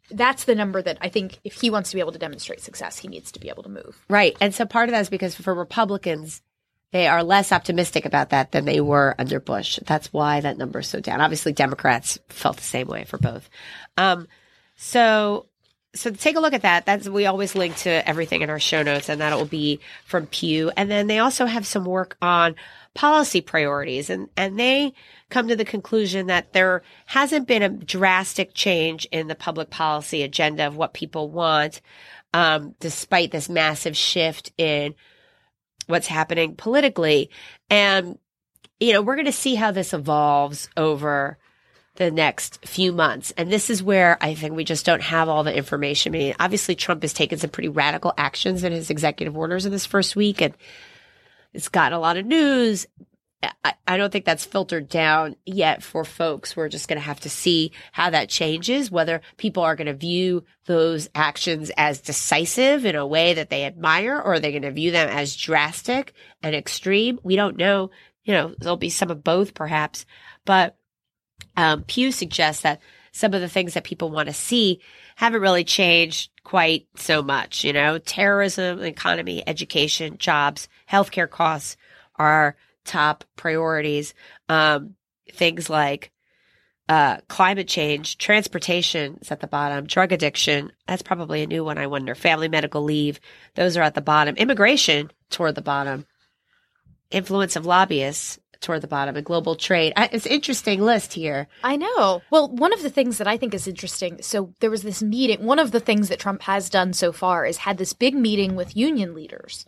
that's 0.10 0.46
the 0.46 0.56
number 0.56 0.82
that 0.82 0.98
I 1.02 1.10
think 1.10 1.40
if 1.44 1.54
he 1.54 1.70
wants 1.70 1.92
to 1.92 1.96
be 1.96 2.00
able 2.00 2.12
to 2.12 2.20
demonstrate 2.20 2.62
success, 2.62 2.98
he 2.98 3.08
needs 3.08 3.32
to 3.34 3.40
be 3.40 3.50
able 3.50 3.64
to 3.64 3.70
move. 3.70 4.06
Right. 4.10 4.36
And 4.42 4.54
so 4.54 4.66
part 4.66 4.90
of 4.90 4.94
that 4.94 5.02
is 5.02 5.10
because 5.10 5.36
for 5.36 5.54
Republicans, 5.54 6.42
they 6.92 7.08
are 7.08 7.24
less 7.24 7.52
optimistic 7.52 8.06
about 8.06 8.30
that 8.30 8.52
than 8.52 8.66
they 8.66 8.80
were 8.80 9.16
under 9.18 9.40
Bush. 9.40 9.80
That's 9.86 10.14
why 10.14 10.42
that 10.42 10.58
number 10.58 10.80
is 10.80 10.88
so 10.88 11.00
down. 11.00 11.22
Obviously, 11.22 11.52
Democrats 11.52 12.20
felt 12.30 12.58
the 12.58 12.64
same 12.64 12.88
way 12.88 13.04
for 13.04 13.18
both. 13.18 13.50
Um, 13.98 14.28
so 14.76 15.48
so 15.96 16.10
take 16.10 16.36
a 16.36 16.40
look 16.40 16.54
at 16.54 16.64
that. 16.64 16.86
That's 16.86 17.08
we 17.08 17.26
always 17.28 17.56
link 17.56 17.76
to 17.78 18.08
everything 18.08 18.42
in 18.42 18.50
our 18.50 18.60
show 18.60 18.82
notes, 18.82 19.10
and 19.10 19.22
that 19.22 19.36
will 19.38 19.46
be 19.46 19.80
from 20.06 20.26
Pew. 20.28 20.72
And 20.76 20.90
then 20.90 21.08
they 21.08 21.20
also 21.20 21.46
have 21.46 21.68
some 21.68 21.86
work 21.86 22.18
on 22.22 22.56
policy 22.96 23.42
priorities, 23.42 24.10
and 24.10 24.28
and 24.36 24.60
they 24.60 24.94
come 25.30 25.48
to 25.48 25.56
the 25.56 25.66
conclusion 25.66 26.28
that 26.28 26.54
there 26.54 26.82
hasn't 27.06 27.48
been 27.48 27.62
a 27.62 27.70
drastic 27.70 28.54
change 28.54 29.06
in 29.12 29.28
the 29.28 29.36
public 29.36 29.70
policy 29.70 30.24
agenda 30.24 30.66
of 30.66 30.76
what 30.76 30.94
people 30.94 31.30
want, 31.30 31.82
um, 32.34 32.76
despite 32.80 33.32
this 33.32 33.48
massive 33.48 33.96
shift 33.96 34.52
in 34.58 34.96
what's 35.86 36.08
happening 36.08 36.56
politically. 36.56 37.30
And 37.70 38.18
you 38.80 38.94
know, 38.94 39.02
we're 39.02 39.16
going 39.16 39.26
to 39.26 39.32
see 39.32 39.56
how 39.56 39.72
this 39.72 39.94
evolves 39.94 40.70
over 40.76 41.38
the 41.96 42.10
next 42.10 42.66
few 42.66 42.92
months. 42.92 43.32
And 43.38 43.52
this 43.52 43.70
is 43.70 43.84
where 43.84 44.18
I 44.22 44.34
think 44.34 44.56
we 44.56 44.64
just 44.64 44.86
don't 44.86 45.02
have 45.02 45.30
all 45.30 45.44
the 45.44 45.56
information. 45.56 46.14
I 46.14 46.18
mean, 46.18 46.36
obviously 46.40 46.76
Trump 46.76 47.04
has 47.04 47.14
taken 47.14 47.38
some 47.38 47.52
pretty 47.52 47.70
radical 47.70 48.14
actions 48.18 48.64
in 48.64 48.72
his 48.72 48.90
executive 48.90 49.38
orders 49.38 49.66
in 49.66 49.72
this 49.72 49.86
first 49.86 50.16
week 50.16 50.42
and 50.42 50.56
it's 51.54 51.70
gotten 51.70 51.96
a 51.96 52.00
lot 52.00 52.18
of 52.18 52.26
news. 52.26 52.88
I, 53.64 53.74
I 53.88 53.98
don't 53.98 54.12
think 54.12 54.26
that's 54.26 54.46
filtered 54.46 54.90
down 54.90 55.36
yet 55.46 55.84
for 55.84 56.06
folks. 56.06 56.56
We're 56.56 56.70
just 56.70 56.88
going 56.88 57.00
to 57.00 57.06
have 57.06 57.20
to 57.22 57.30
see 57.30 57.72
how 57.92 58.10
that 58.10 58.30
changes, 58.30 58.90
whether 58.90 59.22
people 59.38 59.64
are 59.64 59.76
going 59.76 59.88
to 59.88 59.94
view 59.94 60.46
those 60.66 61.10
actions 61.14 61.70
as 61.78 62.02
decisive 62.02 62.86
in 62.86 62.96
a 62.96 63.06
way 63.06 63.34
that 63.34 63.50
they 63.50 63.66
admire, 63.66 64.16
or 64.16 64.34
are 64.34 64.40
they 64.40 64.52
going 64.52 64.64
to 64.64 64.72
view 64.72 64.92
them 64.92 65.10
as 65.10 65.36
drastic 65.36 66.14
and 66.42 66.56
extreme? 66.56 67.20
We 67.24 67.36
don't 67.36 67.58
know. 67.58 67.92
You 68.24 68.34
know, 68.34 68.56
there'll 68.58 68.78
be 68.78 68.90
some 68.90 69.12
of 69.12 69.24
both 69.24 69.54
perhaps, 69.54 70.06
but 70.46 70.78
um, 71.56 71.84
Pew 71.84 72.12
suggests 72.12 72.64
that 72.64 72.82
some 73.12 73.34
of 73.34 73.42
the 73.42 73.50
things 73.50 73.76
that 73.76 73.84
people 73.84 74.10
want 74.10 74.28
to 74.28 74.34
see 74.34 74.82
haven't 75.16 75.42
really 75.42 75.64
changed 75.64 76.32
quite 76.44 76.88
so 76.96 77.22
much. 77.22 77.64
You 77.64 77.74
know, 77.74 78.00
terrorism, 78.00 78.82
economy, 78.82 79.44
education, 79.48 80.18
jobs, 80.18 80.68
healthcare 80.90 81.30
costs 81.30 81.78
are 82.16 82.56
top 82.86 83.24
priorities. 83.36 84.14
Um, 84.50 84.96
things 85.32 85.70
like 85.70 86.12
uh, 86.90 87.18
climate 87.28 87.68
change, 87.68 88.18
transportation 88.18 89.18
is 89.22 89.32
at 89.32 89.40
the 89.40 89.48
bottom, 89.48 89.86
drug 89.86 90.12
addiction, 90.12 90.72
that's 90.88 91.02
probably 91.02 91.42
a 91.42 91.48
new 91.48 91.64
one, 91.64 91.78
I 91.78 91.88
wonder. 91.88 92.14
Family 92.14 92.50
medical 92.50 92.84
leave, 92.84 93.20
those 93.56 93.78
are 93.78 93.82
at 93.82 93.96
the 93.96 94.02
bottom. 94.02 94.36
Immigration 94.36 95.12
toward 95.30 95.56
the 95.56 95.62
bottom. 95.62 96.06
Influence 97.10 97.56
of 97.56 97.66
lobbyists, 97.66 98.40
toward 98.64 98.82
the 98.82 98.88
bottom 98.88 99.16
and 99.16 99.26
global 99.26 99.56
trade. 99.56 99.94
It's 99.98 100.26
interesting 100.26 100.82
list 100.82 101.14
here. 101.14 101.48
I 101.64 101.76
know. 101.76 102.22
Well, 102.32 102.50
one 102.50 102.74
of 102.74 102.82
the 102.82 102.90
things 102.90 103.20
that 103.20 103.28
I 103.28 103.38
think 103.38 103.54
is 103.54 103.68
interesting. 103.68 104.22
So 104.22 104.54
there 104.60 104.72
was 104.72 104.82
this 104.82 105.04
meeting. 105.04 105.46
One 105.46 105.60
of 105.60 105.72
the 105.72 105.80
things 105.80 106.10
that 106.10 106.20
Trump 106.20 106.42
has 106.44 106.70
done 106.70 106.94
so 106.94 107.12
far 107.12 107.46
is 107.46 107.58
had 107.58 107.78
this 107.78 107.94
big 107.94 108.16
meeting 108.16 108.56
with 108.56 108.76
union 108.76 109.14
leaders. 109.14 109.66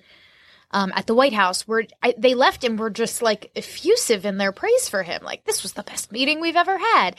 Um, 0.72 0.92
at 0.96 1.08
the 1.08 1.14
White 1.14 1.32
House, 1.32 1.68
where 1.68 1.84
I, 2.02 2.16
they 2.18 2.34
left 2.34 2.64
and 2.64 2.78
were 2.78 2.90
just 2.90 3.22
like 3.22 3.52
effusive 3.56 4.26
in 4.26 4.38
their 4.38 4.52
praise 4.52 4.90
for 4.90 5.04
him. 5.04 5.24
Like, 5.24 5.46
this 5.46 5.64
was 5.64 5.74
the 5.74 5.84
best 5.84 6.12
meeting 6.12 6.42
we've 6.42 6.56
ever 6.56 6.78
had. 6.78 7.16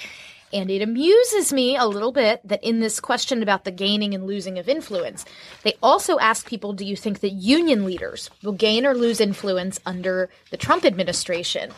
And 0.52 0.70
it 0.70 0.82
amuses 0.82 1.52
me 1.52 1.76
a 1.76 1.86
little 1.86 2.12
bit 2.12 2.40
that 2.44 2.62
in 2.62 2.80
this 2.80 3.00
question 3.00 3.42
about 3.42 3.64
the 3.64 3.70
gaining 3.70 4.14
and 4.14 4.26
losing 4.26 4.58
of 4.58 4.68
influence, 4.68 5.24
they 5.64 5.74
also 5.82 6.18
ask 6.18 6.46
people 6.46 6.72
do 6.72 6.84
you 6.84 6.96
think 6.96 7.20
that 7.20 7.32
union 7.32 7.84
leaders 7.84 8.30
will 8.42 8.52
gain 8.52 8.86
or 8.86 8.94
lose 8.94 9.20
influence 9.20 9.80
under 9.84 10.30
the 10.50 10.56
Trump 10.56 10.84
administration? 10.84 11.72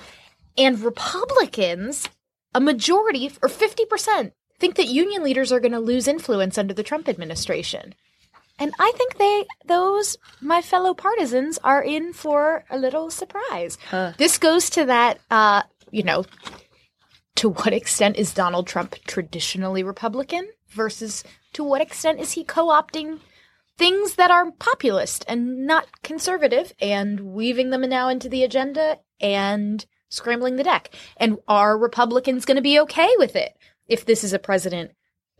And 0.57 0.81
Republicans, 0.81 2.09
a 2.54 2.61
majority 2.61 3.31
or 3.42 3.48
50%, 3.48 4.33
think 4.59 4.74
that 4.76 4.87
union 4.87 5.22
leaders 5.22 5.52
are 5.52 5.61
going 5.61 5.72
to 5.72 5.81
lose 5.81 6.09
influence 6.09 6.59
under 6.59 6.74
the 6.74 6.83
Trump 6.83 7.09
administration. 7.09 7.94
And 8.59 8.72
I 8.78 8.92
think 8.96 9.18
they, 9.18 9.44
those, 9.66 10.16
my 10.40 10.62
fellow 10.62 10.94
partisans, 10.94 11.59
are 11.62 11.83
in 11.83 12.12
for 12.12 12.64
a 12.71 12.77
little 12.77 13.08
surprise. 13.10 13.79
Huh. 13.88 14.12
This 14.19 14.37
goes 14.37 14.69
to 14.71 14.85
that, 14.87 15.21
uh, 15.31 15.62
you 15.92 16.02
know, 16.02 16.25
to 17.38 17.50
what 17.50 17.72
extent 17.72 18.16
is 18.16 18.34
Donald 18.34 18.66
Trump 18.66 18.96
traditionally 19.06 19.84
Republican 19.84 20.48
versus 20.70 21.22
to 21.52 21.62
what 21.62 21.80
extent 21.80 22.18
is 22.18 22.32
he 22.32 22.42
co 22.42 22.66
opting 22.66 23.20
things 23.76 24.16
that 24.16 24.32
are 24.32 24.50
populist 24.58 25.24
and 25.28 25.64
not 25.64 26.02
conservative 26.02 26.72
and 26.80 27.20
weaving 27.20 27.70
them 27.70 27.82
now 27.82 28.08
into 28.08 28.28
the 28.28 28.42
agenda 28.42 28.98
and 29.20 29.86
scrambling 30.08 30.56
the 30.56 30.64
deck? 30.64 30.90
And 31.16 31.38
are 31.46 31.78
Republicans 31.78 32.44
going 32.44 32.56
to 32.56 32.60
be 32.60 32.80
okay 32.80 33.10
with 33.18 33.36
it 33.36 33.56
if 33.86 34.04
this 34.04 34.24
is 34.24 34.32
a 34.32 34.40
president 34.40 34.90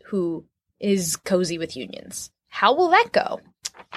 who 0.05 0.45
is 0.79 1.17
cozy 1.17 1.57
with 1.57 1.75
unions? 1.75 2.31
How 2.47 2.73
will 2.73 2.91
that 2.91 3.09
go? 3.11 3.41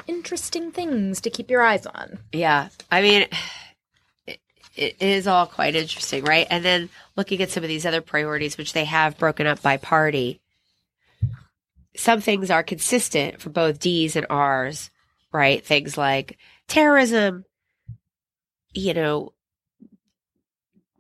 Interesting 0.09 0.73
things 0.73 1.21
to 1.21 1.31
keep 1.31 1.49
your 1.49 1.63
eyes 1.63 1.87
on. 1.87 2.19
Yeah. 2.33 2.71
I 2.91 3.01
mean, 3.01 3.29
it 4.77 4.97
is 5.01 5.27
all 5.27 5.47
quite 5.47 5.75
interesting, 5.75 6.25
right? 6.25 6.47
And 6.51 6.65
then 6.65 6.89
looking 7.17 7.43
at 7.43 7.51
some 7.51 7.63
of 7.63 7.69
these 7.69 7.85
other 7.87 8.01
priorities, 8.01 8.57
which 8.57 8.73
they 8.73 8.85
have 8.85 9.19
broken 9.19 9.47
up 9.47 9.61
by 9.63 9.77
party, 9.77 10.41
some 11.97 12.21
things 12.21 12.51
are 12.51 12.63
consistent 12.63 13.41
for 13.41 13.51
both 13.51 13.79
D's 13.81 14.17
and 14.17 14.27
R's, 14.31 14.91
right? 15.33 15.65
Things 15.65 15.99
like 15.99 16.39
terrorism, 16.69 17.45
you 18.73 18.95
know, 18.95 19.33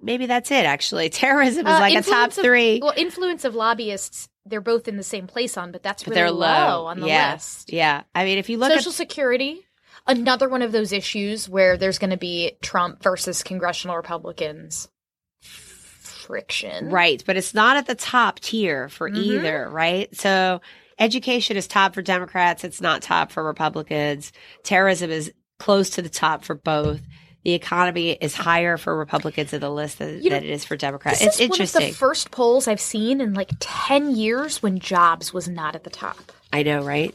maybe 0.02 0.26
that's 0.26 0.50
it 0.50 0.66
actually. 0.66 1.08
Terrorism 1.10 1.66
is 1.66 1.72
Uh, 1.74 1.80
like 1.80 1.94
a 1.96 2.02
top 2.02 2.28
of- 2.28 2.34
three. 2.34 2.80
well, 2.82 2.92
influence 2.96 3.44
of 3.44 3.54
lobbyists, 3.54 4.28
they're 4.44 4.60
both 4.60 4.88
in 4.88 4.96
the 4.96 5.02
same 5.02 5.26
place 5.26 5.56
on, 5.56 5.72
but 5.72 5.82
that's 5.82 6.02
but 6.02 6.10
really 6.10 6.20
they're 6.22 6.30
low, 6.30 6.86
on 6.86 7.00
the 7.00 7.06
yeah. 7.06 7.34
list. 7.34 7.72
Yeah. 7.72 8.02
I 8.14 8.24
mean, 8.24 8.38
if 8.38 8.50
you 8.50 8.58
look 8.58 8.66
Social 8.70 8.76
at 8.76 8.80
Social 8.80 8.92
security, 8.92 9.64
another 10.06 10.48
one 10.48 10.62
of 10.62 10.72
those 10.72 10.92
issues 10.92 11.48
where 11.48 11.76
there's 11.76 11.98
going 11.98 12.10
to 12.10 12.16
be 12.16 12.52
Trump 12.62 13.02
versus 13.02 13.42
congressional 13.42 13.96
Republicans 13.96 14.88
friction. 15.42 16.88
Right, 16.88 17.22
but 17.26 17.36
it's 17.36 17.54
not 17.54 17.76
at 17.76 17.86
the 17.86 17.94
top 17.94 18.40
tier 18.40 18.88
for 18.88 19.10
Mhm. 19.10 19.16
either, 19.16 19.68
right? 19.70 20.14
So 20.16 20.60
education 20.98 21.56
is 21.56 21.66
top 21.66 21.94
for 21.94 22.02
Democrats, 22.02 22.64
it's 22.64 22.80
not 22.80 23.02
top 23.02 23.32
for 23.32 23.42
Republicans. 23.44 24.32
Terrorism 24.62 25.10
is 25.10 25.32
close 25.58 25.90
to 25.90 26.02
the 26.02 26.08
top 26.08 26.44
for 26.44 26.54
both. 26.54 27.00
The 27.44 27.54
economy 27.54 28.12
is 28.12 28.36
higher 28.36 28.76
for 28.76 28.96
Republicans 28.96 29.52
in 29.52 29.60
the 29.60 29.70
list 29.70 29.98
than, 29.98 30.22
You 30.22 30.30
know, 30.30 30.36
than 30.36 30.44
it 30.44 30.50
is 30.50 30.64
for 30.64 30.76
Democrats. 30.76 31.18
This 31.18 31.26
It's 31.26 31.34
is 31.36 31.40
one 31.40 31.46
of 31.56 31.60
interesting. 31.60 31.88
the 31.88 31.94
first 31.94 32.30
polls 32.30 32.68
I've 32.68 32.80
seen 32.80 33.20
in 33.20 33.34
like 33.34 33.50
10 33.58 34.14
years 34.14 34.62
when 34.62 34.78
jobs 34.78 35.32
was 35.32 35.48
not 35.48 35.74
at 35.74 35.82
the 35.82 35.90
top. 35.90 36.30
I 36.52 36.62
know, 36.62 36.84
right? 36.84 37.12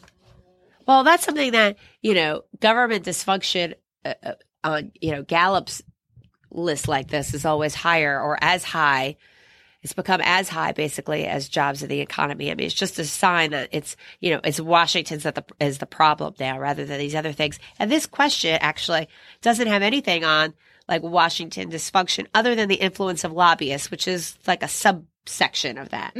Well, 0.87 1.03
that's 1.03 1.25
something 1.25 1.51
that, 1.51 1.77
you 2.01 2.13
know, 2.13 2.43
government 2.59 3.05
dysfunction 3.05 3.73
uh, 4.05 4.13
uh, 4.23 4.33
on, 4.63 4.91
you 4.99 5.11
know, 5.11 5.21
Gallup's 5.23 5.81
list 6.49 6.87
like 6.87 7.09
this 7.09 7.33
is 7.33 7.45
always 7.45 7.75
higher 7.75 8.19
or 8.19 8.37
as 8.41 8.63
high. 8.63 9.17
It's 9.83 9.93
become 9.93 10.21
as 10.23 10.49
high 10.49 10.71
basically 10.71 11.25
as 11.25 11.49
jobs 11.49 11.83
in 11.83 11.89
the 11.89 11.99
economy. 12.01 12.49
I 12.49 12.55
mean, 12.55 12.65
it's 12.65 12.73
just 12.73 12.99
a 12.99 13.05
sign 13.05 13.51
that 13.51 13.69
it's, 13.71 13.95
you 14.19 14.31
know, 14.31 14.41
it's 14.43 14.59
Washington's 14.59 15.23
that 15.23 15.35
the, 15.35 15.45
is 15.59 15.77
the 15.77 15.85
problem 15.85 16.33
now 16.39 16.57
rather 16.59 16.85
than 16.85 16.99
these 16.99 17.15
other 17.15 17.31
things. 17.33 17.59
And 17.79 17.91
this 17.91 18.05
question 18.05 18.57
actually 18.61 19.07
doesn't 19.41 19.67
have 19.67 19.83
anything 19.83 20.23
on 20.23 20.53
like 20.87 21.03
Washington 21.03 21.69
dysfunction 21.69 22.27
other 22.33 22.55
than 22.55 22.69
the 22.69 22.75
influence 22.75 23.23
of 23.25 23.33
lobbyists, 23.33 23.91
which 23.91 24.07
is 24.07 24.37
like 24.47 24.63
a 24.63 24.67
subsection 24.69 25.77
of 25.77 25.89
that. 25.89 26.13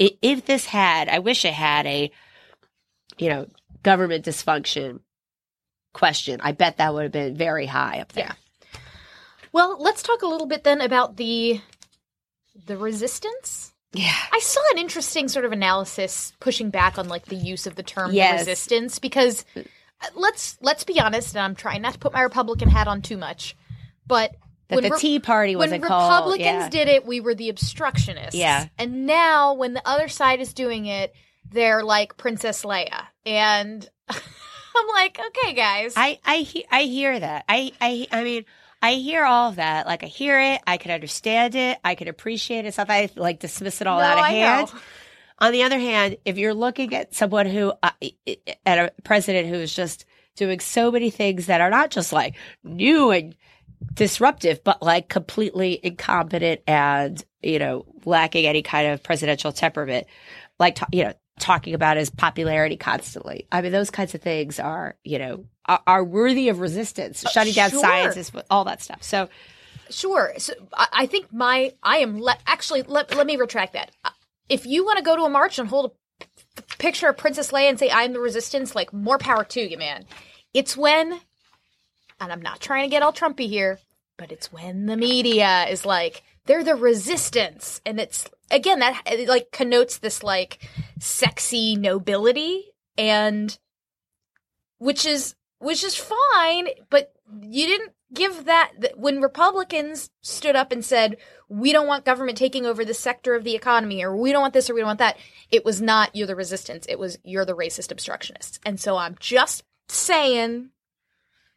I- 0.00 0.18
If 0.22 0.46
this 0.46 0.64
had, 0.64 1.08
I 1.08 1.18
wish 1.18 1.44
it 1.44 1.52
had 1.52 1.86
a, 1.86 2.10
you 3.18 3.28
know, 3.28 3.46
government 3.84 4.24
dysfunction 4.24 4.98
question. 5.92 6.40
I 6.42 6.50
bet 6.52 6.78
that 6.78 6.92
would 6.92 7.04
have 7.04 7.12
been 7.12 7.36
very 7.36 7.66
high 7.66 8.00
up 8.00 8.12
there. 8.12 8.34
Yeah. 8.36 8.80
Well, 9.52 9.76
let's 9.80 10.02
talk 10.02 10.22
a 10.22 10.26
little 10.26 10.48
bit 10.48 10.64
then 10.64 10.80
about 10.80 11.16
the 11.16 11.60
the 12.66 12.76
resistance. 12.76 13.72
Yeah. 13.92 14.12
I 14.32 14.40
saw 14.40 14.60
an 14.72 14.78
interesting 14.78 15.28
sort 15.28 15.44
of 15.44 15.52
analysis 15.52 16.32
pushing 16.40 16.70
back 16.70 16.98
on 16.98 17.08
like 17.08 17.26
the 17.26 17.36
use 17.36 17.66
of 17.68 17.76
the 17.76 17.84
term 17.84 18.12
Yes. 18.12 18.40
resistance 18.40 18.98
because 18.98 19.44
uh, 19.56 19.60
let's 20.16 20.58
let's 20.60 20.82
be 20.82 20.98
honest, 20.98 21.36
and 21.36 21.44
I'm 21.44 21.54
trying 21.54 21.82
not 21.82 21.92
to 21.92 21.98
put 22.00 22.12
my 22.12 22.22
Republican 22.22 22.68
hat 22.68 22.88
on 22.88 23.02
too 23.02 23.16
much, 23.16 23.56
but 24.04 24.32
That 24.68 24.76
when 24.76 24.84
the 24.84 24.90
Re- 24.90 24.98
Tea 24.98 25.20
Party 25.20 25.54
when 25.54 25.68
wasn't 25.68 25.84
called. 25.84 26.10
Republicans 26.10 26.44
yeah. 26.64 26.68
did 26.70 26.88
it, 26.88 27.06
we 27.06 27.20
were 27.20 27.36
the 27.36 27.50
obstructionists. 27.50 28.34
Yeah. 28.34 28.66
And 28.76 29.06
now 29.06 29.54
when 29.54 29.74
the 29.74 29.86
other 29.88 30.08
side 30.08 30.40
is 30.40 30.52
doing 30.52 30.86
it, 30.86 31.14
they're 31.48 31.84
like 31.84 32.16
Princess 32.16 32.64
Leia. 32.64 33.04
And 33.26 33.88
I'm 34.08 34.86
like, 34.94 35.18
okay, 35.28 35.54
guys. 35.54 35.94
I 35.96 36.18
I 36.24 36.36
he- 36.38 36.66
I 36.70 36.82
hear 36.82 37.18
that. 37.18 37.44
I 37.48 37.72
I 37.80 38.06
I 38.10 38.24
mean, 38.24 38.44
I 38.82 38.94
hear 38.94 39.24
all 39.24 39.48
of 39.50 39.56
that. 39.56 39.86
Like 39.86 40.02
I 40.04 40.06
hear 40.06 40.40
it. 40.40 40.60
I 40.66 40.76
can 40.76 40.90
understand 40.90 41.54
it. 41.54 41.78
I 41.84 41.94
can 41.94 42.08
appreciate 42.08 42.66
it. 42.66 42.74
That 42.76 42.90
I 42.90 43.08
like 43.16 43.40
dismiss 43.40 43.80
it 43.80 43.86
all 43.86 43.98
No, 43.98 44.04
out 44.04 44.18
of 44.18 44.24
I 44.24 44.30
hand. 44.30 44.72
know. 44.72 44.80
On 45.40 45.52
the 45.52 45.64
other 45.64 45.78
hand, 45.78 46.16
if 46.24 46.38
you're 46.38 46.54
looking 46.54 46.94
at 46.94 47.12
someone 47.14 47.46
who, 47.46 47.72
uh, 47.82 47.90
at 48.64 48.78
a 48.78 48.92
president 49.02 49.48
who 49.48 49.56
is 49.56 49.74
just 49.74 50.04
doing 50.36 50.60
so 50.60 50.92
many 50.92 51.10
things 51.10 51.46
that 51.46 51.60
are 51.60 51.70
not 51.70 51.90
just 51.90 52.12
like 52.12 52.36
new 52.62 53.10
and 53.10 53.34
disruptive, 53.94 54.62
but 54.62 54.80
like 54.80 55.08
completely 55.08 55.80
incompetent 55.82 56.60
and, 56.68 57.22
you 57.42 57.58
know, 57.58 57.84
lacking 58.04 58.46
any 58.46 58.62
kind 58.62 58.88
of 58.88 59.02
presidential 59.02 59.50
temperament, 59.50 60.06
like, 60.60 60.78
you 60.92 61.04
know, 61.04 61.12
talking 61.38 61.74
about 61.74 61.96
his 61.96 62.10
popularity 62.10 62.76
constantly. 62.76 63.46
I 63.50 63.60
mean, 63.60 63.72
those 63.72 63.90
kinds 63.90 64.14
of 64.14 64.22
things 64.22 64.60
are, 64.60 64.96
you 65.04 65.18
know, 65.18 65.44
are, 65.66 65.82
are 65.86 66.04
worthy 66.04 66.48
of 66.48 66.60
resistance, 66.60 67.24
shutting 67.32 67.52
down 67.52 67.70
sure. 67.70 67.80
science, 67.80 68.16
is 68.16 68.30
all 68.50 68.64
that 68.64 68.82
stuff. 68.82 69.02
So, 69.02 69.28
Sure. 69.90 70.32
So 70.38 70.54
I, 70.72 70.88
I 70.92 71.06
think 71.06 71.32
my 71.32 71.72
I 71.82 71.98
am 71.98 72.20
le- 72.20 72.38
actually 72.46 72.82
let 72.82 73.14
let 73.14 73.26
me 73.26 73.36
retract 73.36 73.74
that. 73.74 73.90
Uh, 74.04 74.10
If 74.48 74.64
you 74.66 74.84
want 74.84 74.96
to 74.98 75.04
go 75.04 75.14
to 75.14 75.22
a 75.24 75.28
march 75.28 75.58
and 75.58 75.68
hold 75.68 75.92
a 76.20 76.24
p- 76.24 76.62
picture 76.78 77.08
of 77.08 77.16
Princess 77.18 77.50
Leia 77.50 77.68
and 77.68 77.78
say 77.78 77.90
I'm 77.90 78.12
the 78.12 78.20
resistance, 78.20 78.74
like 78.74 78.92
more 78.92 79.18
power 79.18 79.44
to 79.44 79.60
you, 79.60 79.76
man. 79.76 80.06
It's 80.54 80.76
when, 80.76 81.20
and 82.20 82.32
I'm 82.32 82.40
not 82.40 82.60
trying 82.60 82.84
to 82.84 82.90
get 82.90 83.02
all 83.02 83.12
Trumpy 83.12 83.46
here, 83.46 83.78
but 84.16 84.32
it's 84.32 84.52
when 84.52 84.86
the 84.86 84.96
media 84.96 85.66
is 85.68 85.84
like 85.84 86.22
they're 86.46 86.64
the 86.64 86.76
resistance, 86.76 87.80
and 87.84 88.00
it's 88.00 88.26
again 88.50 88.78
that 88.78 89.02
like 89.28 89.50
connotes 89.52 89.98
this 89.98 90.22
like 90.22 90.66
sexy 90.98 91.76
nobility 91.76 92.64
and 92.96 93.58
which 94.78 95.06
is 95.06 95.34
which 95.58 95.82
is 95.82 95.94
fine, 95.94 96.68
but 96.90 97.12
you 97.40 97.66
didn't 97.66 97.92
give 98.12 98.44
that 98.44 98.70
when 98.96 99.20
Republicans 99.20 100.10
stood 100.20 100.54
up 100.54 100.70
and 100.72 100.84
said 100.84 101.16
we 101.48 101.72
don't 101.72 101.86
want 101.86 102.04
government 102.04 102.38
taking 102.38 102.66
over 102.66 102.84
this 102.84 102.98
sector 102.98 103.34
of 103.34 103.44
the 103.44 103.54
economy 103.54 104.04
or 104.04 104.16
we 104.16 104.30
don't 104.32 104.42
want 104.42 104.54
this 104.54 104.68
or 104.70 104.74
we 104.74 104.80
don't 104.80 104.88
want 104.88 104.98
that. 104.98 105.16
It 105.50 105.64
was 105.64 105.80
not 105.80 106.14
you're 106.14 106.26
the 106.26 106.36
resistance. 106.36 106.86
It 106.88 106.98
was 106.98 107.18
you're 107.24 107.44
the 107.44 107.56
racist 107.56 107.90
obstructionists. 107.90 108.58
And 108.64 108.78
so 108.78 108.96
I'm 108.96 109.16
just 109.18 109.64
saying 109.88 110.70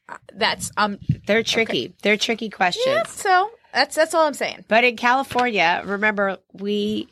uh, 0.10 0.18
that's 0.34 0.72
um 0.78 1.00
they're 1.26 1.44
tricky. 1.44 1.94
They're 2.02 2.18
tricky 2.18 2.50
questions. 2.50 2.86
yeah, 2.88 3.04
so 3.06 3.52
that's 3.74 3.96
that's 3.96 4.14
all 4.14 4.26
I'm 4.26 4.34
saying. 4.34 4.66
But 4.68 4.84
in 4.84 4.96
California, 4.96 5.84
remember 5.86 6.38
we 6.54 7.10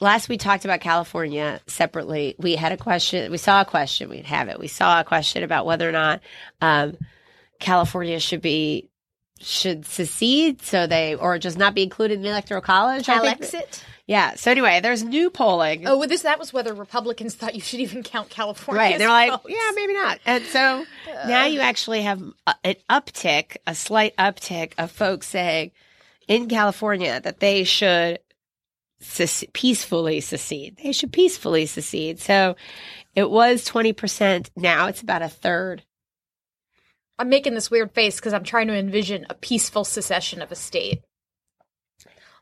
last 0.00 0.28
we 0.28 0.38
talked 0.38 0.64
about 0.64 0.80
California 0.80 1.60
separately. 1.66 2.34
We 2.38 2.56
had 2.56 2.72
a 2.72 2.76
question. 2.76 3.30
We 3.30 3.38
saw 3.38 3.60
a 3.60 3.64
question. 3.64 4.08
We'd 4.08 4.26
have 4.26 4.48
it. 4.48 4.58
We 4.58 4.68
saw 4.68 5.00
a 5.00 5.04
question 5.04 5.42
about 5.42 5.66
whether 5.66 5.88
or 5.88 5.92
not 5.92 6.20
um, 6.60 6.96
California 7.60 8.20
should 8.20 8.42
be 8.42 8.90
should 9.40 9.84
secede, 9.84 10.62
so 10.62 10.86
they 10.86 11.14
or 11.14 11.38
just 11.38 11.58
not 11.58 11.74
be 11.74 11.82
included 11.82 12.14
in 12.14 12.22
the 12.22 12.30
electoral 12.30 12.60
college. 12.60 13.06
Calexit. 13.06 13.82
Yeah. 14.06 14.34
So 14.34 14.50
anyway, 14.50 14.80
there's 14.80 15.02
new 15.02 15.30
polling. 15.30 15.86
Oh, 15.86 15.98
well, 15.98 16.08
this 16.08 16.22
that 16.22 16.38
was 16.38 16.52
whether 16.52 16.74
Republicans 16.74 17.34
thought 17.34 17.54
you 17.54 17.60
should 17.60 17.80
even 17.80 18.02
count 18.02 18.28
California. 18.28 18.82
Right. 18.82 18.98
They're 18.98 19.08
like, 19.08 19.32
yeah, 19.48 19.70
maybe 19.74 19.94
not. 19.94 20.18
And 20.26 20.44
so 20.44 20.84
now 21.26 21.46
you 21.46 21.60
actually 21.60 22.02
have 22.02 22.22
a, 22.46 22.54
an 22.64 22.76
uptick, 22.90 23.56
a 23.66 23.74
slight 23.74 24.14
uptick 24.16 24.72
of 24.76 24.90
folks 24.90 25.26
saying 25.28 25.70
in 26.28 26.48
California 26.48 27.20
that 27.20 27.40
they 27.40 27.64
should 27.64 28.18
peacefully 29.52 30.20
secede. 30.20 30.78
They 30.82 30.92
should 30.92 31.12
peacefully 31.12 31.66
secede. 31.66 32.20
So 32.20 32.56
it 33.14 33.30
was 33.30 33.68
20%. 33.68 34.50
Now 34.56 34.86
it's 34.88 35.02
about 35.02 35.22
a 35.22 35.28
third. 35.28 35.82
I'm 37.18 37.28
making 37.28 37.54
this 37.54 37.70
weird 37.70 37.92
face 37.92 38.16
because 38.16 38.32
I'm 38.32 38.44
trying 38.44 38.66
to 38.68 38.74
envision 38.76 39.26
a 39.30 39.34
peaceful 39.34 39.84
secession 39.84 40.42
of 40.42 40.50
a 40.50 40.56
state. 40.56 41.02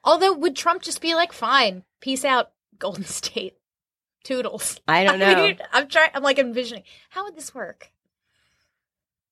Although, 0.04 0.32
would 0.32 0.56
Trump 0.56 0.82
just 0.82 1.00
be 1.00 1.14
like, 1.14 1.32
"Fine, 1.32 1.84
peace 2.00 2.24
out, 2.24 2.50
Golden 2.78 3.04
State, 3.20 3.54
toodles"? 4.24 4.80
I 4.88 5.04
don't 5.04 5.18
know. 5.20 5.34
mean, 5.34 5.58
I'm 5.72 5.88
trying. 5.88 6.10
I'm 6.14 6.22
like 6.22 6.38
envisioning 6.38 6.84
how 7.10 7.24
would 7.24 7.36
this 7.36 7.54
work. 7.54 7.90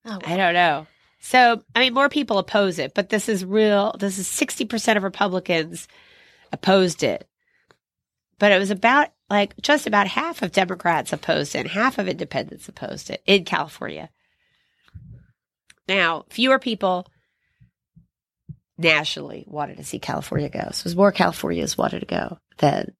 Oh. 0.04 0.18
I 0.24 0.36
don't 0.36 0.54
know. 0.54 0.86
So, 1.20 1.62
I 1.74 1.80
mean, 1.80 1.94
more 1.94 2.08
people 2.08 2.38
oppose 2.38 2.78
it, 2.78 2.94
but 2.94 3.08
this 3.08 3.28
is 3.28 3.44
real. 3.44 3.94
This 3.98 4.18
is 4.18 4.26
60% 4.26 4.96
of 4.96 5.02
Republicans 5.02 5.86
opposed 6.52 7.02
it. 7.02 7.26
But 8.38 8.52
it 8.52 8.58
was 8.58 8.70
about 8.70 9.08
like 9.28 9.54
just 9.60 9.86
about 9.86 10.06
half 10.06 10.42
of 10.42 10.52
Democrats 10.52 11.12
opposed 11.12 11.54
it 11.54 11.60
and 11.60 11.68
half 11.68 11.98
of 11.98 12.08
independents 12.08 12.68
opposed 12.68 13.10
it 13.10 13.22
in 13.26 13.44
California. 13.44 14.10
Now, 15.88 16.24
fewer 16.30 16.58
people 16.58 17.06
nationally 18.78 19.44
wanted 19.46 19.76
to 19.76 19.84
see 19.84 19.98
California 19.98 20.48
go. 20.48 20.68
So 20.72 20.82
it 20.82 20.84
was 20.84 20.96
more 20.96 21.12
Californians 21.12 21.76
wanted 21.76 22.00
to 22.00 22.06
go 22.06 22.38
than 22.58 22.94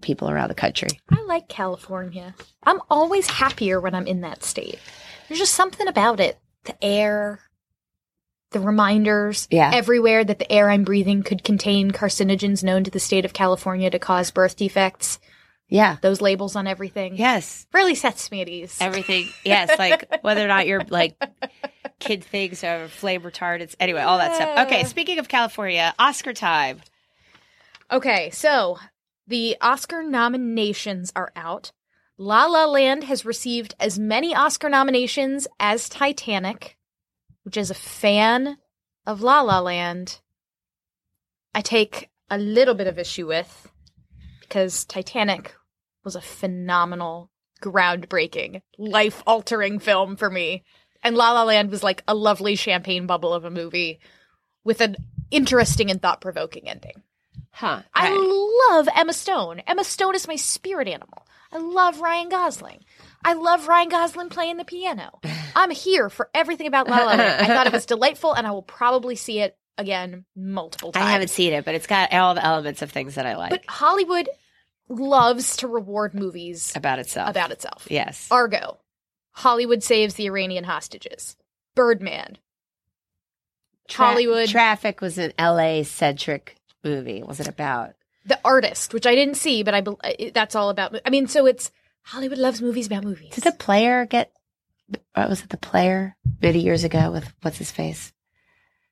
people 0.00 0.30
around 0.30 0.48
the 0.48 0.54
country. 0.54 0.88
I 1.10 1.22
like 1.22 1.48
California. 1.48 2.34
I'm 2.62 2.80
always 2.90 3.28
happier 3.28 3.80
when 3.80 3.94
I'm 3.94 4.06
in 4.06 4.20
that 4.22 4.44
state. 4.44 4.78
There's 5.28 5.40
just 5.40 5.54
something 5.54 5.88
about 5.88 6.20
it. 6.20 6.38
The 6.64 6.84
air, 6.84 7.40
the 8.52 8.60
reminders 8.60 9.46
Yeah. 9.50 9.70
everywhere 9.74 10.24
that 10.24 10.38
the 10.38 10.50
air 10.50 10.70
I'm 10.70 10.84
breathing 10.84 11.22
could 11.22 11.44
contain 11.44 11.90
carcinogens 11.90 12.62
known 12.62 12.84
to 12.84 12.90
the 12.90 13.00
state 13.00 13.24
of 13.24 13.32
California 13.32 13.90
to 13.90 13.98
cause 13.98 14.30
birth 14.30 14.56
defects. 14.56 15.18
Yeah. 15.68 15.96
Those 16.02 16.20
labels 16.20 16.54
on 16.54 16.66
everything. 16.66 17.16
Yes. 17.16 17.66
Really 17.72 17.94
sets 17.94 18.30
me 18.30 18.42
at 18.42 18.48
ease. 18.48 18.76
Everything. 18.80 19.28
Yes. 19.44 19.78
Like 19.78 20.22
whether 20.22 20.44
or 20.44 20.48
not 20.48 20.66
you're 20.66 20.84
like 20.90 21.16
kid 21.98 22.22
things 22.22 22.62
or 22.62 22.88
flame 22.88 23.22
retardants. 23.22 23.74
Anyway, 23.80 24.00
all 24.02 24.18
that 24.18 24.34
stuff. 24.36 24.66
Okay. 24.66 24.84
Speaking 24.84 25.18
of 25.18 25.28
California, 25.28 25.94
Oscar 25.98 26.34
time. 26.34 26.80
Okay, 27.90 28.30
so 28.30 28.78
the 29.26 29.56
Oscar 29.60 30.02
nominations 30.02 31.12
are 31.16 31.32
out. 31.36 31.72
La 32.18 32.46
La 32.46 32.66
Land 32.66 33.04
has 33.04 33.24
received 33.24 33.74
as 33.80 33.98
many 33.98 34.34
Oscar 34.34 34.68
nominations 34.68 35.46
as 35.58 35.88
Titanic, 35.88 36.76
which 37.42 37.56
is 37.56 37.70
a 37.70 37.74
fan 37.74 38.58
of 39.06 39.20
La 39.22 39.40
La 39.40 39.60
Land. 39.60 40.20
I 41.54 41.60
take 41.60 42.10
a 42.30 42.38
little 42.38 42.74
bit 42.74 42.86
of 42.86 42.98
issue 42.98 43.26
with 43.26 43.70
because 44.40 44.84
Titanic 44.84 45.54
was 46.04 46.16
a 46.16 46.20
phenomenal, 46.20 47.30
groundbreaking, 47.62 48.62
life 48.78 49.22
altering 49.26 49.78
film 49.78 50.16
for 50.16 50.30
me. 50.30 50.64
And 51.02 51.16
La 51.16 51.32
La 51.32 51.44
Land 51.44 51.70
was 51.70 51.82
like 51.82 52.02
a 52.06 52.14
lovely 52.14 52.54
champagne 52.54 53.06
bubble 53.06 53.34
of 53.34 53.44
a 53.44 53.50
movie 53.50 54.00
with 54.64 54.80
an 54.80 54.96
interesting 55.30 55.90
and 55.90 56.00
thought 56.00 56.20
provoking 56.20 56.68
ending. 56.68 57.02
Huh. 57.50 57.82
I 57.92 58.10
Right. 58.10 58.70
love 58.70 58.88
Emma 58.94 59.12
Stone. 59.12 59.60
Emma 59.66 59.84
Stone 59.84 60.14
is 60.14 60.28
my 60.28 60.36
spirit 60.36 60.88
animal. 60.88 61.26
I 61.52 61.58
love 61.58 62.00
Ryan 62.00 62.28
Gosling. 62.28 62.84
I 63.24 63.34
love 63.34 63.68
Ryan 63.68 63.88
Gosling 63.90 64.28
playing 64.30 64.56
the 64.56 64.64
piano. 64.64 65.20
I'm 65.56 65.70
here 65.70 66.08
for 66.08 66.28
everything 66.34 66.66
about 66.66 66.88
La 66.88 66.98
La 66.98 67.04
Land. 67.06 67.20
I 67.20 67.46
thought 67.46 67.66
it 67.66 67.72
was 67.72 67.86
delightful, 67.94 68.32
and 68.32 68.46
I 68.46 68.50
will 68.50 68.62
probably 68.62 69.16
see 69.16 69.40
it 69.40 69.56
again 69.78 70.24
multiple 70.36 70.92
times. 70.92 71.04
I 71.06 71.10
haven't 71.10 71.28
seen 71.28 71.52
it, 71.52 71.64
but 71.64 71.74
it's 71.74 71.86
got 71.86 72.12
all 72.12 72.34
the 72.34 72.44
elements 72.44 72.82
of 72.82 72.90
things 72.90 73.14
that 73.16 73.26
I 73.26 73.36
like 73.36 73.50
But 73.50 73.64
Hollywood 73.68 74.28
loves 74.88 75.56
to 75.58 75.68
reward 75.68 76.14
movies 76.14 76.72
about 76.76 76.98
itself. 76.98 77.30
about 77.30 77.50
itself. 77.50 77.86
Yes. 77.90 78.28
Argo, 78.30 78.78
Hollywood 79.32 79.82
saves 79.82 80.14
the 80.14 80.26
Iranian 80.26 80.64
hostages. 80.64 81.36
Birdman, 81.74 82.36
Tra- 83.88 84.06
Hollywood. 84.06 84.48
Traffic 84.48 85.00
was 85.00 85.18
an 85.18 85.32
LA 85.38 85.82
centric 85.84 86.56
movie. 86.84 87.20
What 87.20 87.28
was 87.28 87.40
it 87.40 87.48
about? 87.48 87.94
The 88.24 88.38
Artist, 88.44 88.92
which 88.94 89.06
I 89.06 89.14
didn't 89.14 89.34
see, 89.36 89.62
but 89.62 89.74
I 89.74 89.82
it- 90.18 90.34
that's 90.34 90.54
all 90.54 90.70
about. 90.70 90.94
I 91.04 91.10
mean, 91.10 91.26
so 91.26 91.46
it's 91.46 91.70
Hollywood 92.02 92.38
loves 92.38 92.60
movies 92.62 92.86
about 92.86 93.04
movies. 93.04 93.34
Did 93.34 93.44
the 93.44 93.52
player 93.52 94.04
get? 94.06 94.32
What 95.14 95.28
was 95.28 95.42
it? 95.42 95.50
The 95.50 95.56
player 95.56 96.16
many 96.40 96.60
years 96.60 96.84
ago 96.84 97.10
with 97.10 97.32
what's 97.42 97.58
his 97.58 97.70
face? 97.70 98.12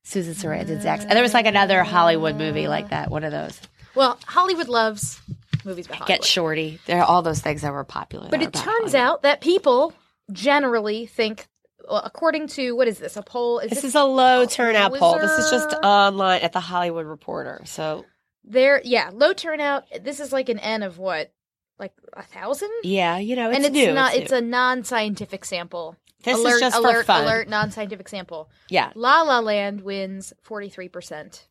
Susan 0.02 0.34
Sarandon, 0.34 0.80
Zach. 0.80 1.00
And 1.02 1.10
there 1.10 1.22
was 1.22 1.34
like 1.34 1.46
another 1.46 1.82
Hollywood 1.82 2.36
movie 2.36 2.68
like 2.68 2.88
that. 2.90 3.10
One 3.10 3.24
of 3.24 3.32
those. 3.32 3.60
Well, 3.94 4.18
Hollywood 4.26 4.68
loves 4.68 5.20
movies 5.64 5.86
about 5.86 5.98
Hollywood. 5.98 6.20
Get 6.20 6.24
Shorty. 6.24 6.78
There 6.86 6.98
are 7.00 7.04
all 7.04 7.22
those 7.22 7.40
things 7.40 7.62
that 7.62 7.72
were 7.72 7.84
popular. 7.84 8.28
but 8.30 8.40
it 8.42 8.52
turns 8.52 8.64
Hollywood. 8.64 8.94
out 8.94 9.22
that 9.22 9.40
people 9.40 9.92
generally 10.32 11.06
think, 11.06 11.46
well, 11.88 12.02
according 12.04 12.46
to 12.48 12.74
what 12.76 12.88
is 12.88 12.98
this? 12.98 13.16
A 13.16 13.22
poll? 13.22 13.58
Is 13.58 13.70
this 13.70 13.78
this 13.82 13.90
is 13.90 13.94
a 13.94 14.04
low 14.04 14.46
turnout 14.46 14.94
poll. 14.94 15.18
This 15.18 15.32
is 15.32 15.50
just 15.50 15.74
online 15.82 16.42
at 16.42 16.52
the 16.52 16.60
Hollywood 16.60 17.06
Reporter. 17.06 17.60
So 17.64 18.04
there? 18.44 18.80
Yeah, 18.84 19.10
low 19.12 19.32
turnout. 19.32 19.84
This 20.02 20.20
is 20.20 20.32
like 20.32 20.48
an 20.48 20.58
N 20.58 20.82
of 20.82 20.98
what, 20.98 21.32
like 21.80 21.92
a 22.12 22.22
thousand? 22.22 22.70
yeah, 22.84 23.18
you 23.18 23.34
know, 23.34 23.48
it's 23.50 23.56
and 23.56 23.64
it's 23.66 23.74
new. 23.74 23.92
not. 23.92 24.14
It's, 24.14 24.24
It's, 24.24 24.32
a 24.32 24.40
non-scientific 24.40 25.44
sample. 25.44 25.96
This 26.22 26.36
is 26.38 26.44
alert, 26.44 26.60
just 26.60 26.76
for 26.76 26.82
alert, 26.88 27.06
fun. 27.06 27.24
alert, 27.24 27.48
non-scientific 27.48 28.08
sample. 28.08 28.50
yeah, 28.68 28.92
La 28.94 29.22
La 29.22 29.40
Land 29.40 29.80
wins 29.80 30.32
forty-three 30.42 30.88
percent. 30.88 31.48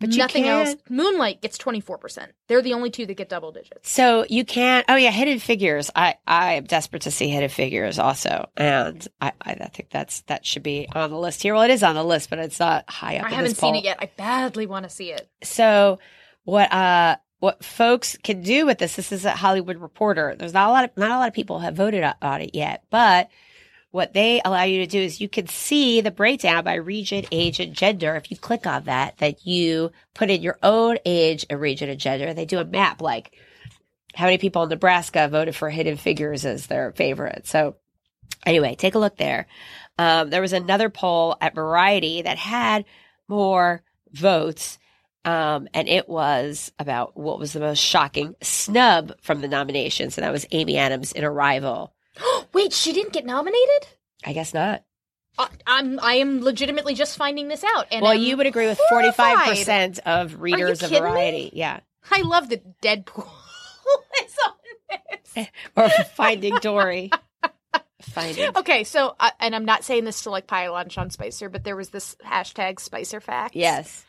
but 0.00 0.08
Nothing 0.10 0.48
else. 0.48 0.74
Moonlight 0.88 1.42
gets 1.42 1.58
twenty-four 1.58 1.98
percent. 1.98 2.32
They're 2.48 2.62
the 2.62 2.72
only 2.72 2.90
two 2.90 3.04
that 3.06 3.14
get 3.18 3.28
double 3.28 3.52
digits. 3.52 3.90
So 3.90 4.24
you 4.28 4.44
can't. 4.46 4.86
Oh 4.88 4.96
yeah, 4.96 5.10
Hidden 5.10 5.40
Figures. 5.40 5.90
I 5.94 6.14
I 6.26 6.54
am 6.54 6.64
desperate 6.64 7.02
to 7.02 7.10
see 7.10 7.28
Hidden 7.28 7.50
Figures 7.50 7.98
also, 7.98 8.48
and 8.56 9.06
I 9.20 9.32
I 9.42 9.54
think 9.56 9.90
that's 9.90 10.22
that 10.22 10.46
should 10.46 10.62
be 10.62 10.88
on 10.94 11.10
the 11.10 11.18
list 11.18 11.42
here. 11.42 11.52
Well, 11.54 11.62
it 11.64 11.70
is 11.70 11.82
on 11.82 11.94
the 11.94 12.02
list, 12.04 12.30
but 12.30 12.38
it's 12.38 12.58
not 12.58 12.88
high 12.88 13.18
up. 13.18 13.26
I 13.26 13.30
haven't 13.30 13.56
seen 13.56 13.74
it 13.76 13.84
yet. 13.84 13.98
I 14.00 14.10
badly 14.16 14.64
want 14.66 14.84
to 14.84 14.90
see 14.90 15.12
it. 15.12 15.28
So 15.42 15.98
what 16.44 16.72
uh 16.72 17.16
what 17.42 17.64
folks 17.64 18.16
can 18.22 18.40
do 18.40 18.66
with 18.66 18.78
this? 18.78 18.94
This 18.94 19.10
is 19.10 19.24
a 19.24 19.32
Hollywood 19.32 19.78
Reporter. 19.78 20.36
There's 20.38 20.54
not 20.54 20.68
a 20.68 20.70
lot 20.70 20.84
of 20.84 20.96
not 20.96 21.10
a 21.10 21.18
lot 21.18 21.26
of 21.26 21.34
people 21.34 21.58
have 21.58 21.74
voted 21.74 22.04
on- 22.22 22.40
it 22.40 22.54
yet, 22.54 22.84
but 22.88 23.30
what 23.90 24.12
they 24.12 24.40
allow 24.44 24.62
you 24.62 24.78
to 24.78 24.86
do 24.86 25.00
is 25.00 25.20
you 25.20 25.28
can 25.28 25.48
see 25.48 26.00
the 26.00 26.12
breakdown 26.12 26.62
by 26.62 26.74
region, 26.74 27.24
age, 27.32 27.58
and 27.58 27.74
gender. 27.74 28.14
If 28.14 28.30
you 28.30 28.36
click 28.36 28.64
on 28.64 28.84
that, 28.84 29.18
that 29.18 29.44
you 29.44 29.90
put 30.14 30.30
in 30.30 30.40
your 30.40 30.56
own 30.62 30.98
age 31.04 31.44
and 31.50 31.60
region 31.60 31.90
and 31.90 31.98
gender. 31.98 32.32
They 32.32 32.44
do 32.44 32.60
a 32.60 32.64
map 32.64 33.02
like 33.02 33.32
how 34.14 34.26
many 34.26 34.38
people 34.38 34.62
in 34.62 34.68
Nebraska 34.68 35.26
voted 35.26 35.56
for 35.56 35.68
Hidden 35.68 35.96
Figures 35.96 36.44
as 36.44 36.68
their 36.68 36.92
favorite. 36.92 37.48
So 37.48 37.74
anyway, 38.46 38.76
take 38.76 38.94
a 38.94 39.00
look 39.00 39.16
there. 39.16 39.48
Um, 39.98 40.30
there 40.30 40.42
was 40.42 40.52
another 40.52 40.90
poll 40.90 41.36
at 41.40 41.56
Variety 41.56 42.22
that 42.22 42.38
had 42.38 42.84
more 43.26 43.82
votes. 44.12 44.78
Um, 45.24 45.68
and 45.72 45.88
it 45.88 46.08
was 46.08 46.72
about 46.78 47.16
what 47.16 47.38
was 47.38 47.52
the 47.52 47.60
most 47.60 47.78
shocking 47.78 48.34
snub 48.42 49.12
from 49.20 49.40
the 49.40 49.48
nominations. 49.48 50.18
And 50.18 50.24
that 50.24 50.32
was 50.32 50.46
Amy 50.50 50.78
Adams 50.78 51.12
in 51.12 51.24
Arrival. 51.24 51.94
Wait, 52.52 52.72
she 52.72 52.92
didn't 52.92 53.12
get 53.12 53.24
nominated? 53.24 53.86
I 54.24 54.32
guess 54.32 54.52
not. 54.52 54.84
I, 55.38 55.48
I'm 55.66 55.98
I 56.00 56.14
am 56.14 56.42
legitimately 56.42 56.94
just 56.94 57.16
finding 57.16 57.48
this 57.48 57.64
out. 57.64 57.86
And 57.90 58.02
well, 58.02 58.12
I'm 58.12 58.20
you 58.20 58.36
would 58.36 58.46
agree 58.46 58.66
with 58.66 58.80
45% 58.92 60.00
of 60.00 60.40
readers 60.40 60.82
of 60.82 60.90
kidding 60.90 61.04
me? 61.04 61.10
Variety. 61.10 61.50
Yeah. 61.54 61.80
I 62.10 62.22
love 62.22 62.48
that 62.50 62.80
Deadpool 62.80 63.28
is 64.24 64.36
on 64.46 64.54
this. 65.34 65.48
Or 65.76 65.88
Finding 66.14 66.56
Dory. 66.56 67.10
Finding. 68.02 68.56
Okay, 68.56 68.84
so 68.84 69.14
uh, 69.20 69.30
and 69.40 69.54
I'm 69.54 69.64
not 69.64 69.84
saying 69.84 70.04
this 70.04 70.22
to 70.24 70.30
like 70.30 70.46
pile 70.46 70.74
on 70.74 70.88
Sean 70.88 71.10
Spicer, 71.10 71.48
but 71.48 71.64
there 71.64 71.76
was 71.76 71.90
this 71.90 72.16
hashtag 72.26 72.80
Spicer 72.80 73.20
facts. 73.20 73.54
Yes. 73.54 74.04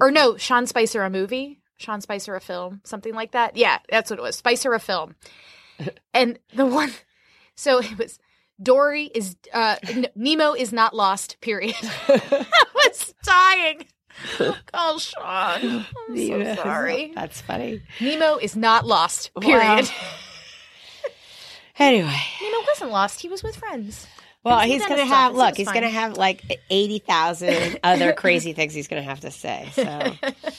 Or 0.00 0.10
no, 0.10 0.36
Sean 0.36 0.66
Spicer 0.66 1.02
a 1.02 1.10
movie, 1.10 1.60
Sean 1.76 2.00
Spicer 2.00 2.34
a 2.34 2.40
film, 2.40 2.80
something 2.84 3.14
like 3.14 3.32
that. 3.32 3.56
Yeah, 3.56 3.78
that's 3.88 4.10
what 4.10 4.18
it 4.18 4.22
was. 4.22 4.36
Spicer 4.36 4.72
a 4.74 4.80
film. 4.80 5.16
and 6.14 6.38
the 6.54 6.66
one, 6.66 6.92
so 7.54 7.78
it 7.80 7.98
was 7.98 8.18
Dory 8.62 9.10
is 9.14 9.36
uh 9.52 9.76
Nemo 10.14 10.52
is 10.52 10.72
not 10.72 10.94
lost. 10.94 11.40
Period. 11.40 11.76
I 12.08 12.46
was 12.74 13.14
dying. 13.24 13.86
Oh, 14.72 14.98
Sean, 14.98 15.84
I'm 16.08 16.16
so 16.16 16.54
sorry. 16.62 17.12
That's 17.14 17.40
funny. 17.40 17.82
Nemo 18.00 18.36
is 18.36 18.54
not 18.56 18.86
lost. 18.86 19.30
Period. 19.40 19.90
Anyway. 21.76 22.16
Nemo 22.40 22.58
wasn't 22.68 22.90
lost. 22.92 23.20
He 23.20 23.28
was 23.28 23.42
with 23.42 23.56
friends. 23.56 24.06
Well, 24.44 24.60
he's 24.60 24.84
going 24.84 25.00
to 25.00 25.06
have, 25.06 25.34
look, 25.34 25.56
he's 25.56 25.70
going 25.70 25.82
to 25.82 25.88
have 25.88 26.16
like 26.18 26.60
80,000 26.68 27.80
other 27.84 28.12
crazy 28.12 28.52
things 28.52 28.74
he's 28.74 28.88
going 28.88 29.02
to 29.02 29.08
have 29.08 29.20
to 29.20 29.30
say. 29.30 29.70
So, 29.72 30.12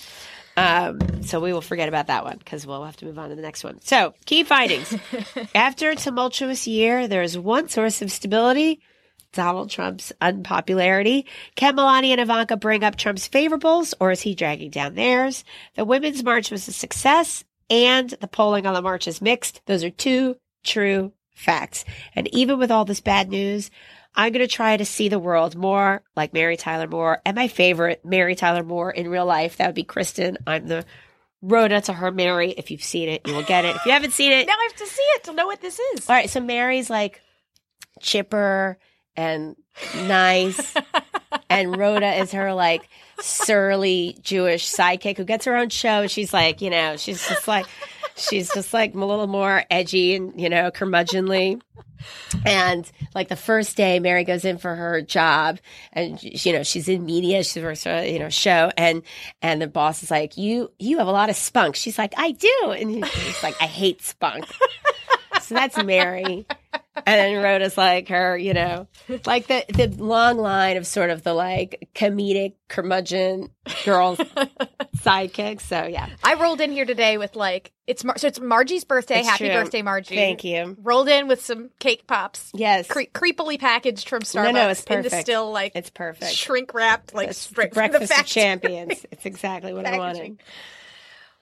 um, 0.58 1.24
so 1.24 1.40
we 1.40 1.54
will 1.54 1.62
forget 1.62 1.88
about 1.88 2.08
that 2.08 2.24
one 2.24 2.38
because 2.38 2.66
we'll 2.66 2.84
have 2.84 2.98
to 2.98 3.06
move 3.06 3.20
on 3.20 3.30
to 3.30 3.36
the 3.36 3.44
next 3.44 3.64
one. 3.64 3.80
So, 3.82 4.16
key 4.26 4.44
findings. 4.44 4.94
After 5.56 5.92
a 5.92 5.96
tumultuous 5.96 6.66
year, 6.66 7.08
there 7.08 7.22
is 7.22 7.38
one 7.38 7.70
source 7.70 8.02
of 8.02 8.12
stability 8.12 8.82
Donald 9.36 9.70
Trump's 9.70 10.12
unpopularity. 10.20 11.28
Can 11.56 11.76
Melania 11.76 12.14
and 12.14 12.22
Ivanka 12.22 12.58
bring 12.58 12.84
up 12.84 12.96
Trump's 12.96 13.28
favorables 13.28 13.94
or 14.00 14.12
is 14.12 14.22
he 14.22 14.34
dragging 14.34 14.72
down 14.72 14.96
theirs? 14.96 15.44
The 15.76 15.86
Women's 15.86 16.24
March 16.24 16.50
was 16.50 16.68
a 16.68 16.72
success 16.72 17.44
and 17.70 18.10
the 18.10 18.28
polling 18.28 18.66
on 18.66 18.74
the 18.74 18.82
march 18.82 19.08
is 19.08 19.22
mixed. 19.22 19.62
Those 19.66 19.84
are 19.84 19.90
two 19.90 20.38
true 20.64 21.12
facts. 21.36 21.86
And 22.16 22.28
even 22.34 22.58
with 22.58 22.72
all 22.72 22.86
this 22.86 23.02
bad 23.02 23.30
news, 23.30 23.70
I'm 24.16 24.32
going 24.32 24.48
to 24.48 24.54
try 24.54 24.78
to 24.78 24.86
see 24.86 25.10
the 25.10 25.20
world 25.20 25.56
more 25.56 26.02
like 26.16 26.34
Mary 26.34 26.58
Tyler 26.58 26.88
Moore 26.88 27.22
and 27.26 27.36
my 27.36 27.48
favorite 27.48 28.04
Mary 28.04 28.34
Tyler 28.36 28.64
Moore 28.64 28.90
in 28.90 29.10
real 29.10 29.26
life. 29.26 29.58
That 29.58 29.68
would 29.68 29.76
be 29.76 29.84
Kristen. 29.84 30.38
I'm 30.48 30.68
the 30.68 30.86
Rhoda 31.42 31.82
to 31.82 31.94
her 31.94 32.12
Mary. 32.12 32.52
If 32.52 32.72
you've 32.72 32.82
seen 32.84 33.10
it, 33.10 33.28
you 33.28 33.36
will 33.36 33.44
get 33.44 33.66
it. 33.66 33.76
If 33.76 33.86
you 33.86 33.92
haven't 33.92 34.14
seen 34.14 34.32
it, 34.32 34.48
Now 34.48 34.54
I 34.54 34.70
have 34.70 34.78
to 34.78 34.88
see 34.88 35.04
it 35.04 35.24
to 35.26 35.34
know 35.34 35.46
what 35.46 35.62
this 35.62 35.78
is. 35.78 36.10
all 36.10 36.16
right, 36.16 36.30
so 36.30 36.40
Mary's 36.40 36.90
like 36.90 37.22
chipper 38.02 38.78
and 39.16 39.56
nice, 39.96 40.74
and 41.50 41.78
Rhoda 41.78 42.14
is 42.20 42.32
her 42.32 42.54
like 42.54 42.88
surly 43.20 44.18
Jewish 44.22 44.72
sidekick 44.74 45.18
who 45.18 45.24
gets 45.24 45.46
her 45.46 45.56
own 45.56 45.70
show. 45.70 46.02
And 46.02 46.12
she's 46.12 46.34
like, 46.34 46.62
you 46.62 46.70
know, 46.70 46.98
she's 46.98 47.28
just 47.28 47.48
like, 47.48 47.66
she's 48.16 48.54
just 48.54 48.74
like 48.74 48.94
a 48.94 48.98
little 48.98 49.28
more 49.28 49.64
edgy 49.70 50.16
and 50.16 50.40
you 50.40 50.50
know 50.50 50.72
curmudgeonly. 50.72 51.62
And 52.46 52.90
like 53.16 53.30
the 53.30 53.36
first 53.36 53.78
day, 53.78 54.00
Mary 54.00 54.24
goes 54.24 54.46
in 54.46 54.58
for 54.58 54.76
her 54.76 55.02
job, 55.02 55.60
and 55.94 56.22
you 56.22 56.54
know 56.54 56.64
she's 56.64 56.88
in 56.88 57.06
media. 57.06 57.44
She 57.44 57.62
works 57.62 57.84
for 57.84 58.04
you 58.04 58.20
know 58.20 58.30
show, 58.30 58.72
and 58.78 59.02
and 59.42 59.62
the 59.62 59.68
boss 59.68 60.04
is 60.04 60.12
like, 60.12 60.38
"You 60.38 60.72
you 60.78 61.00
have 61.00 61.08
a 61.08 61.12
lot 61.12 61.30
of 61.30 61.36
spunk." 61.36 61.76
She's 61.76 61.98
like, 61.98 62.14
"I 62.18 62.32
do," 62.32 62.76
and 62.78 63.06
he's 63.06 63.44
like, 63.44 63.56
"I 63.62 63.66
hate 63.66 64.02
spunk." 64.02 64.46
So 65.46 65.56
that's 65.56 65.82
Mary. 65.84 66.46
and 66.96 67.06
then 67.06 67.44
Rhoda's 67.44 67.78
like 67.78 68.10
her, 68.10 68.38
you 68.38 68.54
know, 68.54 68.88
like 69.26 69.48
the 69.48 69.64
the 69.70 69.88
long 70.02 70.38
line 70.38 70.78
of 70.78 70.86
sort 70.88 71.10
of 71.10 71.24
the 71.24 71.34
like 71.34 71.90
comedic 71.96 72.54
curmudgeon 72.70 73.50
girls 73.84 74.18
sidekicks. 74.98 75.62
So 75.62 75.86
yeah, 75.86 76.08
I 76.24 76.36
rolled 76.36 76.62
in 76.62 76.72
here 76.72 76.86
today 76.86 77.18
with 77.18 77.36
like 77.36 77.72
it's 77.88 78.04
Mar- 78.04 78.18
so 78.18 78.28
it's 78.28 78.40
Margie's 78.40 78.84
birthday. 78.84 79.20
It's 79.20 79.28
Happy 79.30 79.46
true. 79.50 79.54
birthday, 79.54 79.82
Margie! 79.82 80.16
Thank 80.16 80.44
you. 80.44 80.76
Rolled 80.82 81.08
in 81.10 81.28
with 81.28 81.44
some 81.44 81.70
cake 81.80 82.08
pops. 82.08 82.52
Yes, 82.54 82.88
Cre- 82.88 83.02
creepily 83.14 83.60
packaged 83.60 84.10
from 84.10 84.22
Starbucks. 84.24 84.46
no, 84.46 84.52
no, 84.52 84.70
it's 84.70 84.82
perfect. 84.82 85.16
still 85.22 85.52
like 85.52 85.74
it's 85.76 85.90
perfect. 85.90 86.32
shrink 86.34 86.74
wrapped 86.74 87.14
like 87.14 87.30
It's 87.30 87.40
straight 87.40 87.72
the 87.72 87.76
from 87.76 87.92
the 87.92 87.98
breakfast 88.00 88.20
of 88.22 88.26
champions. 88.26 89.06
It's 89.12 89.26
exactly 89.26 89.74
what 89.74 89.86
I 89.86 89.98
wanted. 89.98 90.42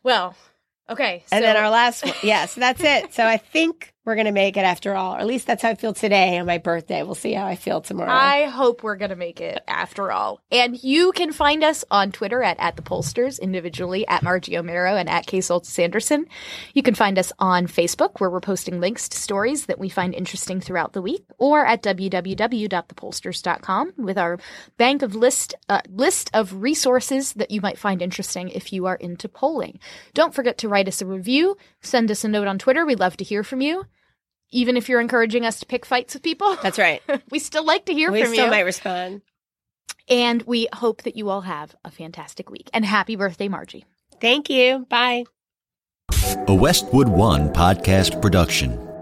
Well, 0.04 0.36
okay. 0.89 1.24
And 1.32 1.41
so- 1.41 1.45
then 1.47 1.58
our 1.58 1.70
last 1.70 2.04
one. 2.06 2.14
Yes, 2.24 2.56
that's 2.56 2.84
it. 2.84 3.14
So 3.14 3.26
I 3.26 3.38
think 3.38 3.93
we're 4.06 4.16
going 4.16 4.26
to 4.26 4.32
make 4.32 4.58
it 4.58 4.62
after 4.62 4.95
all. 4.95 5.16
Or 5.16 5.20
at 5.20 5.26
least 5.26 5.47
that's 5.47 5.64
how 5.64 5.70
I 5.70 5.76
feel 5.76 5.93
today 5.93 6.38
on 6.38 6.45
my 6.45 6.58
birthday. 6.58 7.04
We'll 7.04 7.16
see 7.16 7.32
how 7.34 7.45
I 7.45 7.56
feel 7.56 7.80
tomorrow. 7.82 8.12
I 8.12 8.43
hope 8.45 8.84
we're 8.84 8.97
going 8.97 9.12
to 9.12 9.16
make 9.16 9.39
it 9.39 9.64
after 9.68 10.12
all. 10.12 10.41
And 10.51 10.84
you 10.84 11.14
can 11.14 11.32
find 11.32 11.64
us 11.64 11.86
on 11.89 12.12
Twitter 12.12 12.43
at, 12.43 12.60
at 12.60 12.76
the 12.76 12.82
pollsters, 12.82 13.39
individually 13.39 14.06
at 14.08 14.24
Margie 14.24 14.51
Omero 14.54 14.99
and 14.99 15.08
at 15.10 15.26
Kay 15.26 15.39
Sanderson. 15.41 16.26
You 16.74 16.84
can 16.84 16.95
find 16.95 17.18
us 17.18 17.32
on 17.39 17.68
Facebook, 17.68 18.20
where 18.20 18.30
we're 18.30 18.41
posting 18.41 18.82
links 18.82 19.08
to 19.10 19.18
stories 19.18 19.66
that 19.68 19.80
we 19.80 19.88
find 19.89 20.14
interesting 20.14 20.60
throughout 20.60 20.91
the 20.93 21.01
week, 21.01 21.24
or 21.38 21.66
at 21.66 21.82
www.thepollsters.com 21.82 23.93
with 23.97 24.18
our 24.18 24.38
bank 24.78 25.01
of 25.01 25.16
list, 25.16 25.56
uh, 25.70 25.80
list 25.89 26.30
of 26.34 26.62
resources 26.62 27.32
that 27.34 27.51
you 27.51 27.62
might 27.62 27.80
find 27.80 28.01
interesting 28.01 28.49
if 28.49 28.74
you 28.74 28.86
are 28.86 28.95
into 28.95 29.30
polling. 29.30 29.80
Don't 30.14 30.34
forget 30.34 30.58
to 30.60 30.68
write 30.68 30.89
us 30.89 31.01
a 31.01 31.06
review, 31.06 31.56
send 31.82 32.12
us 32.12 32.24
a 32.24 32.28
note 32.28 32.47
on 32.47 32.60
Twitter. 32.60 32.86
We'd 32.86 32.99
love 32.99 33.18
to 33.18 33.24
hear 33.24 33.43
from 33.43 33.62
you. 33.62 33.86
Even 34.54 34.78
if 34.78 34.88
you're 34.88 35.01
encouraging 35.01 35.45
us 35.45 35.60
to 35.60 35.66
pick 35.66 35.86
fights 35.86 36.14
with 36.14 36.24
people, 36.24 36.56
that's 36.62 36.80
right. 36.80 37.01
we 37.32 37.39
still 37.39 37.66
like 37.66 37.86
to 37.88 37.93
hear 37.93 38.12
we 38.12 38.22
from 38.22 38.34
still 38.34 38.45
you. 38.45 38.51
might 38.51 38.62
respond. 38.62 39.22
And 40.08 40.41
we 40.43 40.68
hope 40.74 41.04
that 41.04 41.16
you 41.16 41.30
all 41.30 41.41
have 41.41 41.76
a 41.84 41.91
fantastic 41.91 42.49
week. 42.49 42.70
And 42.74 42.86
happy 42.86 43.16
birthday, 43.16 43.47
Margie. 43.47 43.86
Thank 44.22 44.49
you. 44.49 44.86
Bye. 44.89 45.26
A 46.47 46.54
Westwood 46.54 47.10
One 47.10 47.49
podcast 47.49 48.22
production. 48.22 48.93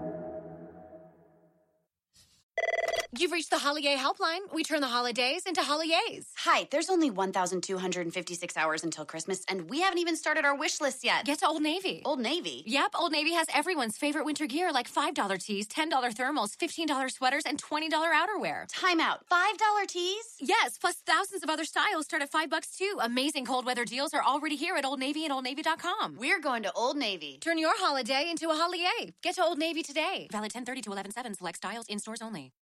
You've 3.18 3.32
reached 3.32 3.50
the 3.50 3.58
Holiday 3.58 3.94
helpline. 3.94 4.40
We 4.54 4.62
turn 4.62 4.80
the 4.80 4.86
holidays 4.86 5.42
into 5.44 5.60
holidays. 5.60 6.28
Hi, 6.38 6.66
there's 6.70 6.88
only 6.88 7.10
1,256 7.10 8.56
hours 8.56 8.84
until 8.84 9.04
Christmas, 9.04 9.44
and 9.48 9.68
we 9.68 9.82
haven't 9.82 9.98
even 9.98 10.16
started 10.16 10.46
our 10.46 10.56
wish 10.56 10.80
list 10.80 11.04
yet. 11.04 11.26
Get 11.26 11.40
to 11.40 11.46
Old 11.46 11.60
Navy. 11.60 12.00
Old 12.06 12.20
Navy. 12.20 12.62
Yep, 12.64 12.92
Old 12.94 13.12
Navy 13.12 13.34
has 13.34 13.48
everyone's 13.52 13.98
favorite 13.98 14.24
winter 14.24 14.46
gear 14.46 14.72
like 14.72 14.90
$5 14.90 15.38
tees, 15.44 15.68
$10 15.68 15.90
thermals, 16.14 16.56
$15 16.56 17.10
sweaters, 17.10 17.42
and 17.44 17.62
$20 17.62 17.90
outerwear. 17.92 18.64
Time 18.68 18.98
out. 18.98 19.26
$5 19.30 19.86
tees? 19.88 20.24
Yes, 20.40 20.78
plus 20.78 20.94
thousands 21.04 21.42
of 21.42 21.50
other 21.50 21.66
styles 21.66 22.06
start 22.06 22.22
at 22.22 22.30
5 22.30 22.48
bucks 22.48 22.78
too. 22.78 22.96
Amazing 22.98 23.44
cold 23.44 23.66
weather 23.66 23.84
deals 23.84 24.14
are 24.14 24.24
already 24.24 24.56
here 24.56 24.76
at 24.76 24.86
Old 24.86 25.00
Navy 25.00 25.26
and 25.26 25.34
OldNavy.com. 25.34 26.16
We're 26.18 26.40
going 26.40 26.62
to 26.62 26.72
Old 26.72 26.96
Navy. 26.96 27.36
Turn 27.42 27.58
your 27.58 27.76
holiday 27.76 28.30
into 28.30 28.48
a 28.48 28.54
holiday. 28.54 29.12
Get 29.22 29.34
to 29.34 29.44
Old 29.44 29.58
Navy 29.58 29.82
today. 29.82 30.28
Valid 30.32 30.54
1030 30.54 30.80
to 30.80 30.92
11 30.92 31.12
7 31.12 31.34
select 31.34 31.58
styles 31.58 31.84
in 31.88 31.98
stores 31.98 32.22
only. 32.22 32.52